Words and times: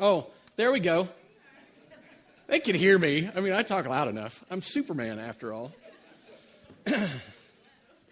Oh, 0.00 0.28
there 0.54 0.70
we 0.70 0.78
go. 0.78 1.08
They 2.46 2.60
can 2.60 2.76
hear 2.76 2.96
me. 2.96 3.28
I 3.34 3.40
mean, 3.40 3.52
I 3.52 3.64
talk 3.64 3.88
loud 3.88 4.06
enough. 4.06 4.44
I'm 4.48 4.62
Superman 4.62 5.18
after 5.18 5.52
all. 5.52 5.72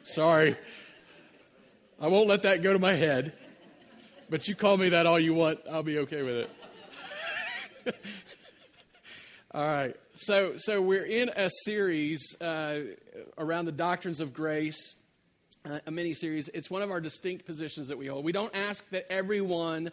Sorry. 0.03 0.57
I 2.01 2.09
won't 2.09 2.27
let 2.27 2.43
that 2.43 2.65
go 2.65 2.73
to 2.73 2.81
my 2.81 2.95
head. 2.95 3.35
But 4.29 4.49
you 4.49 4.57
call 4.57 4.77
me 4.77 4.89
that 4.89 5.07
all 5.07 5.21
you 5.21 5.33
want. 5.33 5.61
I'll 5.71 5.85
be 5.85 5.99
okay 5.99 6.23
with 6.25 6.49
it. 7.87 7.95
all 9.55 9.65
right. 9.65 9.95
So, 10.17 10.55
so 10.57 10.83
we're 10.83 11.07
in 11.07 11.29
a 11.37 11.49
series 11.65 12.37
uh, 12.41 12.81
around 13.39 13.67
the 13.67 13.73
doctrines 13.73 14.19
of 14.19 14.35
grace, 14.35 14.97
uh, 15.65 15.79
a 15.87 15.93
mini 15.93 16.15
series. 16.15 16.49
It's 16.53 16.69
one 16.69 16.83
of 16.83 16.91
our 16.91 17.01
distinct 17.01 17.47
positions 17.47 17.87
that 17.89 17.97
we 17.97 18.09
hold. 18.09 18.25
We 18.25 18.33
don't 18.33 18.55
ask 18.57 18.89
that 18.91 19.07
everyone 19.09 19.93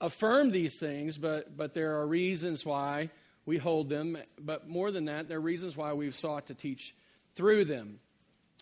affirm 0.00 0.50
these 0.50 0.78
things, 0.78 1.18
but, 1.18 1.56
but 1.56 1.74
there 1.74 2.00
are 2.00 2.06
reasons 2.06 2.64
why 2.64 3.10
we 3.46 3.58
hold 3.58 3.88
them. 3.88 4.16
But 4.38 4.68
more 4.68 4.90
than 4.90 5.06
that, 5.06 5.28
there 5.28 5.38
are 5.38 5.40
reasons 5.40 5.76
why 5.76 5.92
we've 5.92 6.14
sought 6.14 6.46
to 6.46 6.54
teach 6.54 6.94
through 7.34 7.66
them. 7.66 7.98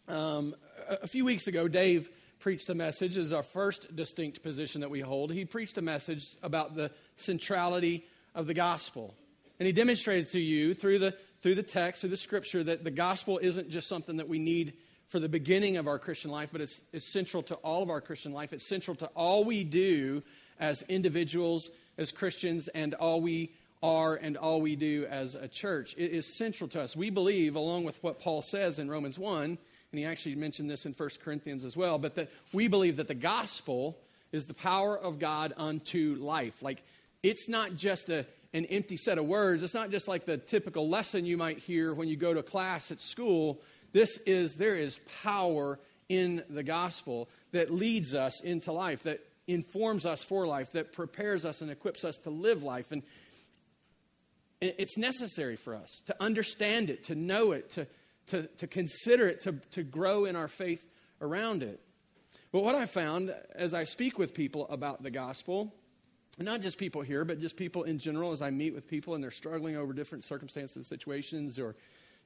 Um, 0.08 0.54
a, 0.88 0.98
a 1.02 1.06
few 1.06 1.24
weeks 1.24 1.46
ago, 1.46 1.68
Dave 1.68 2.08
preached 2.40 2.70
a 2.70 2.74
message 2.74 3.16
as 3.18 3.32
our 3.32 3.42
first 3.42 3.94
distinct 3.94 4.42
position 4.42 4.80
that 4.82 4.90
we 4.90 5.00
hold. 5.00 5.32
He 5.32 5.44
preached 5.44 5.76
a 5.78 5.82
message 5.82 6.36
about 6.42 6.74
the 6.74 6.90
centrality 7.16 8.04
of 8.34 8.46
the 8.46 8.54
gospel. 8.54 9.14
And 9.58 9.66
he 9.66 9.72
demonstrated 9.72 10.30
to 10.32 10.40
you 10.40 10.72
through 10.74 11.00
the, 11.00 11.14
through 11.42 11.56
the 11.56 11.62
text, 11.64 12.00
through 12.00 12.10
the 12.10 12.16
scripture, 12.16 12.62
that 12.62 12.84
the 12.84 12.92
gospel 12.92 13.38
isn't 13.42 13.70
just 13.70 13.88
something 13.88 14.18
that 14.18 14.28
we 14.28 14.38
need 14.38 14.74
for 15.08 15.18
the 15.18 15.28
beginning 15.28 15.78
of 15.78 15.88
our 15.88 15.98
Christian 15.98 16.30
life, 16.30 16.50
but 16.52 16.60
it's, 16.60 16.80
it's 16.92 17.10
central 17.10 17.42
to 17.44 17.54
all 17.56 17.82
of 17.82 17.90
our 17.90 18.00
Christian 18.00 18.32
life. 18.32 18.52
It's 18.52 18.68
central 18.68 18.94
to 18.96 19.06
all 19.16 19.44
we 19.44 19.64
do 19.64 20.22
as 20.58 20.82
individuals, 20.88 21.70
as 21.96 22.12
Christians, 22.12 22.68
and 22.68 22.94
all 22.94 23.20
we 23.20 23.52
are 23.82 24.16
and 24.16 24.36
all 24.36 24.60
we 24.60 24.76
do 24.76 25.06
as 25.08 25.34
a 25.34 25.48
church. 25.48 25.94
It 25.96 26.10
is 26.10 26.36
central 26.36 26.68
to 26.70 26.80
us. 26.80 26.96
We 26.96 27.10
believe, 27.10 27.54
along 27.54 27.84
with 27.84 28.02
what 28.02 28.20
Paul 28.20 28.42
says 28.42 28.78
in 28.78 28.90
Romans 28.90 29.18
1, 29.18 29.44
and 29.44 29.98
he 29.98 30.04
actually 30.04 30.34
mentioned 30.34 30.68
this 30.68 30.84
in 30.84 30.92
1 30.92 31.10
Corinthians 31.22 31.64
as 31.64 31.76
well, 31.76 31.98
but 31.98 32.14
that 32.16 32.30
we 32.52 32.68
believe 32.68 32.96
that 32.96 33.08
the 33.08 33.14
gospel 33.14 33.96
is 34.32 34.46
the 34.46 34.54
power 34.54 34.98
of 34.98 35.18
God 35.18 35.54
unto 35.56 36.16
life. 36.20 36.62
Like, 36.62 36.82
it's 37.22 37.48
not 37.48 37.76
just 37.76 38.08
a, 38.10 38.26
an 38.52 38.66
empty 38.66 38.96
set 38.96 39.18
of 39.18 39.24
words. 39.24 39.62
It's 39.62 39.74
not 39.74 39.90
just 39.90 40.08
like 40.08 40.26
the 40.26 40.36
typical 40.36 40.88
lesson 40.88 41.24
you 41.24 41.36
might 41.36 41.58
hear 41.58 41.94
when 41.94 42.08
you 42.08 42.16
go 42.16 42.34
to 42.34 42.42
class 42.42 42.90
at 42.90 43.00
school. 43.00 43.60
This 43.92 44.18
is, 44.26 44.56
there 44.56 44.76
is 44.76 45.00
power 45.22 45.78
in 46.08 46.42
the 46.50 46.62
gospel 46.62 47.28
that 47.52 47.72
leads 47.72 48.14
us 48.14 48.42
into 48.42 48.72
life, 48.72 49.04
that 49.04 49.20
informs 49.48 50.06
us 50.06 50.22
for 50.22 50.46
life, 50.46 50.72
that 50.72 50.92
prepares 50.92 51.44
us 51.44 51.62
and 51.62 51.70
equips 51.70 52.04
us 52.04 52.18
to 52.18 52.30
live 52.30 52.62
life. 52.62 52.92
And 52.92 53.02
it's 54.60 54.96
necessary 54.96 55.56
for 55.56 55.74
us 55.74 56.02
to 56.06 56.16
understand 56.22 56.90
it, 56.90 57.04
to 57.04 57.14
know 57.14 57.52
it, 57.52 57.70
to, 57.70 57.86
to, 58.28 58.46
to 58.58 58.66
consider 58.66 59.26
it, 59.26 59.40
to, 59.42 59.52
to 59.72 59.82
grow 59.82 60.26
in 60.26 60.36
our 60.36 60.48
faith 60.48 60.84
around 61.20 61.62
it. 61.62 61.80
But 62.52 62.62
what 62.62 62.74
I 62.74 62.86
found 62.86 63.34
as 63.54 63.74
I 63.74 63.84
speak 63.84 64.18
with 64.18 64.34
people 64.34 64.66
about 64.68 65.02
the 65.02 65.10
gospel, 65.10 65.74
not 66.38 66.60
just 66.60 66.78
people 66.78 67.02
here, 67.02 67.24
but 67.24 67.40
just 67.40 67.56
people 67.56 67.82
in 67.82 67.98
general, 67.98 68.32
as 68.32 68.42
I 68.42 68.50
meet 68.50 68.74
with 68.74 68.86
people 68.86 69.14
and 69.14 69.22
they're 69.22 69.30
struggling 69.30 69.76
over 69.76 69.92
different 69.92 70.24
circumstances, 70.24 70.88
situations, 70.88 71.58
or 71.58 71.74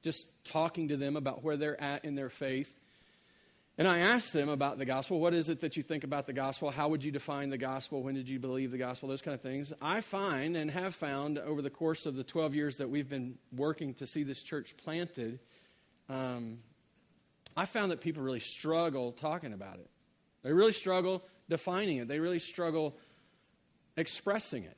just 0.03 0.27
talking 0.45 0.89
to 0.89 0.97
them 0.97 1.15
about 1.15 1.43
where 1.43 1.57
they're 1.57 1.81
at 1.81 2.05
in 2.05 2.15
their 2.15 2.29
faith, 2.29 2.73
and 3.77 3.87
I 3.87 3.99
asked 3.99 4.33
them 4.33 4.49
about 4.49 4.77
the 4.77 4.85
gospel. 4.85 5.19
What 5.19 5.33
is 5.33 5.49
it 5.49 5.61
that 5.61 5.75
you 5.75 5.83
think 5.83 6.03
about 6.03 6.27
the 6.27 6.33
gospel? 6.33 6.69
How 6.69 6.89
would 6.89 7.03
you 7.03 7.11
define 7.11 7.49
the 7.49 7.57
gospel? 7.57 8.03
When 8.03 8.13
did 8.13 8.29
you 8.29 8.39
believe 8.39 8.71
the 8.71 8.77
gospel? 8.77 9.09
Those 9.09 9.21
kind 9.21 9.33
of 9.33 9.41
things. 9.41 9.73
I 9.81 10.01
find 10.01 10.55
and 10.55 10.69
have 10.69 10.93
found 10.93 11.39
over 11.39 11.61
the 11.61 11.71
course 11.71 12.05
of 12.05 12.15
the 12.15 12.23
12 12.23 12.53
years 12.53 12.77
that 12.77 12.89
we've 12.89 13.09
been 13.09 13.35
working 13.55 13.95
to 13.95 14.05
see 14.05 14.23
this 14.23 14.43
church 14.43 14.77
planted, 14.77 15.39
um, 16.07 16.59
I 17.57 17.65
found 17.65 17.91
that 17.91 18.01
people 18.01 18.21
really 18.21 18.39
struggle 18.39 19.11
talking 19.11 19.53
about 19.53 19.75
it. 19.75 19.89
They 20.43 20.53
really 20.53 20.73
struggle 20.73 21.23
defining 21.49 21.97
it, 21.97 22.07
they 22.07 22.19
really 22.19 22.39
struggle 22.39 22.95
expressing 23.97 24.63
it. 24.63 24.77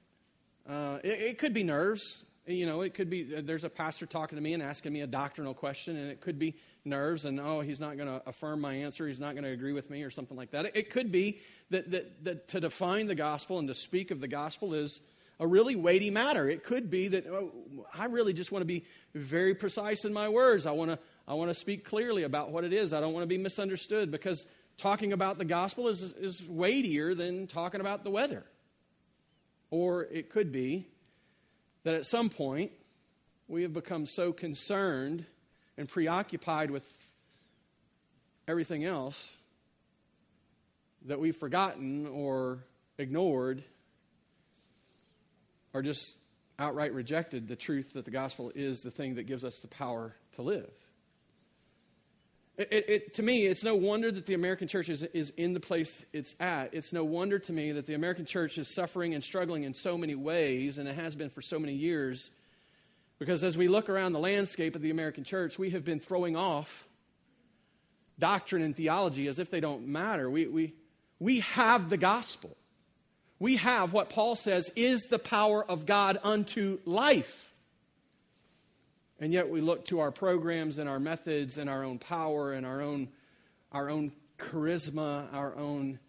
Uh, 0.69 0.99
it, 1.03 1.19
it 1.21 1.37
could 1.37 1.53
be 1.53 1.63
nerves. 1.63 2.23
You 2.47 2.67
know, 2.67 2.81
it 2.81 2.93
could 2.93 3.09
be 3.09 3.35
uh, 3.35 3.41
there's 3.43 3.63
a 3.63 3.69
pastor 3.69 4.05
talking 4.05 4.35
to 4.35 4.41
me 4.41 4.53
and 4.53 4.61
asking 4.61 4.93
me 4.93 5.01
a 5.01 5.07
doctrinal 5.07 5.55
question, 5.55 5.97
and 5.97 6.11
it 6.11 6.21
could 6.21 6.37
be 6.37 6.55
nerves 6.83 7.25
and, 7.25 7.39
oh, 7.39 7.61
he's 7.61 7.79
not 7.79 7.97
going 7.97 8.07
to 8.07 8.21
affirm 8.27 8.61
my 8.61 8.73
answer, 8.73 9.07
he's 9.07 9.19
not 9.19 9.33
going 9.33 9.43
to 9.43 9.49
agree 9.49 9.73
with 9.73 9.89
me, 9.89 10.03
or 10.03 10.11
something 10.11 10.37
like 10.37 10.51
that. 10.51 10.75
It 10.75 10.91
could 10.91 11.11
be 11.11 11.39
that, 11.71 11.89
that, 11.91 12.23
that 12.23 12.47
to 12.49 12.59
define 12.59 13.07
the 13.07 13.15
gospel 13.15 13.57
and 13.57 13.67
to 13.67 13.73
speak 13.73 14.11
of 14.11 14.19
the 14.19 14.27
gospel 14.27 14.75
is 14.75 15.01
a 15.39 15.47
really 15.47 15.75
weighty 15.75 16.11
matter. 16.11 16.47
It 16.47 16.63
could 16.63 16.89
be 16.89 17.09
that 17.09 17.25
oh, 17.27 17.51
I 17.93 18.05
really 18.05 18.33
just 18.33 18.51
want 18.51 18.61
to 18.61 18.67
be 18.67 18.85
very 19.13 19.55
precise 19.55 20.05
in 20.05 20.13
my 20.13 20.29
words. 20.29 20.65
I 20.65 20.71
want 20.71 20.91
to 20.91 20.99
I 21.27 21.33
want 21.33 21.49
to 21.49 21.55
speak 21.55 21.85
clearly 21.85 22.23
about 22.23 22.51
what 22.51 22.63
it 22.63 22.73
is. 22.73 22.93
I 22.93 23.01
don't 23.01 23.13
want 23.13 23.23
to 23.23 23.27
be 23.27 23.37
misunderstood 23.37 24.11
because 24.11 24.45
talking 24.77 25.13
about 25.13 25.39
the 25.39 25.45
gospel 25.45 25.87
is, 25.87 26.03
is 26.03 26.43
weightier 26.47 27.15
than 27.15 27.47
talking 27.47 27.81
about 27.81 28.03
the 28.03 28.11
weather. 28.11 28.45
Or 29.71 30.03
it 30.03 30.29
could 30.29 30.51
be 30.51 30.87
that 31.85 31.93
at 31.93 32.05
some 32.05 32.29
point 32.29 32.71
we 33.47 33.61
have 33.61 33.71
become 33.71 34.07
so 34.07 34.33
concerned 34.33 35.23
and 35.77 35.87
preoccupied 35.87 36.71
with 36.71 36.83
everything 38.47 38.83
else 38.83 39.37
that 41.05 41.19
we've 41.19 41.35
forgotten 41.35 42.07
or 42.07 42.59
ignored 42.97 43.63
or 45.73 45.83
just 45.83 46.15
outright 46.57 46.91
rejected 46.93 47.47
the 47.47 47.55
truth 47.55 47.93
that 47.93 48.03
the 48.03 48.11
gospel 48.11 48.51
is 48.55 48.81
the 48.81 48.91
thing 48.91 49.15
that 49.15 49.23
gives 49.23 49.45
us 49.45 49.59
the 49.59 49.67
power 49.67 50.15
to 50.35 50.41
live. 50.41 50.71
It, 52.57 52.71
it, 52.71 53.13
to 53.15 53.23
me, 53.23 53.45
it's 53.47 53.63
no 53.63 53.75
wonder 53.75 54.09
that 54.09 54.25
the 54.25 54.33
American 54.33 54.69
church 54.69 54.87
is, 54.87 55.03
is 55.03 55.31
in 55.31 55.53
the 55.53 55.59
place 55.59 56.05
it's 56.13 56.35
at. 56.39 56.73
It's 56.73 56.93
no 56.93 57.03
wonder 57.03 57.37
to 57.37 57.51
me 57.51 57.73
that 57.73 57.85
the 57.85 57.95
American 57.95 58.25
church 58.25 58.57
is 58.57 58.73
suffering 58.73 59.13
and 59.13 59.21
struggling 59.21 59.63
in 59.63 59.73
so 59.73 59.97
many 59.97 60.15
ways, 60.15 60.77
and 60.77 60.87
it 60.87 60.95
has 60.95 61.15
been 61.15 61.29
for 61.29 61.41
so 61.41 61.59
many 61.59 61.73
years. 61.73 62.29
Because 63.19 63.43
as 63.43 63.57
we 63.57 63.67
look 63.67 63.89
around 63.89 64.13
the 64.13 64.19
landscape 64.19 64.75
of 64.75 64.81
the 64.81 64.89
American 64.89 65.25
church, 65.25 65.59
we 65.59 65.71
have 65.71 65.83
been 65.83 65.99
throwing 65.99 66.37
off 66.37 66.87
doctrine 68.19 68.61
and 68.61 68.75
theology 68.75 69.27
as 69.27 69.39
if 69.39 69.51
they 69.51 69.59
don't 69.59 69.87
matter. 69.87 70.29
We, 70.29 70.47
we, 70.47 70.73
we 71.19 71.41
have 71.41 71.89
the 71.89 71.97
gospel. 71.97 72.55
We 73.37 73.57
have 73.57 73.91
what 73.91 74.09
Paul 74.09 74.37
says 74.37 74.69
is 74.77 75.01
the 75.03 75.19
power 75.19 75.63
of 75.69 75.85
God 75.85 76.19
unto 76.23 76.79
life. 76.85 77.53
And 79.19 79.31
yet 79.31 79.49
we 79.49 79.61
look 79.61 79.85
to 79.87 79.99
our 79.99 80.11
programs 80.11 80.77
and 80.77 80.89
our 80.89 80.99
methods 80.99 81.57
and 81.57 81.69
our 81.69 81.83
own 81.83 81.99
power 81.99 82.53
and 82.53 82.65
our 82.65 82.81
own, 82.81 83.07
our 83.71 83.89
own 83.89 84.11
charisma, 84.37 85.33
our 85.33 85.55
own 85.55 85.99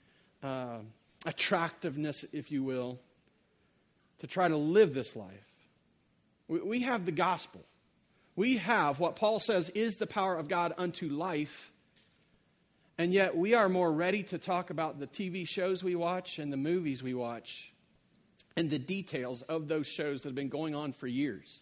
uh, 0.42 0.78
attractiveness, 1.24 2.24
if 2.32 2.50
you 2.50 2.62
will, 2.62 2.98
to 4.18 4.26
try 4.26 4.48
to 4.48 4.56
live 4.56 4.92
this 4.92 5.14
life. 5.14 5.52
We, 6.48 6.60
we 6.60 6.80
have 6.80 7.06
the 7.06 7.12
gospel. 7.12 7.64
We 8.34 8.56
have 8.58 8.98
what 8.98 9.16
Paul 9.16 9.40
says 9.40 9.68
is 9.70 9.96
the 9.96 10.06
power 10.06 10.36
of 10.36 10.48
God 10.48 10.74
unto 10.76 11.08
life. 11.08 11.72
And 12.98 13.12
yet 13.12 13.36
we 13.36 13.54
are 13.54 13.68
more 13.68 13.92
ready 13.92 14.22
to 14.24 14.38
talk 14.38 14.70
about 14.70 14.98
the 14.98 15.06
TV 15.06 15.46
shows 15.46 15.84
we 15.84 15.94
watch 15.94 16.38
and 16.38 16.52
the 16.52 16.56
movies 16.56 17.02
we 17.02 17.14
watch 17.14 17.72
and 18.56 18.70
the 18.70 18.78
details 18.78 19.42
of 19.42 19.68
those 19.68 19.86
shows 19.86 20.22
that 20.22 20.30
have 20.30 20.34
been 20.34 20.48
going 20.48 20.74
on 20.74 20.92
for 20.92 21.06
years. 21.06 21.60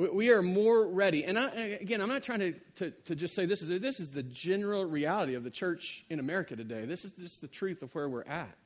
We 0.00 0.30
are 0.30 0.40
more 0.40 0.86
ready. 0.86 1.24
And 1.24 1.38
I, 1.38 1.78
again, 1.80 2.00
I'm 2.00 2.08
not 2.08 2.22
trying 2.22 2.38
to, 2.38 2.52
to, 2.76 2.90
to, 2.90 3.14
just 3.14 3.34
say 3.34 3.44
this 3.44 3.60
is, 3.60 3.80
this 3.80 4.00
is 4.00 4.10
the 4.10 4.22
general 4.22 4.86
reality 4.86 5.34
of 5.34 5.44
the 5.44 5.50
church 5.50 6.06
in 6.08 6.18
America 6.18 6.56
today. 6.56 6.86
This 6.86 7.04
is 7.04 7.10
just 7.12 7.42
the 7.42 7.48
truth 7.48 7.82
of 7.82 7.94
where 7.94 8.08
we're 8.08 8.24
at. 8.24 8.56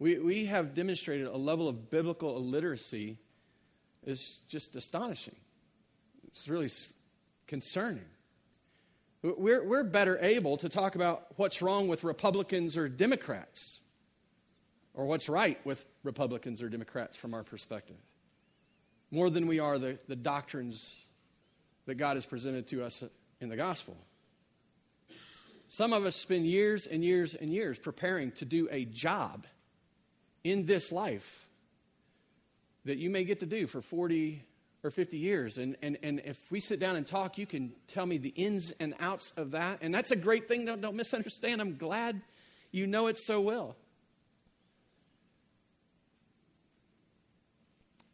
We, 0.00 0.18
we 0.18 0.46
have 0.46 0.74
demonstrated 0.74 1.28
a 1.28 1.36
level 1.36 1.68
of 1.68 1.90
biblical 1.90 2.36
illiteracy 2.36 3.18
is 4.04 4.40
just 4.48 4.74
astonishing. 4.74 5.36
It's 6.26 6.48
really 6.48 6.70
concerning. 7.46 8.04
We're, 9.22 9.64
we're 9.64 9.84
better 9.84 10.18
able 10.20 10.56
to 10.56 10.68
talk 10.68 10.96
about 10.96 11.26
what's 11.36 11.62
wrong 11.62 11.86
with 11.86 12.02
Republicans 12.02 12.76
or 12.76 12.88
Democrats, 12.88 13.78
or 14.92 15.06
what's 15.06 15.28
right 15.28 15.64
with 15.64 15.84
Republicans 16.02 16.62
or 16.62 16.68
Democrats 16.68 17.16
from 17.16 17.32
our 17.32 17.44
perspective 17.44 17.96
more 19.14 19.30
than 19.30 19.46
we 19.46 19.60
are 19.60 19.78
the, 19.78 19.96
the 20.08 20.16
doctrines 20.16 20.96
that 21.86 21.94
God 21.94 22.16
has 22.16 22.26
presented 22.26 22.66
to 22.68 22.82
us 22.82 23.04
in 23.40 23.48
the 23.48 23.56
gospel. 23.56 23.96
Some 25.68 25.92
of 25.92 26.04
us 26.04 26.16
spend 26.16 26.44
years 26.44 26.86
and 26.86 27.04
years 27.04 27.36
and 27.36 27.48
years 27.48 27.78
preparing 27.78 28.32
to 28.32 28.44
do 28.44 28.66
a 28.72 28.84
job 28.84 29.46
in 30.42 30.66
this 30.66 30.90
life 30.90 31.46
that 32.84 32.98
you 32.98 33.08
may 33.08 33.22
get 33.22 33.38
to 33.40 33.46
do 33.46 33.68
for 33.68 33.80
40 33.80 34.42
or 34.82 34.90
50 34.90 35.16
years. 35.16 35.58
And, 35.58 35.76
and, 35.80 35.96
and 36.02 36.20
if 36.24 36.38
we 36.50 36.58
sit 36.58 36.80
down 36.80 36.96
and 36.96 37.06
talk, 37.06 37.38
you 37.38 37.46
can 37.46 37.72
tell 37.86 38.06
me 38.06 38.18
the 38.18 38.30
ins 38.30 38.72
and 38.72 38.94
outs 38.98 39.32
of 39.36 39.52
that. 39.52 39.78
And 39.80 39.94
that's 39.94 40.10
a 40.10 40.16
great 40.16 40.48
thing. 40.48 40.66
Don't, 40.66 40.80
don't 40.80 40.96
misunderstand. 40.96 41.60
I'm 41.60 41.76
glad 41.76 42.20
you 42.72 42.88
know 42.88 43.06
it 43.06 43.16
so 43.16 43.40
well. 43.40 43.76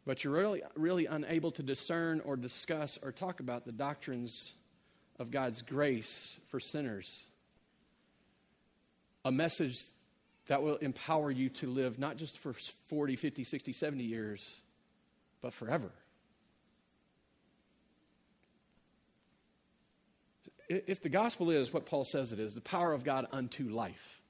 But 0.05 0.23
you're 0.23 0.33
really, 0.33 0.63
really 0.75 1.05
unable 1.05 1.51
to 1.51 1.63
discern 1.63 2.21
or 2.21 2.35
discuss 2.35 2.97
or 3.01 3.11
talk 3.11 3.39
about 3.39 3.65
the 3.65 3.71
doctrines 3.71 4.53
of 5.19 5.31
God's 5.31 5.61
grace 5.61 6.37
for 6.49 6.59
sinners. 6.59 7.23
A 9.23 9.31
message 9.31 9.77
that 10.47 10.63
will 10.63 10.77
empower 10.77 11.29
you 11.29 11.49
to 11.49 11.67
live 11.67 11.99
not 11.99 12.17
just 12.17 12.37
for 12.39 12.53
40, 12.87 13.15
50, 13.15 13.43
60, 13.43 13.73
70 13.73 14.03
years, 14.03 14.61
but 15.41 15.53
forever. 15.53 15.91
If 20.67 21.03
the 21.03 21.09
gospel 21.09 21.51
is 21.51 21.71
what 21.71 21.85
Paul 21.85 22.05
says 22.05 22.31
it 22.31 22.39
is, 22.39 22.55
the 22.55 22.61
power 22.61 22.93
of 22.93 23.03
God 23.03 23.27
unto 23.31 23.69
life, 23.69 24.21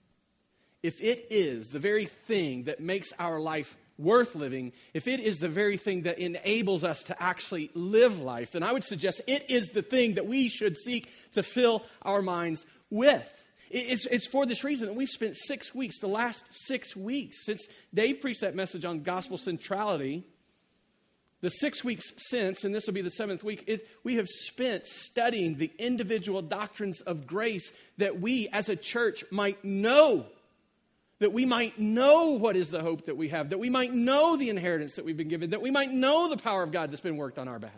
if 0.83 0.99
it 0.99 1.27
is 1.29 1.69
the 1.69 1.79
very 1.79 2.05
thing 2.05 2.63
that 2.63 2.79
makes 2.79 3.13
our 3.19 3.39
life 3.39 3.77
worth 4.01 4.35
living, 4.35 4.73
if 4.93 5.07
it 5.07 5.19
is 5.19 5.39
the 5.39 5.47
very 5.47 5.77
thing 5.77 6.03
that 6.03 6.19
enables 6.19 6.83
us 6.83 7.03
to 7.03 7.21
actually 7.21 7.69
live 7.73 8.19
life, 8.19 8.51
then 8.51 8.63
I 8.63 8.71
would 8.71 8.83
suggest 8.83 9.21
it 9.27 9.49
is 9.49 9.69
the 9.69 9.81
thing 9.81 10.15
that 10.15 10.25
we 10.25 10.47
should 10.47 10.77
seek 10.77 11.09
to 11.33 11.43
fill 11.43 11.83
our 12.01 12.21
minds 12.21 12.65
with. 12.89 13.29
It's, 13.69 14.05
it's 14.07 14.27
for 14.27 14.45
this 14.45 14.63
reason 14.63 14.87
that 14.87 14.95
we've 14.95 15.07
spent 15.07 15.37
six 15.37 15.73
weeks, 15.73 15.99
the 15.99 16.07
last 16.07 16.43
six 16.51 16.95
weeks, 16.95 17.45
since 17.45 17.65
Dave 17.93 18.19
preached 18.19 18.41
that 18.41 18.55
message 18.55 18.83
on 18.83 19.03
gospel 19.03 19.37
centrality. 19.37 20.25
The 21.39 21.49
six 21.49 21.83
weeks 21.83 22.11
since, 22.17 22.63
and 22.63 22.75
this 22.75 22.85
will 22.85 22.93
be 22.93 23.01
the 23.01 23.09
seventh 23.09 23.43
week, 23.43 23.63
it, 23.65 23.87
we 24.03 24.15
have 24.15 24.27
spent 24.27 24.85
studying 24.87 25.57
the 25.57 25.71
individual 25.79 26.41
doctrines 26.41 27.01
of 27.01 27.25
grace 27.25 27.71
that 27.97 28.19
we 28.19 28.47
as 28.49 28.69
a 28.69 28.75
church 28.75 29.23
might 29.31 29.63
know 29.63 30.25
that 31.21 31.31
we 31.31 31.45
might 31.45 31.77
know 31.77 32.31
what 32.31 32.55
is 32.55 32.69
the 32.69 32.81
hope 32.81 33.05
that 33.05 33.15
we 33.15 33.29
have, 33.29 33.51
that 33.51 33.59
we 33.59 33.69
might 33.69 33.93
know 33.93 34.37
the 34.37 34.49
inheritance 34.49 34.95
that 34.95 35.05
we've 35.05 35.15
been 35.15 35.27
given, 35.27 35.51
that 35.51 35.61
we 35.61 35.69
might 35.69 35.91
know 35.91 36.27
the 36.27 36.35
power 36.35 36.63
of 36.63 36.71
God 36.71 36.91
that's 36.91 37.01
been 37.01 37.15
worked 37.15 37.37
on 37.37 37.47
our 37.47 37.59
behalf. 37.59 37.75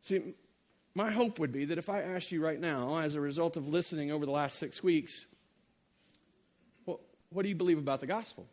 See, 0.00 0.34
my 0.96 1.12
hope 1.12 1.38
would 1.38 1.52
be 1.52 1.66
that 1.66 1.78
if 1.78 1.88
I 1.88 2.02
asked 2.02 2.32
you 2.32 2.44
right 2.44 2.58
now, 2.58 2.98
as 2.98 3.14
a 3.14 3.20
result 3.20 3.56
of 3.56 3.68
listening 3.68 4.10
over 4.10 4.26
the 4.26 4.32
last 4.32 4.58
six 4.58 4.82
weeks, 4.82 5.24
what 6.84 7.44
do 7.44 7.48
you 7.48 7.54
believe 7.54 7.78
about 7.78 8.00
the 8.00 8.08
gospel? 8.08 8.48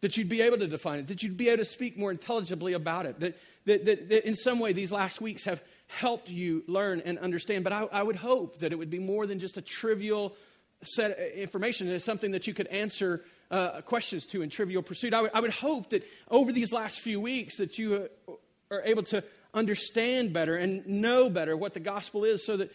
That 0.00 0.16
you'd 0.16 0.28
be 0.28 0.42
able 0.42 0.58
to 0.58 0.68
define 0.68 1.00
it, 1.00 1.08
that 1.08 1.24
you'd 1.24 1.36
be 1.36 1.48
able 1.48 1.64
to 1.64 1.68
speak 1.68 1.98
more 1.98 2.12
intelligibly 2.12 2.74
about 2.74 3.04
it, 3.04 3.18
that, 3.18 3.36
that, 3.64 3.84
that, 3.84 4.08
that 4.10 4.28
in 4.28 4.36
some 4.36 4.60
way 4.60 4.72
these 4.72 4.92
last 4.92 5.20
weeks 5.20 5.42
have 5.46 5.60
helped 5.90 6.28
you 6.28 6.62
learn 6.66 7.02
and 7.04 7.18
understand. 7.18 7.64
But 7.64 7.72
I, 7.72 7.82
I 7.92 8.02
would 8.02 8.16
hope 8.16 8.58
that 8.58 8.72
it 8.72 8.76
would 8.76 8.90
be 8.90 8.98
more 8.98 9.26
than 9.26 9.38
just 9.38 9.56
a 9.56 9.62
trivial 9.62 10.34
set 10.82 11.12
of 11.12 11.18
information. 11.34 11.88
It's 11.88 12.04
something 12.04 12.30
that 12.30 12.46
you 12.46 12.54
could 12.54 12.68
answer 12.68 13.24
uh, 13.50 13.80
questions 13.82 14.26
to 14.28 14.42
in 14.42 14.50
trivial 14.50 14.82
pursuit. 14.82 15.12
I 15.12 15.40
would, 15.40 15.50
hope 15.50 15.90
that 15.90 16.04
over 16.30 16.52
these 16.52 16.72
last 16.72 17.00
few 17.00 17.20
weeks 17.20 17.58
that 17.58 17.78
you 17.78 18.08
uh, 18.28 18.32
are 18.70 18.82
able 18.84 19.02
to 19.04 19.24
understand 19.52 20.32
better 20.32 20.56
and 20.56 20.86
know 20.86 21.28
better 21.28 21.56
what 21.56 21.74
the 21.74 21.80
gospel 21.80 22.24
is 22.24 22.46
so 22.46 22.56
that, 22.58 22.70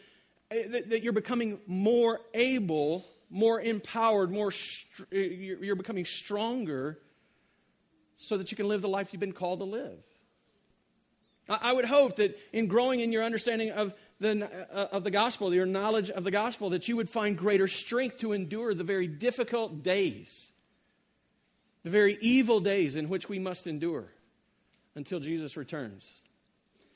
uh, 0.52 0.56
that, 0.70 0.90
that 0.90 1.04
you're 1.04 1.14
becoming 1.14 1.60
more 1.66 2.20
able, 2.34 3.06
more 3.30 3.62
empowered, 3.62 4.30
more 4.30 4.52
str- 4.52 5.04
uh, 5.14 5.18
you're 5.18 5.76
becoming 5.78 6.06
stronger 6.06 7.00
so 8.18 8.38
that 8.38 8.52
you 8.52 8.58
can 8.58 8.68
live 8.68 8.82
the 8.82 8.90
life 8.90 9.14
you've 9.14 9.20
been 9.22 9.32
called 9.32 9.60
to 9.60 9.66
live. 9.66 9.98
I 11.48 11.74
would 11.74 11.86
hope 11.86 12.16
that 12.16 12.40
in 12.54 12.68
growing 12.68 13.02
in 13.02 13.12
your 13.12 13.24
understanding 13.24 13.72
of 13.72 13.94
the, 14.20 14.50
uh, 14.74 14.88
of 14.92 15.04
the 15.04 15.12
gospel, 15.12 15.54
your 15.54 15.66
knowledge 15.66 16.10
of 16.10 16.24
the 16.24 16.32
gospel, 16.32 16.72
that 16.72 16.88
you 16.88 16.96
would 16.96 17.10
find 17.10 17.38
greater 17.38 17.68
strength 17.68 18.18
to 18.18 18.34
endure 18.34 18.74
the 18.74 18.84
very 18.84 19.08
difficult 19.08 19.84
days, 19.84 20.48
the 21.84 21.92
very 21.92 22.18
evil 22.22 22.60
days 22.60 22.96
in 22.96 23.10
which 23.10 23.30
we 23.30 23.38
must 23.38 23.68
endure 23.68 24.06
until 24.96 25.20
Jesus 25.20 25.56
returns. 25.56 26.10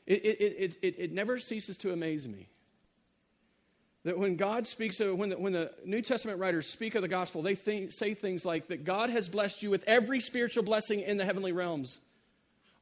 It, 0.08 0.26
it, 0.26 0.78
it, 0.82 0.96
it, 0.98 1.12
never 1.12 1.38
ceases 1.38 1.78
to 1.78 1.94
amaze 1.94 2.28
me 2.28 2.50
that 4.04 4.18
when 4.18 4.38
God 4.38 4.66
speaks 4.66 5.00
of, 5.00 5.16
when 5.16 5.30
the, 5.30 5.38
when 5.38 5.54
the 5.54 5.72
New 5.86 6.02
Testament 6.02 6.40
writers 6.40 6.68
speak 6.68 6.96
of 6.96 7.04
the 7.04 7.08
gospel, 7.08 7.44
they 7.44 7.54
think, 7.54 7.92
say 7.92 8.16
things 8.16 8.44
like 8.44 8.70
that 8.70 8.84
God 8.84 9.12
has 9.12 9.30
blessed 9.30 9.62
you 9.62 9.70
with 9.70 9.84
every 9.86 10.20
spiritual 10.20 10.64
blessing 10.64 11.02
in 11.02 11.18
the 11.18 11.26
heavenly 11.26 11.52
realms 11.52 12.00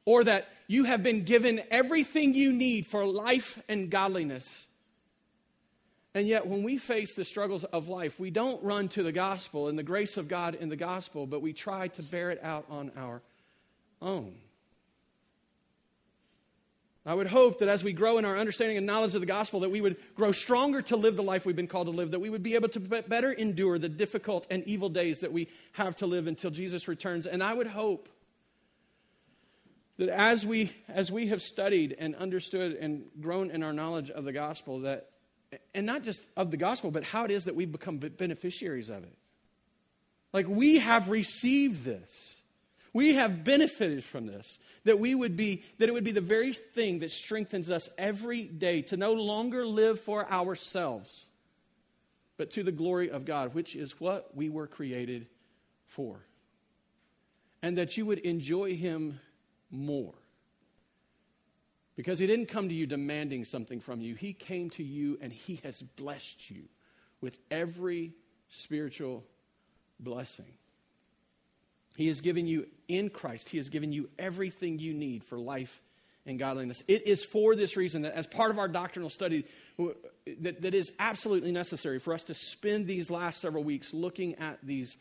or 0.08 0.24
that 0.24 0.48
you 0.68 0.84
have 0.84 1.02
been 1.02 1.20
given 1.20 1.60
everything 1.70 2.32
you 2.32 2.50
need 2.50 2.86
for 2.86 3.04
life 3.04 3.60
and 3.68 3.90
godliness. 3.90 4.66
And 6.14 6.26
yet, 6.26 6.46
when 6.46 6.62
we 6.62 6.78
face 6.78 7.14
the 7.14 7.26
struggles 7.26 7.64
of 7.64 7.88
life, 7.88 8.18
we 8.18 8.30
don't 8.30 8.64
run 8.64 8.88
to 8.88 9.02
the 9.02 9.12
gospel 9.12 9.68
and 9.68 9.78
the 9.78 9.82
grace 9.82 10.16
of 10.16 10.26
God 10.26 10.54
in 10.54 10.70
the 10.70 10.76
gospel, 10.76 11.26
but 11.26 11.42
we 11.42 11.52
try 11.52 11.88
to 11.88 12.02
bear 12.02 12.30
it 12.30 12.42
out 12.42 12.64
on 12.70 12.90
our 12.96 13.20
own. 14.00 14.32
I 17.04 17.12
would 17.12 17.26
hope 17.26 17.58
that 17.58 17.68
as 17.68 17.84
we 17.84 17.92
grow 17.92 18.16
in 18.16 18.24
our 18.24 18.38
understanding 18.38 18.78
and 18.78 18.86
knowledge 18.86 19.14
of 19.14 19.20
the 19.20 19.26
gospel, 19.26 19.60
that 19.60 19.70
we 19.70 19.82
would 19.82 19.98
grow 20.14 20.32
stronger 20.32 20.80
to 20.82 20.96
live 20.96 21.16
the 21.16 21.22
life 21.22 21.44
we've 21.44 21.54
been 21.54 21.66
called 21.66 21.88
to 21.88 21.92
live, 21.92 22.12
that 22.12 22.20
we 22.20 22.30
would 22.30 22.42
be 22.42 22.54
able 22.54 22.70
to 22.70 22.80
better 22.80 23.30
endure 23.30 23.78
the 23.78 23.90
difficult 23.90 24.46
and 24.48 24.64
evil 24.64 24.88
days 24.88 25.18
that 25.18 25.34
we 25.34 25.48
have 25.72 25.96
to 25.96 26.06
live 26.06 26.26
until 26.26 26.50
Jesus 26.50 26.88
returns. 26.88 27.26
And 27.26 27.42
I 27.42 27.52
would 27.52 27.66
hope 27.66 28.08
that 29.98 30.08
as 30.08 30.46
we 30.46 30.72
as 30.88 31.12
we 31.12 31.28
have 31.28 31.42
studied 31.42 31.94
and 31.98 32.14
understood 32.14 32.74
and 32.74 33.04
grown 33.20 33.50
in 33.50 33.62
our 33.62 33.72
knowledge 33.72 34.10
of 34.10 34.24
the 34.24 34.32
gospel 34.32 34.80
that 34.80 35.10
and 35.74 35.86
not 35.86 36.04
just 36.04 36.22
of 36.36 36.50
the 36.50 36.56
gospel 36.56 36.90
but 36.90 37.04
how 37.04 37.24
it 37.24 37.30
is 37.30 37.44
that 37.44 37.54
we've 37.54 37.72
become 37.72 37.98
beneficiaries 37.98 38.88
of 38.88 39.02
it. 39.02 39.16
Like 40.32 40.46
we 40.48 40.78
have 40.78 41.10
received 41.10 41.84
this. 41.84 42.34
We 42.92 43.14
have 43.14 43.44
benefited 43.44 44.02
from 44.04 44.26
this. 44.26 44.58
That 44.84 44.98
we 44.98 45.14
would 45.14 45.36
be 45.36 45.64
that 45.78 45.88
it 45.88 45.92
would 45.92 46.04
be 46.04 46.12
the 46.12 46.20
very 46.20 46.52
thing 46.52 47.00
that 47.00 47.10
strengthens 47.10 47.70
us 47.70 47.90
every 47.98 48.42
day 48.42 48.82
to 48.82 48.96
no 48.96 49.12
longer 49.12 49.66
live 49.66 50.00
for 50.00 50.30
ourselves 50.30 51.26
but 52.36 52.52
to 52.52 52.62
the 52.62 52.72
glory 52.72 53.10
of 53.10 53.24
God 53.24 53.52
which 53.52 53.74
is 53.74 54.00
what 54.00 54.34
we 54.36 54.48
were 54.48 54.68
created 54.68 55.26
for. 55.88 56.20
And 57.60 57.78
that 57.78 57.96
you 57.96 58.06
would 58.06 58.20
enjoy 58.20 58.76
him 58.76 59.18
more. 59.70 60.14
Because 61.96 62.18
he 62.18 62.26
didn't 62.26 62.46
come 62.46 62.68
to 62.68 62.74
you 62.74 62.86
demanding 62.86 63.44
something 63.44 63.80
from 63.80 64.00
you. 64.00 64.14
He 64.14 64.32
came 64.32 64.70
to 64.70 64.84
you 64.84 65.18
and 65.20 65.32
he 65.32 65.60
has 65.64 65.82
blessed 65.82 66.48
you 66.50 66.64
with 67.20 67.36
every 67.50 68.12
spiritual 68.48 69.24
blessing. 69.98 70.52
He 71.96 72.06
has 72.06 72.20
given 72.20 72.46
you 72.46 72.68
in 72.86 73.10
Christ, 73.10 73.48
he 73.48 73.56
has 73.56 73.68
given 73.68 73.92
you 73.92 74.08
everything 74.18 74.78
you 74.78 74.94
need 74.94 75.24
for 75.24 75.38
life 75.38 75.82
and 76.24 76.38
godliness. 76.38 76.82
It 76.86 77.08
is 77.08 77.24
for 77.24 77.56
this 77.56 77.76
reason 77.76 78.02
that, 78.02 78.14
as 78.14 78.26
part 78.26 78.50
of 78.50 78.58
our 78.58 78.68
doctrinal 78.68 79.10
study, 79.10 79.44
that, 80.40 80.62
that 80.62 80.74
is 80.74 80.92
absolutely 81.00 81.50
necessary 81.50 81.98
for 81.98 82.14
us 82.14 82.22
to 82.24 82.34
spend 82.34 82.86
these 82.86 83.10
last 83.10 83.40
several 83.40 83.64
weeks 83.64 83.92
looking 83.92 84.36
at 84.36 84.58
these 84.62 84.96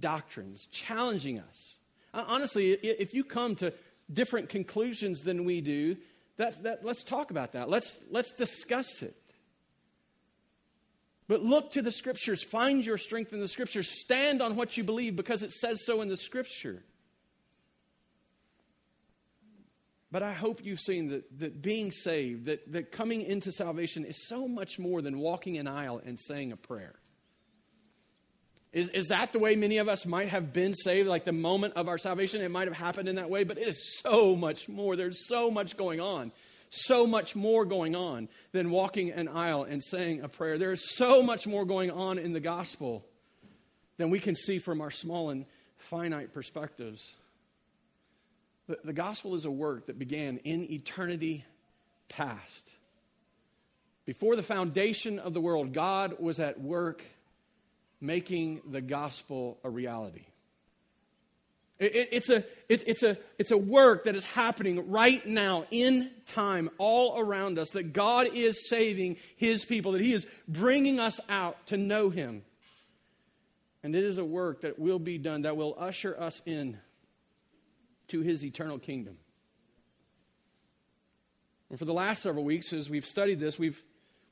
doctrines, 0.00 0.66
challenging 0.72 1.38
us. 1.38 1.74
Honestly, 2.12 2.72
if 2.72 3.14
you 3.14 3.22
come 3.22 3.54
to 3.56 3.72
different 4.12 4.48
conclusions 4.48 5.20
than 5.20 5.44
we 5.44 5.60
do, 5.60 5.96
that, 6.36 6.62
that, 6.62 6.84
let's 6.84 7.04
talk 7.04 7.30
about 7.30 7.52
that. 7.52 7.68
Let's, 7.68 7.96
let's 8.10 8.32
discuss 8.32 9.02
it. 9.02 9.16
But 11.28 11.42
look 11.42 11.72
to 11.72 11.82
the 11.82 11.92
scriptures. 11.92 12.42
Find 12.42 12.84
your 12.84 12.98
strength 12.98 13.32
in 13.32 13.40
the 13.40 13.46
scriptures. 13.46 13.88
Stand 14.00 14.42
on 14.42 14.56
what 14.56 14.76
you 14.76 14.82
believe 14.82 15.14
because 15.14 15.42
it 15.42 15.52
says 15.52 15.84
so 15.84 16.00
in 16.00 16.08
the 16.08 16.16
scripture. 16.16 16.82
But 20.10 20.24
I 20.24 20.32
hope 20.32 20.64
you've 20.64 20.80
seen 20.80 21.08
that, 21.10 21.38
that 21.38 21.62
being 21.62 21.92
saved, 21.92 22.46
that, 22.46 22.72
that 22.72 22.90
coming 22.90 23.22
into 23.22 23.52
salvation 23.52 24.04
is 24.04 24.26
so 24.26 24.48
much 24.48 24.78
more 24.78 25.02
than 25.02 25.20
walking 25.20 25.56
an 25.56 25.68
aisle 25.68 26.02
and 26.04 26.18
saying 26.18 26.50
a 26.50 26.56
prayer. 26.56 26.96
Is, 28.72 28.88
is 28.90 29.08
that 29.08 29.32
the 29.32 29.40
way 29.40 29.56
many 29.56 29.78
of 29.78 29.88
us 29.88 30.06
might 30.06 30.28
have 30.28 30.52
been 30.52 30.74
saved? 30.74 31.08
Like 31.08 31.24
the 31.24 31.32
moment 31.32 31.74
of 31.74 31.88
our 31.88 31.98
salvation, 31.98 32.40
it 32.40 32.50
might 32.50 32.68
have 32.68 32.76
happened 32.76 33.08
in 33.08 33.16
that 33.16 33.28
way, 33.28 33.42
but 33.42 33.58
it 33.58 33.66
is 33.66 33.98
so 33.98 34.36
much 34.36 34.68
more. 34.68 34.94
There's 34.94 35.26
so 35.26 35.50
much 35.50 35.76
going 35.76 36.00
on. 36.00 36.30
So 36.72 37.04
much 37.04 37.34
more 37.34 37.64
going 37.64 37.96
on 37.96 38.28
than 38.52 38.70
walking 38.70 39.10
an 39.10 39.26
aisle 39.26 39.64
and 39.64 39.82
saying 39.82 40.22
a 40.22 40.28
prayer. 40.28 40.56
There 40.56 40.72
is 40.72 40.94
so 40.96 41.20
much 41.20 41.48
more 41.48 41.64
going 41.64 41.90
on 41.90 42.16
in 42.16 42.32
the 42.32 42.38
gospel 42.38 43.04
than 43.96 44.10
we 44.10 44.20
can 44.20 44.36
see 44.36 44.60
from 44.60 44.80
our 44.80 44.92
small 44.92 45.30
and 45.30 45.46
finite 45.78 46.32
perspectives. 46.32 47.12
The, 48.68 48.78
the 48.84 48.92
gospel 48.92 49.34
is 49.34 49.46
a 49.46 49.50
work 49.50 49.86
that 49.86 49.98
began 49.98 50.36
in 50.38 50.70
eternity 50.70 51.44
past. 52.08 52.70
Before 54.04 54.36
the 54.36 54.42
foundation 54.44 55.18
of 55.18 55.34
the 55.34 55.40
world, 55.40 55.72
God 55.72 56.20
was 56.20 56.38
at 56.38 56.60
work 56.60 57.02
making 58.00 58.62
the 58.70 58.80
gospel 58.80 59.58
a 59.64 59.70
reality. 59.70 60.24
It, 61.78 61.96
it, 61.96 62.08
it's, 62.12 62.30
a, 62.30 62.44
it, 62.68 62.84
it's, 62.86 63.02
a, 63.02 63.16
it's 63.38 63.50
a 63.50 63.58
work 63.58 64.04
that 64.04 64.14
is 64.14 64.24
happening 64.24 64.90
right 64.90 65.24
now 65.26 65.64
in 65.70 66.10
time 66.26 66.68
all 66.76 67.18
around 67.18 67.58
us 67.58 67.70
that 67.70 67.94
God 67.94 68.28
is 68.34 68.68
saving 68.68 69.16
his 69.36 69.64
people, 69.64 69.92
that 69.92 70.02
he 70.02 70.12
is 70.12 70.26
bringing 70.46 71.00
us 71.00 71.20
out 71.28 71.66
to 71.68 71.78
know 71.78 72.10
him. 72.10 72.42
And 73.82 73.96
it 73.96 74.04
is 74.04 74.18
a 74.18 74.24
work 74.24 74.60
that 74.60 74.78
will 74.78 74.98
be 74.98 75.16
done 75.16 75.42
that 75.42 75.56
will 75.56 75.74
usher 75.78 76.14
us 76.20 76.42
in 76.44 76.78
to 78.08 78.20
his 78.20 78.44
eternal 78.44 78.78
kingdom. 78.78 79.16
And 81.70 81.78
for 81.78 81.86
the 81.86 81.94
last 81.94 82.22
several 82.22 82.44
weeks, 82.44 82.74
as 82.74 82.90
we've 82.90 83.06
studied 83.06 83.40
this, 83.40 83.58
we've, 83.58 83.82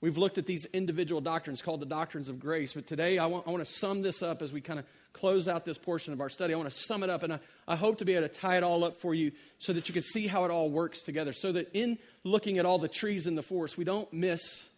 we've 0.00 0.18
looked 0.18 0.38
at 0.38 0.46
these 0.46 0.64
individual 0.66 1.20
doctrines 1.20 1.62
called 1.62 1.80
the 1.80 1.86
doctrines 1.86 2.28
of 2.28 2.38
grace. 2.38 2.72
But 2.72 2.86
today, 2.86 3.18
I 3.18 3.26
want, 3.26 3.46
I 3.46 3.50
want 3.50 3.64
to 3.64 3.72
sum 3.72 4.02
this 4.02 4.22
up 4.22 4.42
as 4.42 4.52
we 4.52 4.60
kind 4.60 4.78
of 4.78 4.86
close 5.12 5.48
out 5.48 5.64
this 5.64 5.78
portion 5.78 6.12
of 6.12 6.20
our 6.20 6.28
study. 6.28 6.54
I 6.54 6.56
want 6.56 6.70
to 6.70 6.78
sum 6.78 7.02
it 7.02 7.10
up, 7.10 7.22
and 7.22 7.34
I, 7.34 7.40
I 7.66 7.76
hope 7.76 7.98
to 7.98 8.04
be 8.04 8.14
able 8.14 8.28
to 8.28 8.34
tie 8.34 8.56
it 8.56 8.62
all 8.62 8.84
up 8.84 9.00
for 9.00 9.14
you 9.14 9.32
so 9.58 9.72
that 9.72 9.88
you 9.88 9.92
can 9.92 10.02
see 10.02 10.26
how 10.26 10.44
it 10.44 10.50
all 10.50 10.70
works 10.70 11.02
together. 11.02 11.32
So 11.32 11.52
that 11.52 11.70
in 11.74 11.98
looking 12.24 12.58
at 12.58 12.66
all 12.66 12.78
the 12.78 12.88
trees 12.88 13.26
in 13.26 13.34
the 13.34 13.42
forest, 13.42 13.78
we 13.78 13.84
don't 13.84 14.12
miss 14.12 14.68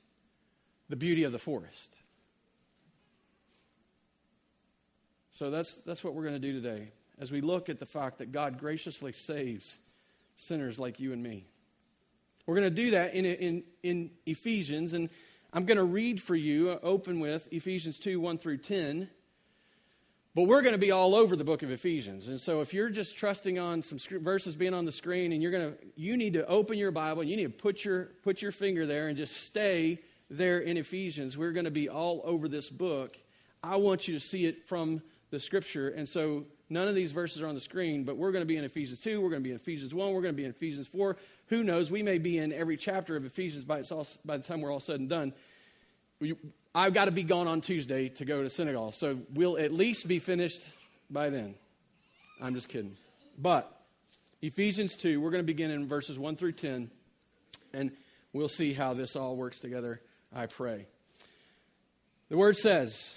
the 0.89 0.97
beauty 0.97 1.25
of 1.25 1.33
the 1.33 1.39
forest. 1.39 1.97
So 5.33 5.51
that's, 5.51 5.75
that's 5.87 6.05
what 6.05 6.15
we're 6.15 6.25
going 6.25 6.35
to 6.35 6.39
do 6.39 6.61
today 6.61 6.93
as 7.19 7.31
we 7.31 7.41
look 7.41 7.69
at 7.69 7.79
the 7.79 7.87
fact 7.87 8.19
that 8.19 8.33
God 8.33 8.59
graciously 8.59 9.13
saves 9.13 9.79
sinners 10.37 10.79
like 10.79 11.01
you 11.01 11.13
and 11.13 11.23
me. 11.23 11.47
We're 12.51 12.57
going 12.57 12.75
to 12.75 12.83
do 12.83 12.91
that 12.91 13.15
in, 13.15 13.25
in, 13.27 13.63
in 13.85 14.11
Ephesians, 14.27 14.93
and 14.93 15.09
I'm 15.53 15.67
going 15.67 15.77
to 15.77 15.85
read 15.85 16.21
for 16.21 16.35
you, 16.35 16.71
uh, 16.71 16.81
open 16.83 17.21
with 17.21 17.47
Ephesians 17.53 17.97
2 18.01 18.19
1 18.19 18.39
through 18.39 18.57
10. 18.57 19.09
But 20.35 20.49
we're 20.49 20.63
going 20.63 20.75
to 20.75 20.81
be 20.81 20.91
all 20.91 21.15
over 21.15 21.37
the 21.37 21.45
book 21.45 21.63
of 21.63 21.71
Ephesians. 21.71 22.27
And 22.27 22.41
so 22.41 22.61
if 22.61 22.75
you're 22.75 22.89
just 22.89 23.17
trusting 23.17 23.61
on 23.61 23.83
some 23.83 24.01
verses 24.21 24.57
being 24.57 24.75
on 24.75 24.85
the 24.85 24.91
screen 24.91 25.31
and 25.31 25.41
you're 25.41 25.53
going 25.53 25.71
to 25.71 25.79
you 25.95 26.17
need 26.17 26.33
to 26.33 26.45
open 26.49 26.77
your 26.77 26.91
Bible 26.91 27.21
and 27.21 27.31
you 27.31 27.37
need 27.37 27.45
to 27.45 27.51
put 27.51 27.85
your 27.85 28.07
put 28.25 28.43
your 28.43 28.51
finger 28.51 28.85
there 28.85 29.07
and 29.07 29.17
just 29.17 29.37
stay 29.45 30.01
there 30.29 30.59
in 30.59 30.77
Ephesians. 30.77 31.39
We're 31.39 31.53
going 31.53 31.67
to 31.67 31.71
be 31.71 31.89
all 31.89 32.21
over 32.25 32.49
this 32.49 32.69
book. 32.69 33.17
I 33.63 33.77
want 33.77 34.09
you 34.09 34.15
to 34.15 34.21
see 34.21 34.47
it 34.47 34.67
from 34.67 35.03
the 35.31 35.39
scripture. 35.39 35.89
And 35.89 36.09
so 36.09 36.47
none 36.71 36.89
of 36.89 36.95
these 36.95 37.13
verses 37.13 37.43
are 37.43 37.49
on 37.49 37.55
the 37.55 37.61
screen, 37.61 38.05
but 38.05 38.17
we're 38.17 38.33
going 38.33 38.43
to 38.43 38.47
be 38.47 38.57
in 38.57 38.65
Ephesians 38.65 39.01
2, 39.01 39.21
we're 39.21 39.29
going 39.29 39.43
to 39.43 39.45
be 39.45 39.51
in 39.51 39.57
Ephesians 39.57 39.93
1, 39.93 40.13
we're 40.13 40.23
going 40.23 40.35
to 40.35 40.37
be 40.37 40.45
in 40.45 40.51
Ephesians 40.51 40.87
4. 40.87 41.17
Who 41.49 41.65
knows? 41.65 41.91
We 41.91 42.03
may 42.03 42.19
be 42.19 42.39
in 42.39 42.53
every 42.53 42.77
chapter 42.77 43.17
of 43.17 43.25
Ephesians 43.25 43.65
by, 43.65 43.83
all, 43.91 44.07
by 44.25 44.37
the 44.37 44.45
time 44.45 44.61
we're 44.61 44.73
all 44.73 44.81
said 44.81 45.01
and 45.01 45.09
done. 45.09 45.33
I've 46.75 46.95
got 46.95 47.07
to 47.07 47.11
be 47.11 47.25
gone 47.25 47.49
on 47.49 47.61
Tuesday 47.61 48.09
to 48.11 48.25
go 48.25 48.43
to 48.43 48.49
Senegal, 48.49 48.93
so 48.93 49.19
we'll 49.35 49.59
at 49.59 49.73
least 49.73 50.07
be 50.07 50.21
finished 50.21 50.63
by 51.11 51.31
then. 51.31 51.57
I'm 52.41 52.55
just 52.55 52.69
kidding. 52.69 52.97
But 53.37 53.71
Ephesians 54.43 54.97
2, 54.97 55.21
we're 55.21 55.31
going 55.31 55.43
to 55.43 55.47
begin 55.47 55.71
in 55.71 55.89
verses 55.89 56.19
1 56.19 56.37
through 56.37 56.53
10, 56.53 56.91
and 57.73 57.91
we'll 58.33 58.49
see 58.49 58.73
how 58.73 58.95
this 58.95 59.17
all 59.17 59.37
works 59.37 59.59
together, 59.59 60.01
I 60.33 60.47
pray. 60.47 60.87
The 62.29 62.37
word 62.37 62.57
says, 62.57 63.17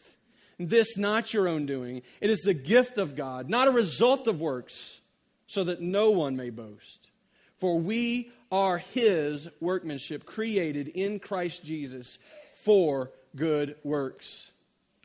this 0.67 0.97
not 0.97 1.33
your 1.33 1.47
own 1.47 1.65
doing. 1.65 2.01
It 2.19 2.29
is 2.29 2.41
the 2.41 2.53
gift 2.53 2.97
of 2.97 3.15
God, 3.15 3.49
not 3.49 3.67
a 3.67 3.71
result 3.71 4.27
of 4.27 4.39
works, 4.39 4.99
so 5.47 5.63
that 5.65 5.81
no 5.81 6.11
one 6.11 6.35
may 6.35 6.49
boast. 6.49 7.09
For 7.59 7.79
we 7.79 8.31
are 8.51 8.79
his 8.79 9.47
workmanship, 9.59 10.25
created 10.25 10.87
in 10.89 11.19
Christ 11.19 11.63
Jesus 11.63 12.19
for 12.63 13.11
good 13.35 13.75
works, 13.83 14.51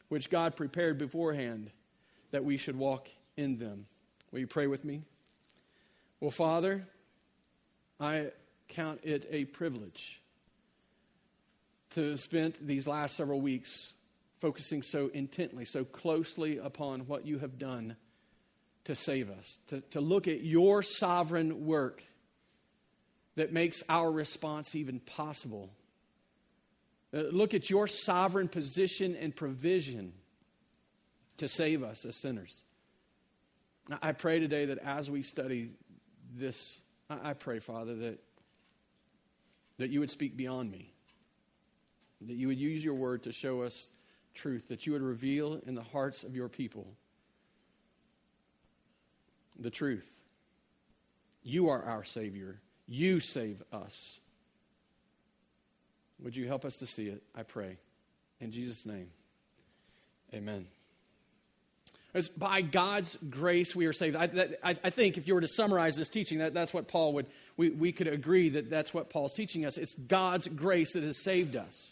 which 0.08 0.30
God 0.30 0.56
prepared 0.56 0.98
beforehand 0.98 1.70
that 2.30 2.44
we 2.44 2.56
should 2.56 2.76
walk 2.76 3.08
in 3.36 3.58
them. 3.58 3.86
Will 4.32 4.40
you 4.40 4.46
pray 4.46 4.66
with 4.66 4.84
me? 4.84 5.02
Well, 6.20 6.30
Father, 6.30 6.86
I 8.00 8.30
count 8.68 9.00
it 9.04 9.26
a 9.30 9.44
privilege 9.44 10.20
to 11.90 12.10
have 12.10 12.20
spent 12.20 12.66
these 12.66 12.86
last 12.86 13.16
several 13.16 13.40
weeks 13.40 13.92
focusing 14.46 14.80
so 14.80 15.10
intently, 15.12 15.64
so 15.64 15.84
closely 15.84 16.58
upon 16.58 17.00
what 17.08 17.26
you 17.26 17.40
have 17.40 17.58
done 17.58 17.96
to 18.84 18.94
save 18.94 19.28
us, 19.28 19.58
to, 19.66 19.80
to 19.90 20.00
look 20.00 20.28
at 20.28 20.44
your 20.44 20.84
sovereign 20.84 21.66
work 21.66 22.00
that 23.34 23.52
makes 23.52 23.82
our 23.88 24.08
response 24.08 24.76
even 24.76 25.00
possible. 25.00 25.68
Uh, 27.12 27.22
look 27.32 27.54
at 27.54 27.68
your 27.68 27.88
sovereign 27.88 28.46
position 28.46 29.16
and 29.16 29.34
provision 29.34 30.12
to 31.38 31.48
save 31.48 31.82
us 31.82 32.04
as 32.04 32.16
sinners. 32.22 32.62
I 34.00 34.12
pray 34.12 34.38
today 34.38 34.66
that 34.66 34.78
as 34.78 35.10
we 35.10 35.22
study 35.22 35.70
this, 36.36 36.78
I 37.10 37.32
pray, 37.32 37.58
Father, 37.58 37.96
that, 37.96 38.20
that 39.78 39.90
you 39.90 39.98
would 39.98 40.10
speak 40.10 40.36
beyond 40.36 40.70
me, 40.70 40.92
that 42.20 42.36
you 42.36 42.46
would 42.46 42.60
use 42.60 42.84
your 42.84 42.94
word 42.94 43.24
to 43.24 43.32
show 43.32 43.62
us 43.62 43.90
truth 44.36 44.68
that 44.68 44.86
you 44.86 44.92
would 44.92 45.02
reveal 45.02 45.60
in 45.66 45.74
the 45.74 45.82
hearts 45.82 46.22
of 46.22 46.36
your 46.36 46.48
people. 46.48 46.86
The 49.58 49.70
truth. 49.70 50.08
You 51.42 51.70
are 51.70 51.82
our 51.82 52.04
Savior. 52.04 52.60
You 52.86 53.20
save 53.20 53.62
us. 53.72 54.20
Would 56.22 56.36
you 56.36 56.46
help 56.46 56.64
us 56.64 56.78
to 56.78 56.86
see 56.86 57.08
it? 57.08 57.22
I 57.34 57.42
pray. 57.42 57.78
In 58.40 58.52
Jesus' 58.52 58.86
name, 58.86 59.08
amen. 60.32 60.66
As 62.14 62.28
by 62.28 62.62
God's 62.62 63.16
grace 63.28 63.76
we 63.76 63.86
are 63.86 63.92
saved. 63.92 64.16
I, 64.16 64.26
that, 64.26 64.58
I, 64.62 64.70
I, 64.82 64.90
think 64.90 65.18
if 65.18 65.26
you 65.26 65.34
were 65.34 65.42
to 65.42 65.48
summarize 65.48 65.96
this 65.96 66.08
teaching, 66.08 66.38
that, 66.38 66.54
that's 66.54 66.72
what 66.72 66.88
Paul 66.88 67.12
would, 67.14 67.26
we, 67.56 67.70
we 67.70 67.92
could 67.92 68.06
agree 68.06 68.50
that 68.50 68.70
that's 68.70 68.94
what 68.94 69.10
Paul's 69.10 69.34
teaching 69.34 69.66
us. 69.66 69.76
It's 69.76 69.94
God's 69.94 70.48
grace 70.48 70.94
that 70.94 71.02
has 71.02 71.22
saved 71.22 71.56
us. 71.56 71.90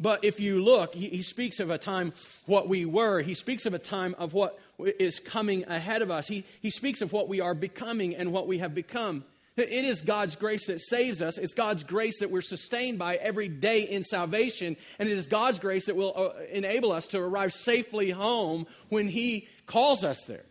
But 0.00 0.24
if 0.24 0.40
you 0.40 0.62
look, 0.62 0.94
he, 0.94 1.08
he, 1.08 1.22
speaks 1.22 1.60
of 1.60 1.68
a 1.68 1.76
time 1.76 2.14
what 2.46 2.68
we 2.68 2.86
were. 2.86 3.20
He 3.20 3.34
speaks 3.34 3.66
of 3.66 3.74
a 3.74 3.78
time 3.78 4.14
of 4.18 4.32
what 4.32 4.58
is 4.78 5.20
coming 5.20 5.64
ahead 5.68 6.00
of 6.00 6.10
us. 6.10 6.26
He, 6.26 6.44
he 6.62 6.70
speaks 6.70 7.02
of 7.02 7.12
what 7.12 7.28
we 7.28 7.40
are 7.40 7.54
becoming 7.54 8.16
and 8.16 8.32
what 8.32 8.48
we 8.48 8.58
have 8.58 8.74
become. 8.74 9.24
It 9.56 9.84
is 9.84 10.00
God's 10.00 10.36
grace 10.36 10.68
that 10.68 10.80
saves 10.80 11.20
us. 11.20 11.36
It's 11.36 11.52
God's 11.52 11.84
grace 11.84 12.20
that 12.20 12.30
we're 12.30 12.40
sustained 12.40 12.98
by 12.98 13.16
every 13.16 13.48
day 13.48 13.82
in 13.82 14.04
salvation. 14.04 14.78
And 14.98 15.06
it 15.06 15.18
is 15.18 15.26
God's 15.26 15.58
grace 15.58 15.86
that 15.86 15.96
will 15.96 16.14
uh, 16.16 16.30
enable 16.50 16.92
us 16.92 17.06
to 17.08 17.18
arrive 17.18 17.52
safely 17.52 18.08
home 18.10 18.66
when 18.88 19.06
He 19.06 19.48
calls 19.66 20.02
us 20.02 20.24
there. 20.24 20.46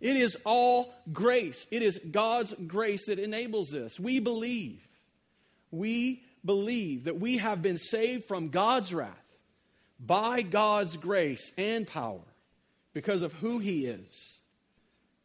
It 0.00 0.16
is 0.16 0.36
all 0.44 0.94
grace. 1.12 1.66
It 1.72 1.82
is 1.82 1.98
God's 1.98 2.54
grace 2.66 3.06
that 3.06 3.18
enables 3.18 3.70
this. 3.70 3.98
We 3.98 4.20
believe. 4.20 4.86
We 5.72 6.22
believe 6.44 7.04
that 7.04 7.18
we 7.18 7.38
have 7.38 7.62
been 7.62 7.78
saved 7.78 8.24
from 8.24 8.48
God's 8.48 8.92
wrath 8.92 9.16
by 9.98 10.42
God's 10.42 10.96
grace 10.96 11.52
and 11.56 11.86
power 11.86 12.20
because 12.92 13.22
of 13.22 13.32
who 13.34 13.58
He 13.58 13.86
is, 13.86 14.40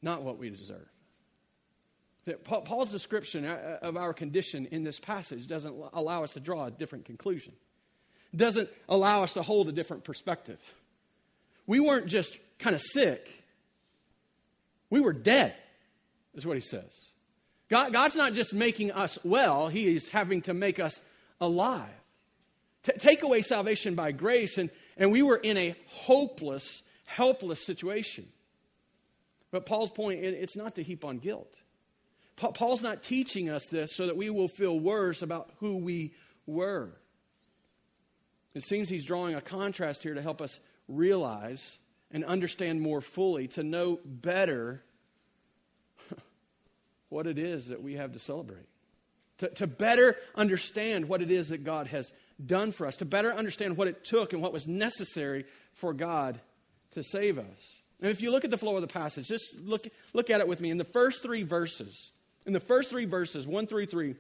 not 0.02 0.22
what 0.22 0.38
we 0.38 0.50
deserve. 0.50 0.88
Paul's 2.44 2.92
description 2.92 3.46
uh, 3.46 3.80
of 3.82 3.96
our 3.96 4.14
condition 4.14 4.68
in 4.72 4.84
this 4.84 5.00
passage 5.00 5.48
doesn't 5.48 5.74
allow 5.94 6.24
us 6.24 6.34
to 6.34 6.40
draw 6.40 6.66
a 6.66 6.72
different 6.72 7.06
conclusion, 7.06 7.54
doesn't 8.36 8.70
allow 8.90 9.24
us 9.24 9.34
to 9.34 9.42
hold 9.42 9.70
a 9.70 9.72
different 9.72 10.04
perspective. 10.04 10.60
We 11.66 11.80
weren't 11.80 12.08
just 12.08 12.38
kind 12.60 12.76
of 12.76 12.82
sick, 12.82 13.44
we 14.90 15.00
were 15.00 15.14
dead, 15.14 15.56
is 16.36 16.46
what 16.46 16.58
he 16.58 16.62
says. 16.62 17.10
God, 17.70 17.92
God's 17.92 18.16
not 18.16 18.34
just 18.34 18.54
making 18.54 18.92
us 18.92 19.20
well, 19.24 19.68
He 19.68 19.96
is 19.96 20.08
having 20.08 20.42
to 20.44 20.54
make 20.54 20.80
us 20.80 21.02
alive. 21.42 21.90
T- 22.84 22.94
take 22.98 23.24
away 23.24 23.42
salvation 23.42 23.96
by 23.96 24.12
grace, 24.12 24.58
and, 24.58 24.70
and 24.96 25.12
we 25.12 25.22
were 25.22 25.38
in 25.38 25.58
a 25.58 25.76
hopeless, 25.88 26.82
helpless 27.06 27.66
situation. 27.66 28.28
But 29.52 29.66
Paul's 29.66 29.92
point, 29.92 30.24
it's 30.24 30.56
not 30.56 30.76
to 30.76 30.84
heap 30.84 31.06
on 31.06 31.18
guilt. 31.18 31.54
Paul's 32.36 32.84
not 32.84 33.02
teaching 33.02 33.50
us 33.50 33.68
this 33.68 33.96
so 33.96 34.06
that 34.06 34.16
we 34.16 34.30
will 34.30 34.48
feel 34.48 34.80
worse 34.80 35.22
about 35.22 35.50
who 35.60 35.78
we 35.78 36.14
were. 36.46 36.92
It 38.54 38.64
seems 38.64 38.90
he's 38.90 39.06
drawing 39.06 39.36
a 39.36 39.42
contrast 39.42 40.04
here 40.04 40.14
to 40.14 40.22
help 40.22 40.42
us 40.42 40.60
realize 40.88 41.80
and 42.12 42.24
understand 42.24 42.82
more 42.82 43.02
fully, 43.02 43.48
to 43.50 43.64
know 43.64 44.00
better 44.06 44.84
what 47.10 47.28
it 47.28 47.38
is 47.38 47.68
that 47.68 47.82
we 47.82 47.96
have 47.96 48.14
to 48.14 48.20
celebrate. 48.20 48.68
To, 49.40 49.50
to 49.50 49.68
better 49.68 50.16
understand 50.36 51.08
what 51.08 51.22
it 51.22 51.32
is 51.32 51.50
that 51.50 51.64
God 51.64 51.88
has 51.88 52.12
done 52.44 52.72
for 52.72 52.88
us, 52.88 52.98
to 52.98 53.06
better 53.06 53.34
understand 53.34 53.78
what 53.78 53.88
it 53.88 54.04
took 54.04 54.34
and 54.34 54.42
what 54.42 54.54
was 54.54 54.68
necessary 54.68 55.46
for 55.74 55.94
God 55.94 56.40
to 56.92 57.04
save 57.04 57.38
us. 57.38 57.76
And 58.02 58.12
if 58.12 58.22
you 58.22 58.32
look 58.32 58.46
at 58.46 58.52
the 58.52 58.58
flow 58.58 58.76
of 58.76 58.82
the 58.82 58.88
passage, 58.88 59.28
just 59.28 59.60
look, 59.60 59.88
look 60.14 60.30
at 60.30 60.40
it 60.40 60.48
with 60.48 60.62
me. 60.62 60.70
In 60.70 60.78
the 60.78 60.84
first 60.84 61.24
three 61.24 61.44
verses, 61.44 62.12
in 62.46 62.54
the 62.54 62.60
first 62.60 62.90
three 62.90 63.06
verses, 63.06 63.46
one 63.46 63.68
through 63.68 63.88
three, 63.88 64.16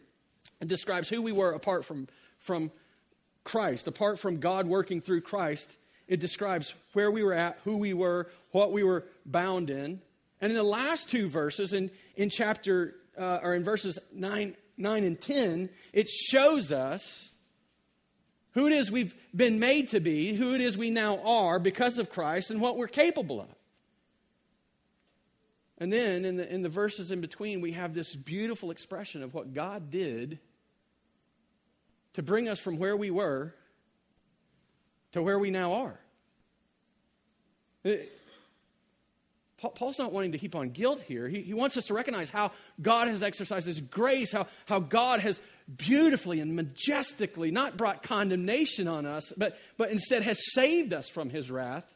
it 0.62 0.67
describes 0.67 1.10
who 1.10 1.22
we 1.22 1.32
were 1.32 1.51
apart 1.51 1.86
from, 1.86 2.08
from 2.39 2.72
Christ, 3.44 3.88
apart 3.88 4.20
from 4.20 4.39
God 4.39 4.67
working 4.67 5.01
through 5.01 5.22
Christ. 5.22 5.70
It 6.08 6.20
describes 6.20 6.74
where 6.94 7.12
we 7.12 7.24
were 7.24 7.34
at, 7.34 7.60
who 7.63 7.77
we 7.77 7.94
were, 7.94 8.29
what 8.51 8.72
we 8.72 8.84
were 8.84 9.06
bound 9.25 9.70
in. 9.70 10.01
And 10.39 10.51
in 10.51 10.56
the 10.56 10.63
last 10.63 11.10
two 11.10 11.29
verses, 11.29 11.74
in, 11.74 11.89
in 12.15 12.29
chapter, 12.29 12.96
uh, 13.17 13.39
or 13.41 13.56
in 13.56 13.63
verses 13.63 13.98
9, 14.13 14.56
9 14.77 15.03
and 15.03 15.20
10, 15.20 15.70
it 15.94 16.10
shows 16.10 16.72
us 16.72 17.29
who 18.51 18.67
it 18.67 18.74
is 18.74 18.91
we've 18.91 19.15
been 19.36 19.60
made 19.60 19.89
to 19.89 20.00
be, 20.00 20.34
who 20.34 20.53
it 20.53 20.62
is 20.62 20.77
we 20.77 20.89
now 20.89 21.20
are 21.24 21.60
because 21.60 22.00
of 22.00 22.10
Christ, 22.10 22.51
and 22.51 22.62
what 22.62 22.75
we're 22.75 22.88
capable 22.88 23.41
of. 23.41 23.50
And 25.79 25.94
then 25.94 26.25
in 26.25 26.38
the, 26.38 26.51
in 26.51 26.63
the 26.63 26.70
verses 26.70 27.12
in 27.12 27.22
between, 27.22 27.62
we 27.62 27.74
have 27.74 27.94
this 27.94 28.15
beautiful 28.15 28.72
expression 28.72 29.22
of 29.22 29.34
what 29.34 29.53
God 29.53 29.91
did 29.91 30.39
to 32.13 32.24
bring 32.24 32.50
us 32.50 32.60
from 32.60 32.77
where 32.77 32.98
we 32.98 33.12
were 33.12 33.53
to 35.12 35.22
where 35.22 35.38
we 35.38 35.51
now 35.51 35.74
are. 35.74 36.00
It, 37.84 38.12
Paul's 39.59 39.97
not 39.97 40.11
wanting 40.11 40.33
to 40.33 40.37
heap 40.37 40.55
on 40.55 40.69
guilt 40.69 41.01
here. 41.01 41.27
He, 41.27 41.41
he 41.41 41.53
wants 41.55 41.77
us 41.77 41.85
to 41.85 41.95
recognize 41.95 42.29
how 42.29 42.51
God 42.79 43.07
has 43.07 43.23
exercised 43.23 43.65
His 43.65 43.81
grace, 43.81 44.31
how, 44.31 44.45
how 44.65 44.79
God 44.79 45.19
has 45.19 45.41
beautifully 45.75 46.39
and 46.39 46.55
majestically 46.55 47.49
not 47.49 47.75
brought 47.75 48.03
condemnation 48.03 48.87
on 48.87 49.07
us, 49.07 49.33
but, 49.35 49.57
but 49.77 49.89
instead 49.89 50.21
has 50.21 50.39
saved 50.53 50.93
us 50.93 51.09
from 51.09 51.31
His 51.31 51.49
wrath, 51.49 51.91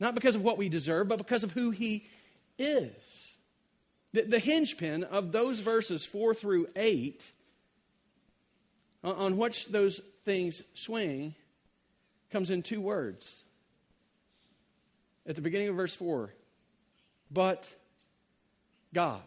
not 0.00 0.16
because 0.16 0.34
of 0.34 0.42
what 0.42 0.58
we 0.58 0.68
deserve, 0.68 1.06
but 1.06 1.18
because 1.18 1.44
of 1.44 1.52
who 1.52 1.70
He 1.70 2.08
is. 2.58 2.90
The, 4.12 4.22
the 4.22 4.38
hinge 4.40 4.76
pin 4.76 5.04
of 5.04 5.30
those 5.30 5.60
verses 5.60 6.04
4 6.04 6.34
through 6.34 6.66
8, 6.74 7.22
on, 9.04 9.14
on 9.14 9.36
which 9.36 9.66
those 9.66 10.00
things 10.24 10.60
swing, 10.74 11.36
comes 12.32 12.50
in 12.50 12.64
two 12.64 12.80
words. 12.80 13.44
At 15.24 15.36
the 15.36 15.42
beginning 15.42 15.68
of 15.68 15.76
verse 15.76 15.94
4, 15.94 16.34
but 17.34 17.68
God. 18.94 19.22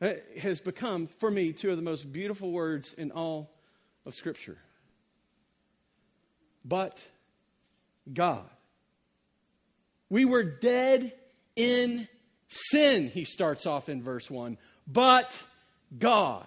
It 0.00 0.38
has 0.40 0.60
become, 0.60 1.08
for 1.08 1.30
me, 1.30 1.52
two 1.52 1.70
of 1.70 1.76
the 1.76 1.82
most 1.82 2.10
beautiful 2.10 2.52
words 2.52 2.92
in 2.92 3.10
all 3.10 3.50
of 4.06 4.14
Scripture. 4.14 4.58
But 6.64 7.04
God. 8.12 8.48
We 10.08 10.24
were 10.24 10.44
dead 10.44 11.12
in 11.56 12.06
sin, 12.48 13.08
he 13.08 13.24
starts 13.24 13.66
off 13.66 13.88
in 13.88 14.02
verse 14.02 14.30
1. 14.30 14.58
But 14.86 15.42
God 15.98 16.46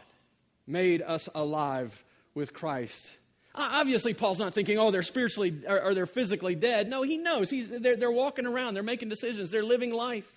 made 0.65 1.01
us 1.01 1.27
alive 1.35 2.03
with 2.33 2.53
Christ 2.53 3.17
Obviously, 3.55 4.13
Paul's 4.13 4.39
not 4.39 4.53
thinking, 4.53 4.77
oh, 4.77 4.91
they're 4.91 5.01
spiritually 5.01 5.61
or, 5.67 5.81
or 5.81 5.93
they're 5.93 6.05
physically 6.05 6.55
dead. 6.55 6.87
No, 6.87 7.01
he 7.01 7.17
knows. 7.17 7.49
He's, 7.49 7.67
they're, 7.67 7.95
they're 7.95 8.11
walking 8.11 8.45
around, 8.45 8.75
they're 8.75 8.83
making 8.83 9.09
decisions, 9.09 9.51
they're 9.51 9.63
living 9.63 9.91
life 9.91 10.29